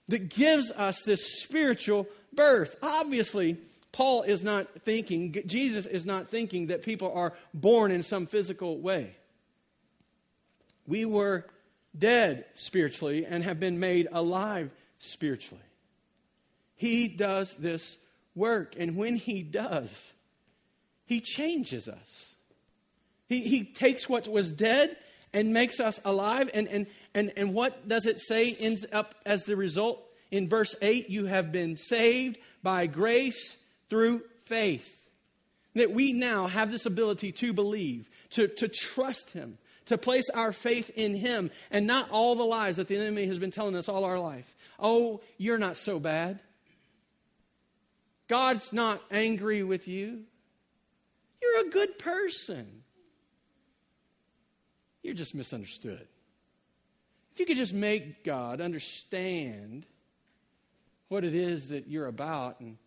that 0.09 0.29
gives 0.29 0.71
us 0.71 1.03
this 1.03 1.43
spiritual 1.43 2.07
birth. 2.33 2.77
Obviously, 2.83 3.59
Paul 3.95 4.23
is 4.23 4.43
not 4.43 4.83
thinking, 4.83 5.41
Jesus 5.47 5.87
is 5.87 6.05
not 6.05 6.29
thinking 6.29 6.67
that 6.67 6.83
people 6.83 7.13
are 7.13 7.33
born 7.55 7.93
in 7.93 8.03
some 8.03 8.27
physical 8.27 8.81
way. 8.81 9.15
We 10.85 11.05
were 11.05 11.47
dead 11.97 12.45
spiritually 12.55 13.25
and 13.25 13.45
have 13.45 13.61
been 13.61 13.79
made 13.79 14.09
alive 14.11 14.73
spiritually. 14.99 15.63
He 16.75 17.07
does 17.07 17.55
this 17.55 17.97
work, 18.35 18.75
and 18.77 18.97
when 18.97 19.15
he 19.15 19.45
does, 19.45 20.13
he 21.07 21.21
changes 21.21 21.87
us. 21.87 22.35
He, 23.29 23.43
he 23.43 23.63
takes 23.63 24.09
what 24.09 24.27
was 24.27 24.51
dead 24.51 24.97
and 25.33 25.53
makes 25.53 25.79
us 25.79 26.01
alive. 26.05 26.51
And, 26.53 26.67
and, 26.67 26.87
and, 27.15 27.33
and 27.37 27.55
what 27.55 27.89
does 27.89 28.07
it 28.07 28.19
say 28.19 28.55
ends 28.55 28.85
up 28.93 29.15
as 29.25 29.45
the 29.45 29.55
result? 29.55 30.05
In 30.33 30.49
verse 30.49 30.75
8, 30.83 31.11
you 31.11 31.27
have 31.27 31.53
been 31.53 31.77
saved 31.77 32.39
by 32.61 32.89
grace 32.89 33.57
through 33.89 34.23
faith. 34.45 35.03
That 35.75 35.91
we 35.91 36.13
now 36.13 36.47
have 36.47 36.71
this 36.71 36.87
ability 36.87 37.33
to 37.33 37.53
believe, 37.53 38.09
to, 38.31 38.47
to 38.47 38.69
trust 38.69 39.31
Him, 39.31 39.59
to 39.87 39.99
place 39.99 40.31
our 40.31 40.53
faith 40.53 40.91
in 40.95 41.15
Him, 41.15 41.51
and 41.71 41.87
not 41.87 42.11
all 42.11 42.37
the 42.37 42.45
lies 42.45 42.77
that 42.77 42.89
the 42.89 42.97
enemy 42.97 43.27
has 43.27 43.39
been 43.39 43.51
telling 43.51 43.75
us 43.75 43.89
all 43.89 44.05
our 44.05 44.19
life. 44.19 44.55
Oh, 44.79 45.21
you're 45.37 45.59
not 45.59 45.77
so 45.77 45.99
bad. 45.99 46.41
God's 48.29 48.73
not 48.73 49.03
angry 49.11 49.63
with 49.63 49.89
you. 49.89 50.23
You're 51.43 51.67
a 51.67 51.71
good 51.71 51.99
person. 51.99 52.83
You're 55.03 55.15
just 55.15 55.35
misunderstood. 55.35 56.07
If 57.33 57.41
you 57.41 57.47
could 57.47 57.57
just 57.57 57.75
make 57.75 58.25
God 58.25 58.61
understand 58.61 59.87
what 61.09 61.25
it 61.25 61.35
is 61.35 61.69
that 61.69 61.89
you're 61.89 62.07
about 62.07 62.61
and 62.61 62.79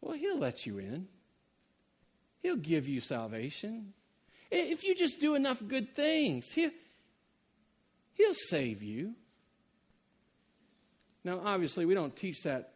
well, 0.00 0.16
He'll 0.16 0.38
let 0.38 0.66
you 0.66 0.78
in. 0.78 1.08
He'll 2.42 2.56
give 2.56 2.88
you 2.88 3.00
salvation. 3.00 3.92
If 4.50 4.84
you 4.84 4.94
just 4.94 5.20
do 5.20 5.34
enough 5.34 5.62
good 5.66 5.94
things, 5.94 6.50
He'll, 6.52 6.70
he'll 8.14 8.34
save 8.34 8.82
you. 8.82 9.14
Now, 11.24 11.40
obviously, 11.44 11.84
we 11.84 11.94
don't 11.94 12.14
teach 12.14 12.42
that 12.44 12.74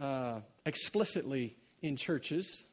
uh, 0.00 0.40
explicitly 0.64 1.56
in 1.80 1.96
churches, 1.96 2.64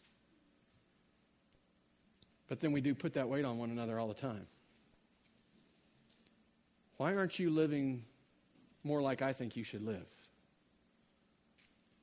but 2.48 2.60
then 2.60 2.72
we 2.72 2.82
do 2.82 2.94
put 2.94 3.14
that 3.14 3.30
weight 3.30 3.46
on 3.46 3.58
one 3.58 3.72
another 3.72 4.00
all 4.00 4.08
the 4.08 4.14
time. 4.14 4.46
Why 6.98 7.16
aren't 7.16 7.40
you 7.40 7.50
living 7.50 8.04
more 8.84 9.02
like 9.02 9.22
I 9.22 9.34
think 9.34 9.56
you 9.56 9.64
should 9.64 9.86
live? 9.86 10.06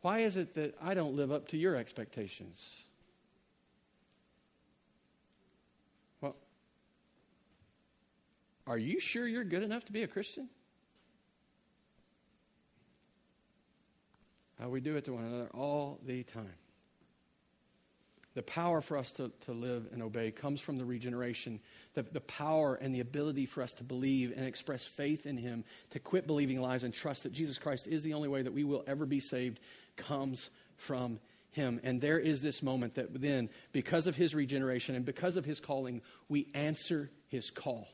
Why 0.06 0.20
is 0.20 0.36
it 0.36 0.54
that 0.54 0.76
I 0.80 0.94
don't 0.94 1.16
live 1.16 1.32
up 1.32 1.48
to 1.48 1.56
your 1.56 1.74
expectations? 1.74 2.64
Well, 6.20 6.36
are 8.68 8.78
you 8.78 9.00
sure 9.00 9.26
you're 9.26 9.42
good 9.42 9.64
enough 9.64 9.86
to 9.86 9.92
be 9.92 10.04
a 10.04 10.06
Christian? 10.06 10.48
How 14.60 14.68
we 14.68 14.80
do 14.80 14.94
it 14.94 15.06
to 15.06 15.12
one 15.12 15.24
another 15.24 15.50
all 15.52 15.98
the 16.06 16.22
time. 16.22 16.54
The 18.34 18.42
power 18.42 18.82
for 18.82 18.98
us 18.98 19.12
to, 19.12 19.32
to 19.46 19.52
live 19.52 19.88
and 19.92 20.02
obey 20.02 20.30
comes 20.30 20.60
from 20.60 20.76
the 20.76 20.84
regeneration. 20.84 21.58
The, 21.94 22.02
the 22.02 22.20
power 22.20 22.74
and 22.74 22.94
the 22.94 23.00
ability 23.00 23.46
for 23.46 23.62
us 23.62 23.72
to 23.74 23.82
believe 23.82 24.34
and 24.36 24.46
express 24.46 24.84
faith 24.84 25.24
in 25.24 25.38
Him, 25.38 25.64
to 25.90 25.98
quit 25.98 26.26
believing 26.26 26.60
lies 26.60 26.84
and 26.84 26.92
trust 26.92 27.22
that 27.22 27.32
Jesus 27.32 27.58
Christ 27.58 27.88
is 27.88 28.02
the 28.02 28.12
only 28.12 28.28
way 28.28 28.42
that 28.42 28.52
we 28.52 28.62
will 28.62 28.84
ever 28.86 29.06
be 29.06 29.20
saved, 29.20 29.58
comes 29.96 30.50
from 30.76 31.20
Him. 31.50 31.80
And 31.82 32.00
there 32.00 32.18
is 32.18 32.42
this 32.42 32.62
moment 32.62 32.94
that 32.94 33.20
then, 33.20 33.48
because 33.72 34.06
of 34.06 34.16
His 34.16 34.34
regeneration 34.34 34.94
and 34.94 35.04
because 35.04 35.36
of 35.36 35.44
His 35.44 35.60
calling, 35.60 36.02
we 36.28 36.48
answer 36.54 37.10
His 37.28 37.50
call. 37.50 37.88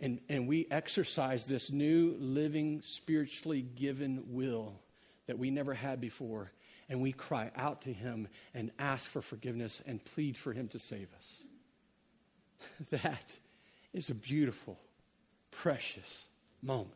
And, 0.00 0.20
and 0.28 0.46
we 0.46 0.66
exercise 0.70 1.46
this 1.46 1.72
new, 1.72 2.16
living, 2.20 2.82
spiritually 2.82 3.62
given 3.62 4.22
will 4.28 4.80
that 5.26 5.38
we 5.38 5.50
never 5.50 5.74
had 5.74 6.00
before 6.00 6.52
and 6.88 7.00
we 7.00 7.12
cry 7.12 7.50
out 7.56 7.82
to 7.82 7.92
Him 7.92 8.28
and 8.54 8.70
ask 8.78 9.10
for 9.10 9.20
forgiveness 9.20 9.82
and 9.86 10.04
plead 10.04 10.36
for 10.36 10.52
Him 10.52 10.68
to 10.68 10.78
save 10.78 11.08
us. 11.16 11.42
that 12.90 13.32
is 13.92 14.10
a 14.10 14.14
beautiful, 14.14 14.78
precious 15.50 16.26
moment. 16.62 16.94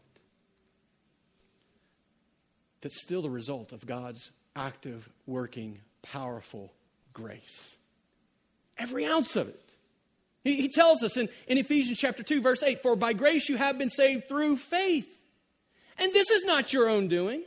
That's 2.82 3.00
still 3.00 3.22
the 3.22 3.30
result 3.30 3.72
of 3.72 3.86
God's 3.86 4.30
active, 4.54 5.08
working, 5.26 5.78
powerful 6.02 6.72
grace. 7.12 7.76
Every 8.76 9.06
ounce 9.06 9.36
of 9.36 9.48
it. 9.48 9.60
He, 10.44 10.56
he 10.56 10.68
tells 10.68 11.02
us 11.02 11.16
in, 11.16 11.28
in 11.46 11.58
Ephesians 11.58 11.98
chapter 11.98 12.22
2, 12.22 12.42
verse 12.42 12.62
8 12.62 12.82
For 12.82 12.96
by 12.96 13.12
grace 13.12 13.48
you 13.48 13.56
have 13.56 13.78
been 13.78 13.88
saved 13.88 14.28
through 14.28 14.56
faith. 14.56 15.08
And 15.98 16.12
this 16.12 16.30
is 16.30 16.44
not 16.44 16.72
your 16.72 16.88
own 16.88 17.08
doing. 17.08 17.42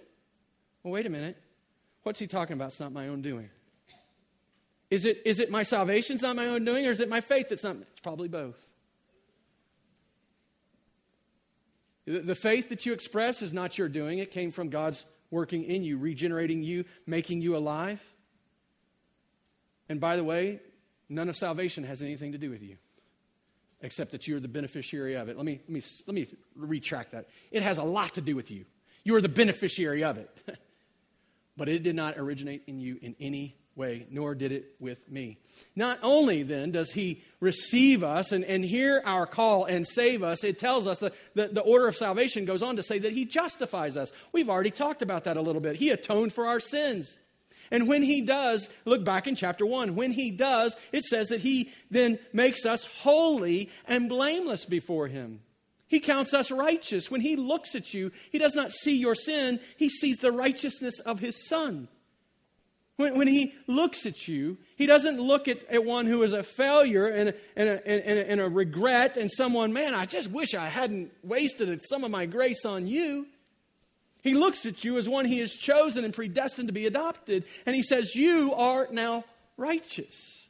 Well, 0.83 0.93
wait 0.93 1.05
a 1.05 1.09
minute. 1.09 1.37
What's 2.03 2.19
he 2.19 2.27
talking 2.27 2.53
about? 2.53 2.69
It's 2.69 2.79
not 2.79 2.93
my 2.93 3.09
own 3.09 3.21
doing. 3.21 3.49
Is 4.91 5.05
it, 5.05 5.21
is 5.25 5.39
it 5.39 5.49
my 5.49 5.63
salvation's 5.63 6.21
not 6.21 6.35
my 6.35 6.47
own 6.47 6.63
doing, 6.63 6.85
or 6.85 6.91
is 6.91 6.99
it 6.99 7.09
my 7.09 7.21
faith 7.21 7.49
that's 7.49 7.63
not? 7.63 7.75
It's 7.75 8.01
probably 8.01 8.27
both. 8.27 8.69
The 12.05 12.35
faith 12.35 12.69
that 12.69 12.85
you 12.85 12.93
express 12.93 13.41
is 13.41 13.51
not 13.51 13.79
your 13.79 13.89
doing, 13.89 14.19
it 14.19 14.29
came 14.29 14.51
from 14.51 14.69
God's 14.69 15.03
working 15.31 15.63
in 15.63 15.83
you, 15.83 15.97
regenerating 15.97 16.63
you, 16.63 16.85
making 17.05 17.41
you 17.41 17.55
alive. 17.55 18.01
And 19.89 19.99
by 19.99 20.15
the 20.15 20.23
way, 20.23 20.59
none 21.09 21.29
of 21.29 21.35
salvation 21.35 21.83
has 21.83 22.01
anything 22.01 22.31
to 22.31 22.37
do 22.37 22.49
with 22.49 22.63
you, 22.63 22.77
except 23.81 24.11
that 24.11 24.27
you're 24.27 24.39
the 24.39 24.47
beneficiary 24.47 25.15
of 25.15 25.29
it. 25.29 25.37
Let 25.37 25.45
me, 25.45 25.61
let 25.67 25.69
me, 25.69 25.81
let 26.07 26.15
me 26.15 26.27
retract 26.55 27.11
that. 27.11 27.27
It 27.51 27.63
has 27.63 27.77
a 27.77 27.83
lot 27.83 28.15
to 28.15 28.21
do 28.21 28.35
with 28.35 28.51
you. 28.51 28.65
You 29.03 29.15
are 29.15 29.21
the 29.21 29.29
beneficiary 29.29 30.03
of 30.03 30.17
it. 30.17 30.29
but 31.57 31.69
it 31.69 31.83
did 31.83 31.95
not 31.95 32.17
originate 32.17 32.63
in 32.67 32.79
you 32.79 32.97
in 33.01 33.15
any 33.19 33.55
way, 33.75 34.07
nor 34.09 34.35
did 34.35 34.51
it 34.51 34.75
with 34.79 35.09
me. 35.11 35.37
Not 35.75 35.99
only 36.01 36.43
then 36.43 36.71
does 36.71 36.91
he 36.91 37.23
receive 37.39 38.03
us 38.03 38.31
and, 38.31 38.45
and 38.45 38.63
hear 38.63 39.01
our 39.05 39.25
call 39.25 39.65
and 39.65 39.85
save 39.85 40.23
us, 40.23 40.43
it 40.43 40.57
tells 40.57 40.87
us 40.87 40.99
that 40.99 41.13
the, 41.33 41.47
the 41.47 41.61
order 41.61 41.87
of 41.87 41.95
salvation 41.95 42.45
goes 42.45 42.63
on 42.63 42.77
to 42.77 42.83
say 42.83 42.99
that 42.99 43.11
he 43.11 43.25
justifies 43.25 43.97
us. 43.97 44.11
We've 44.31 44.49
already 44.49 44.71
talked 44.71 45.01
about 45.01 45.25
that 45.25 45.37
a 45.37 45.41
little 45.41 45.61
bit. 45.61 45.75
He 45.75 45.89
atoned 45.89 46.33
for 46.33 46.47
our 46.47 46.59
sins. 46.59 47.17
And 47.71 47.87
when 47.87 48.03
he 48.03 48.21
does, 48.21 48.69
look 48.85 49.03
back 49.03 49.27
in 49.27 49.35
chapter 49.35 49.65
1, 49.65 49.95
when 49.95 50.11
he 50.11 50.31
does, 50.31 50.75
it 50.91 51.03
says 51.03 51.29
that 51.29 51.41
he 51.41 51.71
then 51.89 52.19
makes 52.31 52.65
us 52.65 52.85
holy 52.85 53.69
and 53.87 54.07
blameless 54.07 54.65
before 54.65 55.07
him. 55.07 55.41
He 55.87 55.99
counts 55.99 56.33
us 56.33 56.51
righteous. 56.51 57.11
When 57.11 57.21
he 57.21 57.35
looks 57.35 57.75
at 57.75 57.93
you, 57.93 58.11
he 58.31 58.39
does 58.39 58.55
not 58.55 58.71
see 58.71 58.97
your 58.97 59.15
sin, 59.15 59.59
he 59.77 59.89
sees 59.89 60.17
the 60.17 60.31
righteousness 60.31 60.99
of 60.99 61.19
his 61.19 61.47
son. 61.47 61.87
When, 62.97 63.17
when 63.17 63.27
he 63.27 63.53
looks 63.67 64.05
at 64.05 64.27
you, 64.27 64.57
he 64.77 64.85
doesn't 64.85 65.19
look 65.19 65.47
at, 65.47 65.63
at 65.69 65.83
one 65.83 66.05
who 66.05 66.23
is 66.23 66.33
a 66.33 66.43
failure 66.43 67.07
and, 67.07 67.33
and, 67.55 67.69
a, 67.69 67.87
and, 67.87 68.19
a, 68.19 68.31
and 68.31 68.41
a 68.41 68.49
regret 68.49 69.17
and 69.17 69.29
someone, 69.29 69.73
man, 69.73 69.93
I 69.93 70.05
just 70.05 70.29
wish 70.31 70.53
I 70.53 70.67
hadn't 70.67 71.11
wasted 71.21 71.81
some 71.85 72.03
of 72.03 72.11
my 72.11 72.25
grace 72.25 72.63
on 72.65 72.87
you. 72.87 73.27
He 74.21 74.33
looks 74.33 74.65
at 74.65 74.83
you 74.83 74.97
as 74.97 75.07
one 75.07 75.25
he 75.25 75.39
has 75.39 75.53
chosen 75.53 76.03
and 76.03 76.13
predestined 76.13 76.69
to 76.69 76.73
be 76.73 76.87
adopted, 76.87 77.45
and 77.65 77.75
he 77.75 77.83
says, 77.83 78.15
You 78.15 78.53
are 78.55 78.87
now 78.91 79.23
righteous. 79.55 80.47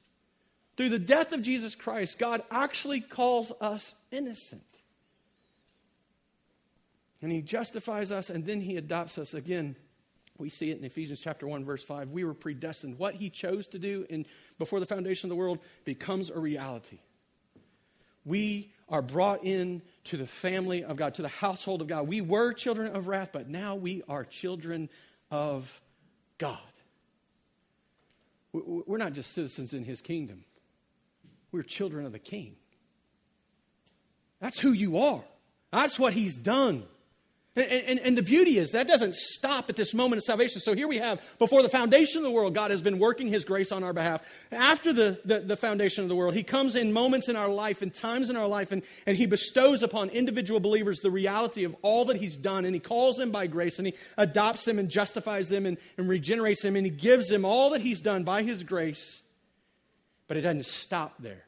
Through 0.77 0.89
the 0.89 0.99
death 0.99 1.33
of 1.33 1.41
Jesus 1.41 1.75
Christ, 1.75 2.19
God 2.19 2.43
actually 2.51 3.01
calls 3.01 3.51
us 3.59 3.95
innocent. 4.11 4.63
And 7.21 7.31
he 7.31 7.41
justifies 7.41 8.11
us, 8.11 8.29
and 8.29 8.45
then 8.45 8.61
he 8.61 8.77
adopts 8.77 9.17
us 9.17 9.33
again 9.33 9.75
we 10.37 10.49
see 10.49 10.71
it 10.71 10.77
in 10.77 10.83
Ephesians 10.83 11.21
chapter 11.21 11.47
1 11.47 11.65
verse 11.65 11.83
5. 11.83 12.09
We 12.09 12.23
were 12.23 12.33
predestined. 12.33 12.99
What 12.99 13.15
he 13.15 13.29
chose 13.29 13.67
to 13.69 13.79
do 13.79 14.05
in 14.09 14.25
before 14.59 14.79
the 14.79 14.85
foundation 14.85 15.27
of 15.27 15.29
the 15.29 15.39
world 15.39 15.59
becomes 15.85 16.29
a 16.29 16.39
reality. 16.39 16.99
We 18.25 18.71
are 18.89 19.01
brought 19.01 19.43
in 19.43 19.81
to 20.05 20.17
the 20.17 20.27
family 20.27 20.83
of 20.83 20.97
God, 20.97 21.15
to 21.15 21.21
the 21.21 21.27
household 21.27 21.81
of 21.81 21.87
God. 21.87 22.07
We 22.07 22.21
were 22.21 22.53
children 22.53 22.95
of 22.95 23.07
wrath, 23.07 23.29
but 23.31 23.47
now 23.47 23.75
we 23.75 24.03
are 24.09 24.23
children 24.23 24.89
of 25.31 25.81
God. 26.37 26.59
We're 28.51 28.97
not 28.97 29.13
just 29.13 29.33
citizens 29.33 29.73
in 29.73 29.83
his 29.83 30.01
kingdom. 30.01 30.43
We're 31.51 31.63
children 31.63 32.05
of 32.05 32.11
the 32.11 32.19
king. 32.19 32.55
That's 34.39 34.59
who 34.59 34.71
you 34.71 34.97
are. 34.97 35.23
That's 35.71 35.99
what 35.99 36.13
he's 36.13 36.35
done. 36.35 36.85
And, 37.55 37.71
and, 37.71 37.99
and, 38.01 38.17
the 38.17 38.21
beauty 38.21 38.59
is 38.59 38.71
that 38.71 38.85
doesn't 38.85 39.15
stop 39.15 39.69
at 39.69 39.77
this 39.77 39.93
moment 39.93 40.17
of 40.17 40.23
salvation. 40.25 40.59
So 40.59 40.75
here 40.75 40.89
we 40.89 40.97
have, 40.97 41.21
before 41.39 41.61
the 41.61 41.69
foundation 41.69 42.17
of 42.17 42.23
the 42.23 42.31
world, 42.31 42.53
God 42.53 42.69
has 42.69 42.81
been 42.81 42.99
working 42.99 43.27
his 43.27 43.45
grace 43.45 43.71
on 43.71 43.81
our 43.81 43.93
behalf. 43.93 44.21
After 44.51 44.91
the, 44.91 45.21
the, 45.23 45.39
the 45.39 45.55
foundation 45.55 46.03
of 46.03 46.09
the 46.09 46.17
world, 46.17 46.33
he 46.33 46.43
comes 46.43 46.75
in 46.75 46.91
moments 46.91 47.29
in 47.29 47.37
our 47.37 47.47
life 47.47 47.81
and 47.81 47.93
times 47.93 48.29
in 48.29 48.35
our 48.35 48.47
life, 48.47 48.73
and, 48.73 48.83
and 49.05 49.15
he 49.15 49.25
bestows 49.25 49.83
upon 49.83 50.09
individual 50.09 50.59
believers 50.59 50.99
the 50.99 51.09
reality 51.09 51.63
of 51.63 51.73
all 51.81 52.03
that 52.05 52.17
he's 52.17 52.35
done. 52.35 52.65
And 52.65 52.75
he 52.75 52.81
calls 52.81 53.15
them 53.15 53.31
by 53.31 53.47
grace, 53.47 53.79
and 53.79 53.87
he 53.87 53.93
adopts 54.17 54.65
them 54.65 54.77
and 54.77 54.89
justifies 54.89 55.47
them 55.47 55.65
and, 55.65 55.77
and 55.97 56.09
regenerates 56.09 56.61
them, 56.61 56.75
and 56.75 56.85
he 56.85 56.91
gives 56.91 57.29
them 57.29 57.45
all 57.45 57.69
that 57.69 57.79
he's 57.79 58.01
done 58.01 58.25
by 58.25 58.43
his 58.43 58.65
grace. 58.65 59.21
But 60.27 60.35
it 60.35 60.41
doesn't 60.41 60.65
stop 60.65 61.13
there. 61.19 61.45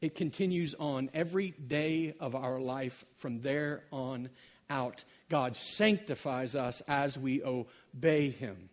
It 0.00 0.14
continues 0.14 0.74
on 0.78 1.10
every 1.12 1.50
day 1.50 2.14
of 2.20 2.36
our 2.36 2.60
life 2.60 3.04
from 3.16 3.40
there 3.40 3.82
on 3.90 4.30
out. 4.70 5.04
God 5.28 5.56
sanctifies 5.56 6.54
us 6.54 6.82
as 6.88 7.18
we 7.18 7.42
obey 7.42 8.30
Him. 8.30 8.68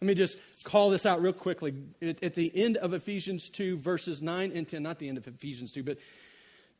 Let 0.00 0.08
me 0.08 0.14
just 0.14 0.36
call 0.64 0.90
this 0.90 1.06
out 1.06 1.22
real 1.22 1.32
quickly. 1.32 1.74
At, 2.02 2.34
the 2.34 2.52
end 2.54 2.76
of 2.76 2.92
Ephesians 2.92 3.48
2, 3.48 3.78
verses 3.78 4.20
9 4.20 4.52
and 4.54 4.68
10, 4.68 4.82
not 4.82 4.98
the 4.98 5.08
end 5.08 5.16
of 5.16 5.26
Ephesians 5.26 5.72
2, 5.72 5.82
but 5.82 5.98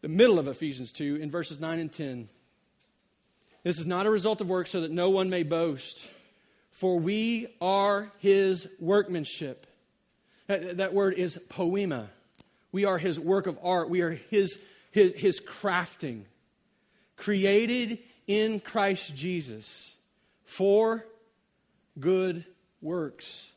the 0.02 0.08
middle 0.08 0.38
of 0.38 0.46
Ephesians 0.46 0.92
2, 0.92 1.16
in 1.16 1.30
verses 1.30 1.58
9 1.58 1.78
and 1.78 1.92
10. 1.92 2.28
This 3.62 3.78
is 3.78 3.86
not 3.86 4.04
a 4.04 4.10
result 4.10 4.42
of 4.42 4.50
work 4.50 4.66
so 4.66 4.82
that 4.82 4.90
no 4.90 5.08
one 5.08 5.30
may 5.30 5.42
boast, 5.42 6.06
for 6.70 6.98
we 6.98 7.46
are 7.62 8.12
His 8.18 8.68
workmanship. 8.78 9.66
That, 10.46 10.76
that 10.76 10.92
word 10.92 11.14
is 11.14 11.38
poema. 11.48 12.10
We 12.72 12.84
are 12.84 12.98
His 12.98 13.18
work 13.18 13.46
of 13.46 13.58
art, 13.62 13.88
we 13.88 14.02
are 14.02 14.10
His, 14.10 14.62
his, 14.90 15.14
his 15.14 15.40
crafting, 15.40 16.24
created 17.16 18.00
in 18.26 18.60
Christ 18.60 19.14
Jesus 19.14 19.94
for 20.44 21.04
good 21.98 22.44
works, 22.80 23.50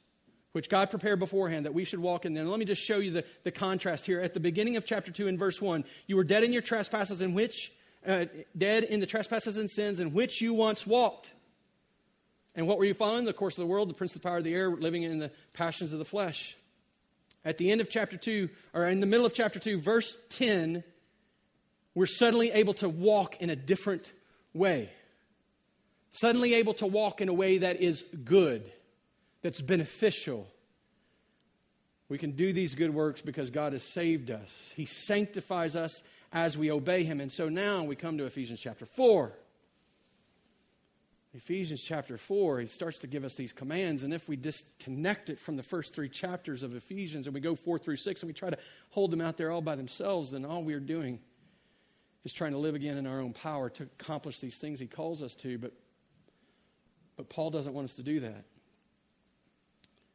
which 0.52 0.70
God 0.70 0.90
prepared 0.90 1.20
beforehand 1.20 1.66
that 1.66 1.74
we 1.74 1.84
should 1.84 2.00
walk 2.00 2.26
in 2.26 2.34
them. 2.34 2.48
Let 2.48 2.60
me 2.60 2.66
just 2.66 2.82
show 2.82 2.98
you 2.98 3.12
the, 3.12 3.26
the 3.44 3.52
contrast 3.52 4.06
here. 4.06 4.20
At 4.22 4.34
the 4.34 4.40
beginning 4.40 4.78
of 4.78 4.86
chapter 4.86 5.12
2 5.12 5.28
in 5.28 5.38
verse 5.38 5.62
1, 5.62 5.84
you 6.08 6.16
were 6.16 6.24
dead 6.24 6.44
in 6.44 6.54
your 6.54 6.62
trespasses 6.62 7.22
in 7.22 7.34
which, 7.34 7.72
uh, 8.06 8.26
dead 8.58 8.84
in 8.84 9.00
the 9.00 9.06
trespasses 9.06 9.58
and 9.58 9.70
sins 9.70 10.00
in 10.00 10.14
which 10.14 10.42
you 10.42 10.54
once 10.54 10.88
walked. 10.88 11.34
And 12.56 12.68
what 12.68 12.80
were 12.80 12.86
you 12.86 12.96
following? 12.96 13.26
The 13.26 13.34
course 13.34 13.58
of 13.58 13.62
the 13.62 13.68
world, 13.68 13.90
the 13.90 13.94
prince 13.94 14.16
of 14.16 14.22
the 14.22 14.28
power 14.28 14.38
of 14.38 14.44
the 14.44 14.54
air, 14.54 14.72
living 14.72 15.04
in 15.04 15.20
the 15.20 15.32
passions 15.54 15.94
of 15.94 16.00
the 16.00 16.06
flesh. 16.06 16.58
At 17.46 17.60
the 17.60 17.72
end 17.72 17.82
of 17.82 17.90
chapter 17.90 18.18
2, 18.18 18.50
or 18.74 18.88
in 18.88 19.00
the 19.00 19.06
middle 19.06 19.26
of 19.26 19.34
chapter 19.34 19.60
2, 19.60 19.80
verse 19.80 20.18
10, 20.30 20.84
we're 21.94 22.08
suddenly 22.08 22.52
able 22.52 22.74
to 22.76 22.90
walk 22.90 23.38
in 23.42 23.50
a 23.50 23.56
different 23.56 24.12
way. 24.58 24.90
Suddenly 26.12 26.56
able 26.56 26.74
to 26.76 26.88
walk 26.88 27.22
in 27.22 27.30
a 27.30 27.34
way 27.34 27.60
that 27.60 27.82
is 27.82 28.04
good, 28.24 28.72
that's 29.42 29.62
beneficial. 29.62 30.48
We 32.10 32.18
can 32.18 32.32
do 32.32 32.54
these 32.54 32.74
good 32.74 32.94
works 32.94 33.22
because 33.22 33.50
God 33.50 33.74
has 33.74 33.84
saved 33.84 34.32
us. 34.32 34.72
He 34.76 34.86
sanctifies 34.86 35.76
us 35.76 36.02
as 36.32 36.58
we 36.58 36.72
obey 36.72 37.04
Him. 37.04 37.20
And 37.20 37.32
so 37.32 37.50
now 37.50 37.84
we 37.84 37.96
come 37.96 38.18
to 38.18 38.26
Ephesians 38.26 38.62
chapter 38.62 38.86
4. 38.86 39.34
Ephesians 41.34 41.84
chapter 41.84 42.18
4, 42.18 42.62
he 42.62 42.68
starts 42.68 43.00
to 43.00 43.08
give 43.08 43.24
us 43.24 43.36
these 43.36 43.54
commands. 43.54 44.02
And 44.02 44.12
if 44.12 44.28
we 44.28 44.36
disconnect 44.36 45.30
it 45.30 45.40
from 45.40 45.56
the 45.56 45.62
first 45.62 45.94
three 45.94 46.10
chapters 46.10 46.64
of 46.64 46.76
Ephesians 46.76 47.28
and 47.28 47.34
we 47.34 47.42
go 47.42 47.54
4 47.54 47.78
through 47.78 47.98
6 47.98 48.22
and 48.22 48.28
we 48.28 48.34
try 48.34 48.50
to 48.50 48.58
hold 48.90 49.12
them 49.12 49.22
out 49.22 49.38
there 49.38 49.52
all 49.52 49.62
by 49.62 49.76
themselves, 49.76 50.32
then 50.32 50.46
all 50.46 50.64
we're 50.64 50.80
doing 50.80 51.20
is 52.28 52.34
trying 52.34 52.52
to 52.52 52.58
live 52.58 52.76
again 52.76 52.98
in 52.98 53.08
our 53.08 53.22
own 53.22 53.32
power 53.32 53.70
to 53.70 53.84
accomplish 53.84 54.42
these 54.42 54.58
things 54.58 54.82
he 54.82 54.86
calls 54.86 55.22
us 55.22 55.34
to, 55.34 55.58
but, 55.58 55.72
but 57.16 57.30
Paul 57.30 57.52
doesn't 57.52 57.74
want 57.74 57.86
us 57.86 57.96
to 57.96 58.04
do 58.04 58.20
that. 58.20 58.44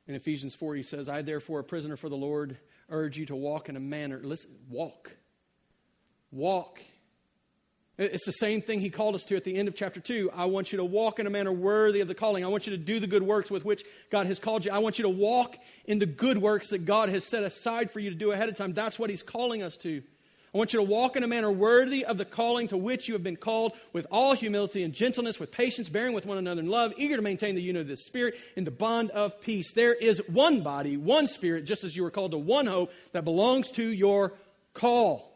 In 0.06 0.14
Ephesians 0.14 0.54
4, 0.54 0.74
he 0.74 0.82
says, 0.82 1.08
I, 1.08 1.22
therefore, 1.22 1.60
a 1.60 1.64
prisoner 1.64 1.96
for 1.96 2.10
the 2.10 2.16
Lord, 2.16 2.58
urge 2.90 3.16
you 3.16 3.24
to 3.26 3.34
walk 3.34 3.70
in 3.70 3.76
a 3.76 3.80
manner. 3.80 4.20
Listen, 4.22 4.50
walk. 4.68 5.10
Walk. 6.30 6.80
It's 7.96 8.26
the 8.26 8.32
same 8.32 8.60
thing 8.60 8.80
he 8.80 8.90
called 8.90 9.14
us 9.14 9.24
to 9.24 9.36
at 9.36 9.44
the 9.44 9.56
end 9.56 9.68
of 9.68 9.74
chapter 9.74 10.00
2. 10.00 10.32
I 10.34 10.44
want 10.44 10.70
you 10.70 10.78
to 10.78 10.84
walk 10.84 11.18
in 11.18 11.26
a 11.26 11.30
manner 11.30 11.52
worthy 11.52 12.00
of 12.00 12.08
the 12.08 12.14
calling. 12.14 12.44
I 12.44 12.48
want 12.48 12.66
you 12.66 12.72
to 12.72 12.78
do 12.78 13.00
the 13.00 13.06
good 13.06 13.22
works 13.22 13.50
with 13.50 13.64
which 13.64 13.84
God 14.10 14.26
has 14.26 14.38
called 14.38 14.66
you. 14.66 14.72
I 14.72 14.80
want 14.80 14.98
you 14.98 15.04
to 15.04 15.08
walk 15.08 15.56
in 15.86 15.98
the 15.98 16.04
good 16.04 16.36
works 16.36 16.68
that 16.70 16.84
God 16.84 17.08
has 17.08 17.24
set 17.24 17.42
aside 17.42 17.90
for 17.90 18.00
you 18.00 18.10
to 18.10 18.16
do 18.16 18.32
ahead 18.32 18.50
of 18.50 18.56
time. 18.58 18.74
That's 18.74 18.98
what 18.98 19.08
he's 19.08 19.22
calling 19.22 19.62
us 19.62 19.78
to. 19.78 20.02
I 20.55 20.59
want 20.59 20.74
you 20.74 20.80
to 20.80 20.84
walk 20.84 21.16
in 21.16 21.22
a 21.22 21.28
manner 21.28 21.50
worthy 21.50 22.05
of 22.05 22.18
the 22.18 22.26
calling 22.26 22.68
to 22.68 22.76
which 22.76 23.09
you 23.09 23.14
have 23.14 23.22
been 23.22 23.36
called, 23.36 23.72
with 23.94 24.07
all 24.11 24.34
humility 24.34 24.82
and 24.82 24.92
gentleness, 24.92 25.40
with 25.40 25.50
patience, 25.50 25.88
bearing 25.88 26.14
with 26.14 26.26
one 26.26 26.36
another 26.36 26.61
in 26.61 26.68
love, 26.68 26.92
eager 26.98 27.16
to 27.16 27.22
maintain 27.22 27.55
the 27.55 27.62
unity 27.62 27.80
of 27.80 27.88
the 27.88 27.96
Spirit 27.96 28.34
in 28.55 28.64
the 28.64 28.70
bond 28.70 29.11
of 29.11 29.40
peace. 29.40 29.72
There 29.72 29.94
is 29.94 30.20
one 30.28 30.61
body, 30.61 30.98
one 30.98 31.26
Spirit, 31.26 31.64
just 31.64 31.84
as 31.84 31.96
you 31.96 32.03
were 32.03 32.11
called 32.11 32.32
to 32.32 32.38
one 32.38 32.66
hope 32.66 32.92
that 33.12 33.24
belongs 33.24 33.70
to 33.72 33.82
your 33.82 34.34
call. 34.74 35.30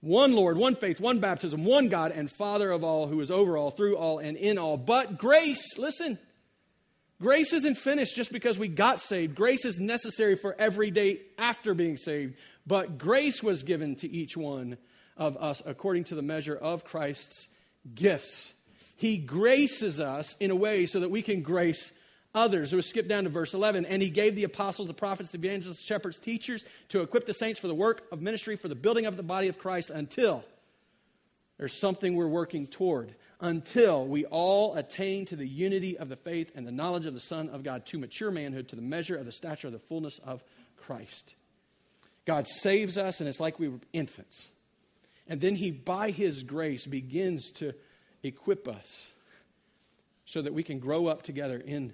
One 0.00 0.32
Lord, 0.32 0.56
one 0.56 0.74
faith, 0.74 0.98
one 0.98 1.20
baptism, 1.20 1.64
one 1.64 1.88
God 1.88 2.10
and 2.10 2.28
Father 2.28 2.72
of 2.72 2.82
all, 2.82 3.06
who 3.06 3.20
is 3.20 3.30
over 3.30 3.56
all, 3.56 3.70
through 3.70 3.96
all, 3.96 4.18
and 4.18 4.36
in 4.36 4.58
all. 4.58 4.76
But 4.76 5.18
grace, 5.18 5.78
listen, 5.78 6.18
Grace 7.20 7.52
isn't 7.52 7.76
finished 7.76 8.16
just 8.16 8.32
because 8.32 8.58
we 8.58 8.66
got 8.66 8.98
saved. 8.98 9.34
Grace 9.34 9.66
is 9.66 9.78
necessary 9.78 10.36
for 10.36 10.56
every 10.58 10.90
day 10.90 11.20
after 11.36 11.74
being 11.74 11.98
saved. 11.98 12.34
But 12.70 12.98
grace 12.98 13.42
was 13.42 13.64
given 13.64 13.96
to 13.96 14.08
each 14.08 14.36
one 14.36 14.78
of 15.16 15.36
us 15.38 15.60
according 15.66 16.04
to 16.04 16.14
the 16.14 16.22
measure 16.22 16.54
of 16.54 16.84
Christ's 16.84 17.48
gifts. 17.96 18.52
He 18.96 19.18
graces 19.18 19.98
us 19.98 20.36
in 20.38 20.52
a 20.52 20.54
way 20.54 20.86
so 20.86 21.00
that 21.00 21.10
we 21.10 21.20
can 21.20 21.42
grace 21.42 21.90
others. 22.32 22.72
We 22.72 22.80
skip 22.82 23.08
down 23.08 23.24
to 23.24 23.28
verse 23.28 23.54
11. 23.54 23.86
And 23.86 24.00
he 24.00 24.08
gave 24.08 24.36
the 24.36 24.44
apostles, 24.44 24.86
the 24.86 24.94
prophets, 24.94 25.32
the 25.32 25.38
evangelists, 25.38 25.82
shepherds, 25.82 26.20
teachers 26.20 26.64
to 26.90 27.00
equip 27.00 27.26
the 27.26 27.34
saints 27.34 27.58
for 27.58 27.66
the 27.66 27.74
work 27.74 28.06
of 28.12 28.22
ministry, 28.22 28.54
for 28.54 28.68
the 28.68 28.76
building 28.76 29.06
of 29.06 29.16
the 29.16 29.24
body 29.24 29.48
of 29.48 29.58
Christ 29.58 29.90
until 29.90 30.44
there's 31.58 31.74
something 31.74 32.14
we're 32.14 32.28
working 32.28 32.68
toward 32.68 33.16
until 33.40 34.06
we 34.06 34.26
all 34.26 34.76
attain 34.76 35.26
to 35.26 35.34
the 35.34 35.44
unity 35.44 35.98
of 35.98 36.08
the 36.08 36.14
faith 36.14 36.52
and 36.54 36.64
the 36.64 36.70
knowledge 36.70 37.06
of 37.06 37.14
the 37.14 37.18
Son 37.18 37.48
of 37.48 37.64
God, 37.64 37.84
to 37.86 37.98
mature 37.98 38.30
manhood, 38.30 38.68
to 38.68 38.76
the 38.76 38.82
measure 38.82 39.16
of 39.16 39.26
the 39.26 39.32
stature 39.32 39.66
of 39.66 39.72
the 39.72 39.80
fullness 39.80 40.20
of 40.20 40.44
Christ. 40.76 41.34
God 42.30 42.46
saves 42.46 42.96
us, 42.96 43.18
and 43.18 43.28
it's 43.28 43.40
like 43.40 43.58
we 43.58 43.66
were 43.66 43.80
infants. 43.92 44.52
And 45.26 45.40
then 45.40 45.56
He, 45.56 45.72
by 45.72 46.12
His 46.12 46.44
grace, 46.44 46.86
begins 46.86 47.50
to 47.56 47.72
equip 48.22 48.68
us 48.68 49.12
so 50.26 50.40
that 50.40 50.54
we 50.54 50.62
can 50.62 50.78
grow 50.78 51.08
up 51.08 51.22
together 51.24 51.58
in, 51.58 51.92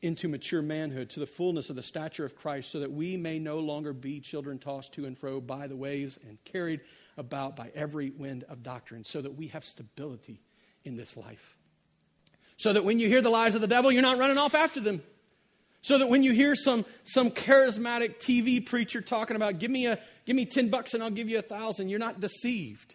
into 0.00 0.28
mature 0.28 0.62
manhood, 0.62 1.10
to 1.10 1.18
the 1.18 1.26
fullness 1.26 1.70
of 1.70 1.76
the 1.76 1.82
stature 1.82 2.24
of 2.24 2.36
Christ, 2.36 2.70
so 2.70 2.78
that 2.78 2.92
we 2.92 3.16
may 3.16 3.40
no 3.40 3.58
longer 3.58 3.92
be 3.92 4.20
children 4.20 4.60
tossed 4.60 4.92
to 4.92 5.06
and 5.06 5.18
fro 5.18 5.40
by 5.40 5.66
the 5.66 5.74
waves 5.74 6.20
and 6.28 6.38
carried 6.44 6.80
about 7.16 7.56
by 7.56 7.72
every 7.74 8.10
wind 8.10 8.44
of 8.48 8.62
doctrine, 8.62 9.02
so 9.02 9.20
that 9.22 9.34
we 9.34 9.48
have 9.48 9.64
stability 9.64 10.40
in 10.84 10.94
this 10.96 11.16
life. 11.16 11.56
So 12.58 12.74
that 12.74 12.84
when 12.84 13.00
you 13.00 13.08
hear 13.08 13.22
the 13.22 13.28
lies 13.28 13.56
of 13.56 13.60
the 13.60 13.66
devil, 13.66 13.90
you're 13.90 14.02
not 14.02 14.18
running 14.18 14.38
off 14.38 14.54
after 14.54 14.78
them. 14.78 15.02
So 15.84 15.98
that 15.98 16.08
when 16.08 16.22
you 16.22 16.32
hear 16.32 16.54
some, 16.54 16.86
some 17.04 17.30
charismatic 17.30 18.16
TV 18.16 18.64
preacher 18.64 19.02
talking 19.02 19.36
about, 19.36 19.58
give 19.58 19.70
me, 19.70 19.84
a, 19.84 19.98
give 20.24 20.34
me 20.34 20.46
10 20.46 20.70
bucks 20.70 20.94
and 20.94 21.02
I'll 21.02 21.10
give 21.10 21.28
you 21.28 21.38
a 21.38 21.42
thousand, 21.42 21.90
you're 21.90 21.98
not 21.98 22.20
deceived. 22.20 22.94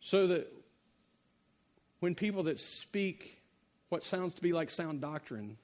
So 0.00 0.26
that 0.26 0.52
when 2.00 2.16
people 2.16 2.42
that 2.42 2.58
speak 2.58 3.40
what 3.88 4.02
sounds 4.02 4.34
to 4.34 4.42
be 4.42 4.52
like 4.52 4.68
sound 4.68 5.00
doctrine, 5.00 5.56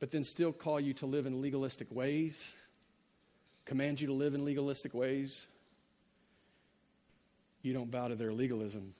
but 0.00 0.10
then 0.10 0.24
still 0.24 0.52
call 0.52 0.80
you 0.80 0.92
to 0.94 1.06
live 1.06 1.26
in 1.26 1.40
legalistic 1.40 1.86
ways, 1.92 2.42
command 3.64 4.00
you 4.00 4.08
to 4.08 4.12
live 4.12 4.34
in 4.34 4.44
legalistic 4.44 4.92
ways, 4.92 5.46
you 7.62 7.72
don't 7.72 7.92
bow 7.92 8.08
to 8.08 8.16
their 8.16 8.32
legalism. 8.32 8.92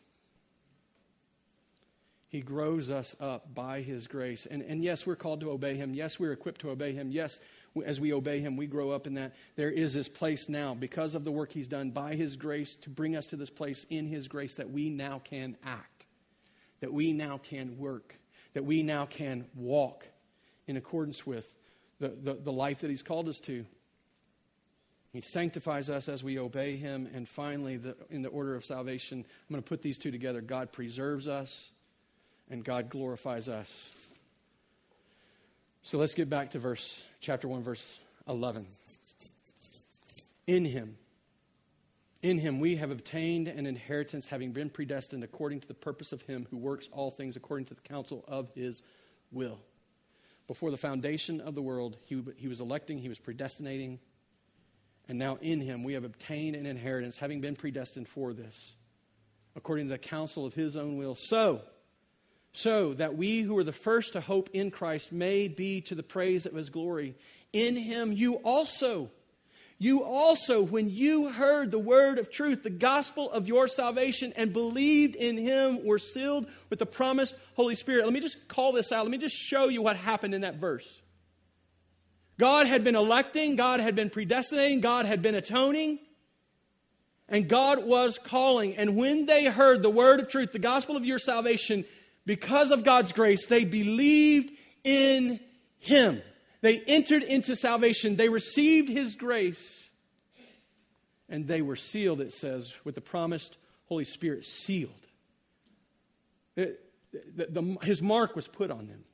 He 2.32 2.40
grows 2.40 2.90
us 2.90 3.14
up 3.20 3.54
by 3.54 3.82
His 3.82 4.08
grace. 4.08 4.46
And, 4.46 4.62
and 4.62 4.82
yes, 4.82 5.04
we're 5.04 5.16
called 5.16 5.42
to 5.42 5.50
obey 5.50 5.76
Him. 5.76 5.92
Yes, 5.92 6.18
we're 6.18 6.32
equipped 6.32 6.62
to 6.62 6.70
obey 6.70 6.94
Him. 6.94 7.12
Yes, 7.12 7.38
as 7.84 8.00
we 8.00 8.14
obey 8.14 8.40
Him, 8.40 8.56
we 8.56 8.66
grow 8.66 8.90
up 8.90 9.06
in 9.06 9.14
that. 9.14 9.34
There 9.54 9.70
is 9.70 9.92
this 9.92 10.08
place 10.08 10.48
now, 10.48 10.72
because 10.72 11.14
of 11.14 11.24
the 11.24 11.30
work 11.30 11.52
He's 11.52 11.68
done 11.68 11.90
by 11.90 12.14
His 12.14 12.36
grace, 12.36 12.74
to 12.76 12.90
bring 12.90 13.16
us 13.16 13.26
to 13.28 13.36
this 13.36 13.50
place 13.50 13.84
in 13.90 14.06
His 14.06 14.28
grace 14.28 14.54
that 14.54 14.70
we 14.70 14.88
now 14.88 15.20
can 15.22 15.58
act, 15.62 16.06
that 16.80 16.90
we 16.90 17.12
now 17.12 17.36
can 17.36 17.76
work, 17.76 18.18
that 18.54 18.64
we 18.64 18.82
now 18.82 19.04
can 19.04 19.44
walk 19.54 20.06
in 20.66 20.78
accordance 20.78 21.26
with 21.26 21.54
the, 22.00 22.08
the, 22.08 22.32
the 22.32 22.52
life 22.52 22.80
that 22.80 22.88
He's 22.88 23.02
called 23.02 23.28
us 23.28 23.40
to. 23.40 23.66
He 25.12 25.20
sanctifies 25.20 25.90
us 25.90 26.08
as 26.08 26.24
we 26.24 26.38
obey 26.38 26.76
Him. 26.76 27.10
And 27.12 27.28
finally, 27.28 27.76
the, 27.76 27.94
in 28.08 28.22
the 28.22 28.30
order 28.30 28.54
of 28.54 28.64
salvation, 28.64 29.18
I'm 29.18 29.52
going 29.52 29.62
to 29.62 29.68
put 29.68 29.82
these 29.82 29.98
two 29.98 30.10
together 30.10 30.40
God 30.40 30.72
preserves 30.72 31.28
us 31.28 31.68
and 32.52 32.62
God 32.62 32.90
glorifies 32.90 33.48
us. 33.48 33.90
So 35.82 35.98
let's 35.98 36.12
get 36.12 36.28
back 36.28 36.50
to 36.50 36.58
verse 36.58 37.02
chapter 37.20 37.48
1 37.48 37.62
verse 37.62 37.98
11. 38.28 38.66
In 40.46 40.64
him 40.66 40.96
in 42.22 42.38
him 42.38 42.60
we 42.60 42.76
have 42.76 42.90
obtained 42.90 43.48
an 43.48 43.66
inheritance 43.66 44.28
having 44.28 44.52
been 44.52 44.68
predestined 44.68 45.24
according 45.24 45.60
to 45.60 45.68
the 45.68 45.74
purpose 45.74 46.12
of 46.12 46.22
him 46.22 46.46
who 46.50 46.58
works 46.58 46.88
all 46.92 47.10
things 47.10 47.36
according 47.36 47.64
to 47.66 47.74
the 47.74 47.80
counsel 47.80 48.22
of 48.28 48.50
his 48.54 48.82
will. 49.32 49.58
Before 50.46 50.70
the 50.70 50.76
foundation 50.76 51.40
of 51.40 51.54
the 51.54 51.62
world, 51.62 51.96
he, 52.04 52.22
he 52.36 52.48
was 52.48 52.60
electing, 52.60 52.98
he 52.98 53.08
was 53.08 53.18
predestinating, 53.18 53.98
and 55.08 55.18
now 55.18 55.38
in 55.40 55.60
him 55.60 55.84
we 55.84 55.94
have 55.94 56.04
obtained 56.04 56.54
an 56.54 56.66
inheritance 56.66 57.16
having 57.16 57.40
been 57.40 57.56
predestined 57.56 58.08
for 58.08 58.34
this, 58.34 58.74
according 59.56 59.86
to 59.86 59.92
the 59.92 59.98
counsel 59.98 60.44
of 60.44 60.52
his 60.52 60.76
own 60.76 60.96
will. 60.96 61.14
So, 61.14 61.62
so 62.52 62.92
that 62.94 63.16
we 63.16 63.40
who 63.40 63.56
are 63.58 63.64
the 63.64 63.72
first 63.72 64.12
to 64.12 64.20
hope 64.20 64.50
in 64.52 64.70
Christ 64.70 65.12
may 65.12 65.48
be 65.48 65.80
to 65.82 65.94
the 65.94 66.02
praise 66.02 66.46
of 66.46 66.54
his 66.54 66.68
glory. 66.68 67.14
In 67.52 67.76
him 67.76 68.12
you 68.12 68.34
also, 68.36 69.10
you 69.82 70.04
also, 70.04 70.62
when 70.62 70.90
you 70.90 71.30
heard 71.32 71.72
the 71.72 71.78
word 71.78 72.18
of 72.20 72.30
truth, 72.30 72.62
the 72.62 72.70
gospel 72.70 73.28
of 73.30 73.48
your 73.48 73.66
salvation, 73.66 74.32
and 74.36 74.52
believed 74.52 75.16
in 75.16 75.36
him, 75.36 75.84
were 75.84 75.98
sealed 75.98 76.46
with 76.70 76.78
the 76.78 76.86
promised 76.86 77.34
Holy 77.56 77.74
Spirit. 77.74 78.04
Let 78.04 78.12
me 78.12 78.20
just 78.20 78.46
call 78.46 78.70
this 78.70 78.92
out. 78.92 79.04
Let 79.04 79.10
me 79.10 79.18
just 79.18 79.34
show 79.34 79.68
you 79.68 79.82
what 79.82 79.96
happened 79.96 80.34
in 80.34 80.42
that 80.42 80.54
verse. 80.54 81.00
God 82.38 82.68
had 82.68 82.84
been 82.84 82.94
electing, 82.94 83.56
God 83.56 83.80
had 83.80 83.96
been 83.96 84.08
predestinating, 84.08 84.82
God 84.82 85.04
had 85.06 85.20
been 85.20 85.34
atoning. 85.34 85.98
And 87.28 87.48
God 87.48 87.84
was 87.84 88.18
calling. 88.18 88.76
And 88.76 88.94
when 88.94 89.26
they 89.26 89.46
heard 89.46 89.82
the 89.82 89.90
word 89.90 90.20
of 90.20 90.28
truth, 90.28 90.52
the 90.52 90.58
gospel 90.58 90.96
of 90.96 91.04
your 91.04 91.18
salvation, 91.18 91.86
because 92.26 92.70
of 92.70 92.84
God's 92.84 93.12
grace, 93.12 93.46
they 93.46 93.64
believed 93.64 94.50
in 94.84 95.40
Him. 95.78 96.22
They 96.60 96.80
entered 96.80 97.22
into 97.22 97.56
salvation. 97.56 98.16
They 98.16 98.28
received 98.28 98.88
His 98.88 99.16
grace. 99.16 99.88
And 101.28 101.48
they 101.48 101.62
were 101.62 101.76
sealed, 101.76 102.20
it 102.20 102.32
says, 102.32 102.72
with 102.84 102.94
the 102.94 103.00
promised 103.00 103.56
Holy 103.86 104.04
Spirit. 104.04 104.44
Sealed. 104.44 104.90
It, 106.56 106.80
the, 107.34 107.46
the, 107.46 107.78
his 107.84 108.02
mark 108.02 108.36
was 108.36 108.48
put 108.48 108.70
on 108.70 108.86
them. 108.86 109.04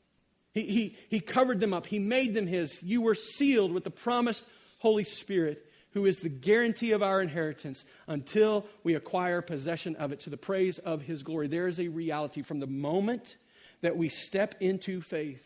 He, 0.52 0.62
he, 0.62 0.96
he 1.08 1.20
covered 1.20 1.60
them 1.60 1.72
up. 1.72 1.86
He 1.86 1.98
made 1.98 2.34
them 2.34 2.46
His. 2.46 2.82
You 2.82 3.02
were 3.02 3.14
sealed 3.14 3.72
with 3.72 3.84
the 3.84 3.90
promised 3.90 4.44
Holy 4.78 5.04
Spirit 5.04 5.64
who 5.98 6.06
is 6.06 6.18
the 6.18 6.28
guarantee 6.28 6.92
of 6.92 7.02
our 7.02 7.20
inheritance 7.20 7.84
until 8.06 8.64
we 8.84 8.94
acquire 8.94 9.42
possession 9.42 9.96
of 9.96 10.12
it 10.12 10.20
to 10.20 10.30
the 10.30 10.36
praise 10.36 10.78
of 10.78 11.02
his 11.02 11.24
glory. 11.24 11.48
There 11.48 11.66
is 11.66 11.80
a 11.80 11.88
reality 11.88 12.42
from 12.42 12.60
the 12.60 12.68
moment 12.68 13.36
that 13.80 13.96
we 13.96 14.08
step 14.08 14.54
into 14.60 15.00
faith 15.00 15.44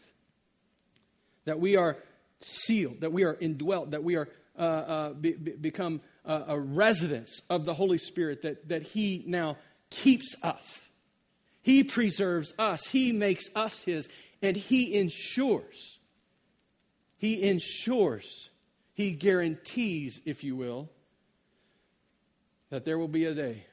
that 1.46 1.58
we 1.58 1.74
are 1.76 1.96
sealed, 2.40 3.00
that 3.00 3.12
we 3.14 3.24
are 3.24 3.34
indwelt, 3.40 3.92
that 3.92 4.04
we 4.04 4.16
are 4.16 4.28
uh, 4.58 4.62
uh, 4.62 5.12
be, 5.14 5.32
be, 5.32 5.52
become 5.52 6.02
uh, 6.26 6.42
a 6.48 6.60
residence 6.60 7.40
of 7.48 7.64
the 7.64 7.72
Holy 7.72 7.96
Spirit, 7.96 8.42
that, 8.42 8.68
that 8.68 8.82
he 8.82 9.24
now 9.26 9.56
keeps 9.88 10.36
us. 10.42 10.86
He 11.62 11.82
preserves 11.82 12.52
us. 12.58 12.86
He 12.88 13.10
makes 13.12 13.46
us 13.56 13.80
his, 13.84 14.06
and 14.42 14.54
he 14.54 14.98
ensures. 14.98 15.96
He 17.16 17.42
ensures 17.42 18.50
he 18.94 19.12
guarantees, 19.12 20.20
if 20.24 20.44
you 20.44 20.54
will, 20.54 20.90
that 22.70 22.84
there 22.84 22.98
will 22.98 23.08
be 23.08 23.24
a 23.24 23.34
day 23.34 23.64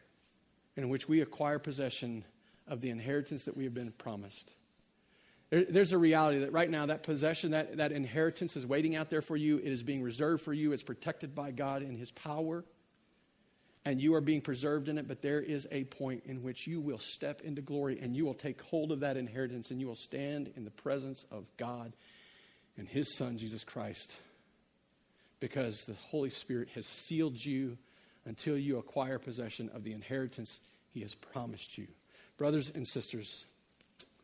in 0.76 0.89
which 0.89 1.07
we 1.07 1.22
acquire 1.22 1.59
possession 1.59 2.24
of 2.67 2.82
the 2.82 2.89
inheritance 2.89 3.45
that 3.45 3.57
we 3.57 3.65
have 3.65 3.74
been 3.74 3.91
promised. 3.91 4.51
There, 5.49 5.65
there's 5.65 5.91
a 5.91 5.97
reality 5.97 6.39
that 6.39 6.53
right 6.53 6.70
now 6.70 6.86
that 6.86 7.03
possession, 7.03 7.51
that, 7.51 7.78
that 7.78 7.91
inheritance 7.91 8.55
is 8.55 8.65
waiting 8.65 8.95
out 8.95 9.09
there 9.09 9.22
for 9.22 9.36
you. 9.36 9.57
It 9.57 9.72
is 9.72 9.84
being 9.84 10.01
reserved 10.01 10.43
for 10.43 10.53
you. 10.53 10.72
It's 10.72 10.84
protected 10.84 11.36
by 11.36 11.51
God 11.51 11.82
in 11.82 11.97
His 11.97 12.11
power. 12.11 12.63
And 13.86 14.01
you 14.01 14.13
are 14.15 14.22
being 14.22 14.41
preserved 14.41 14.88
in 14.88 14.97
it, 14.97 15.07
but 15.07 15.22
there 15.22 15.41
is 15.41 15.67
a 15.72 15.86
point 15.86 16.24
in 16.26 16.43
which 16.43 16.67
you 16.67 16.80
will 16.80 16.99
step 16.99 17.41
into 17.41 17.61
glory 17.61 17.99
and 17.99 18.15
you 18.15 18.26
will 18.26 18.34
take 18.34 18.61
hold 18.61 18.91
of 18.91 18.99
that 18.99 19.17
inheritance 19.17 19.72
and 19.72 19.80
you 19.80 19.88
will 19.88 19.95
stand 19.95 20.51
in 20.55 20.63
the 20.63 20.72
presence 20.72 21.26
of 21.32 21.45
God 21.57 21.93
and 22.78 22.88
His 22.88 23.17
Son, 23.17 23.38
Jesus 23.38 23.63
Christ 23.63 24.17
because 25.39 25.85
the 25.85 25.95
Holy 26.09 26.29
Spirit 26.29 26.69
has 26.75 26.85
sealed 26.85 27.43
you 27.43 27.77
until 28.25 28.57
you 28.57 28.77
acquire 28.77 29.19
possession 29.19 29.69
of 29.73 29.83
the 29.83 29.93
inheritance 29.93 30.59
He 30.91 31.01
has 31.01 31.15
promised 31.15 31.77
you. 31.77 31.87
Brothers 32.37 32.71
and 32.73 32.87
sisters, 32.87 33.45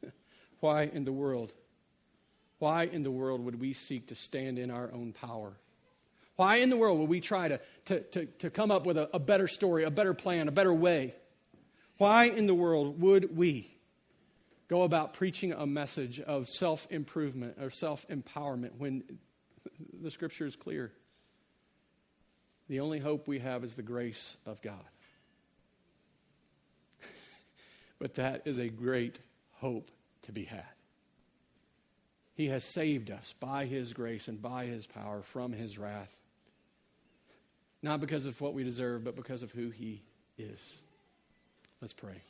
why 0.59 0.83
in 0.83 1.05
the 1.05 1.13
world? 1.13 1.53
Why 2.59 2.83
in 2.83 3.03
the 3.03 3.11
world 3.11 3.43
would 3.43 3.59
we 3.59 3.73
seek 3.73 4.07
to 4.07 4.15
stand 4.15 4.57
in 4.57 4.71
our 4.71 4.91
own 4.93 5.13
power? 5.13 5.53
Why 6.35 6.57
in 6.57 6.69
the 6.69 6.77
world 6.77 6.99
would 6.99 7.09
we 7.09 7.21
try 7.21 7.47
to, 7.47 7.59
to, 7.85 7.99
to, 8.01 8.25
to 8.25 8.49
come 8.49 8.71
up 8.71 8.85
with 8.85 8.97
a, 8.97 9.09
a 9.15 9.19
better 9.19 9.47
story, 9.47 9.83
a 9.83 9.91
better 9.91 10.13
plan, 10.13 10.47
a 10.47 10.51
better 10.51 10.73
way? 10.73 11.13
Why 11.97 12.25
in 12.25 12.45
the 12.45 12.53
world 12.53 13.01
would 13.01 13.35
we 13.37 13.71
go 14.67 14.83
about 14.83 15.13
preaching 15.13 15.53
a 15.53 15.65
message 15.65 16.19
of 16.19 16.49
self 16.49 16.87
improvement 16.89 17.57
or 17.61 17.69
self 17.69 18.05
empowerment 18.09 18.71
when 18.77 19.03
the 20.01 20.11
scripture 20.11 20.45
is 20.45 20.55
clear? 20.55 20.91
The 22.67 22.79
only 22.79 22.99
hope 22.99 23.27
we 23.27 23.39
have 23.39 23.63
is 23.63 23.75
the 23.75 23.83
grace 23.83 24.37
of 24.45 24.61
God. 24.61 24.73
but 27.99 28.15
that 28.15 28.41
is 28.45 28.57
a 28.57 28.69
great 28.69 29.19
hope 29.53 29.91
to 30.23 30.31
be 30.31 30.45
had. 30.45 30.63
He 32.35 32.47
has 32.47 32.63
saved 32.63 33.11
us 33.11 33.33
by 33.39 33.65
His 33.65 33.93
grace 33.93 34.27
and 34.27 34.41
by 34.41 34.65
His 34.65 34.85
power 34.85 35.21
from 35.21 35.53
His 35.53 35.77
wrath. 35.77 36.13
Not 37.81 38.01
because 38.01 38.25
of 38.25 38.39
what 38.41 38.53
we 38.53 38.63
deserve, 38.63 39.03
but 39.03 39.15
because 39.15 39.43
of 39.43 39.51
who 39.51 39.69
He 39.69 40.01
is. 40.37 40.81
Let's 41.81 41.93
pray. 41.93 42.21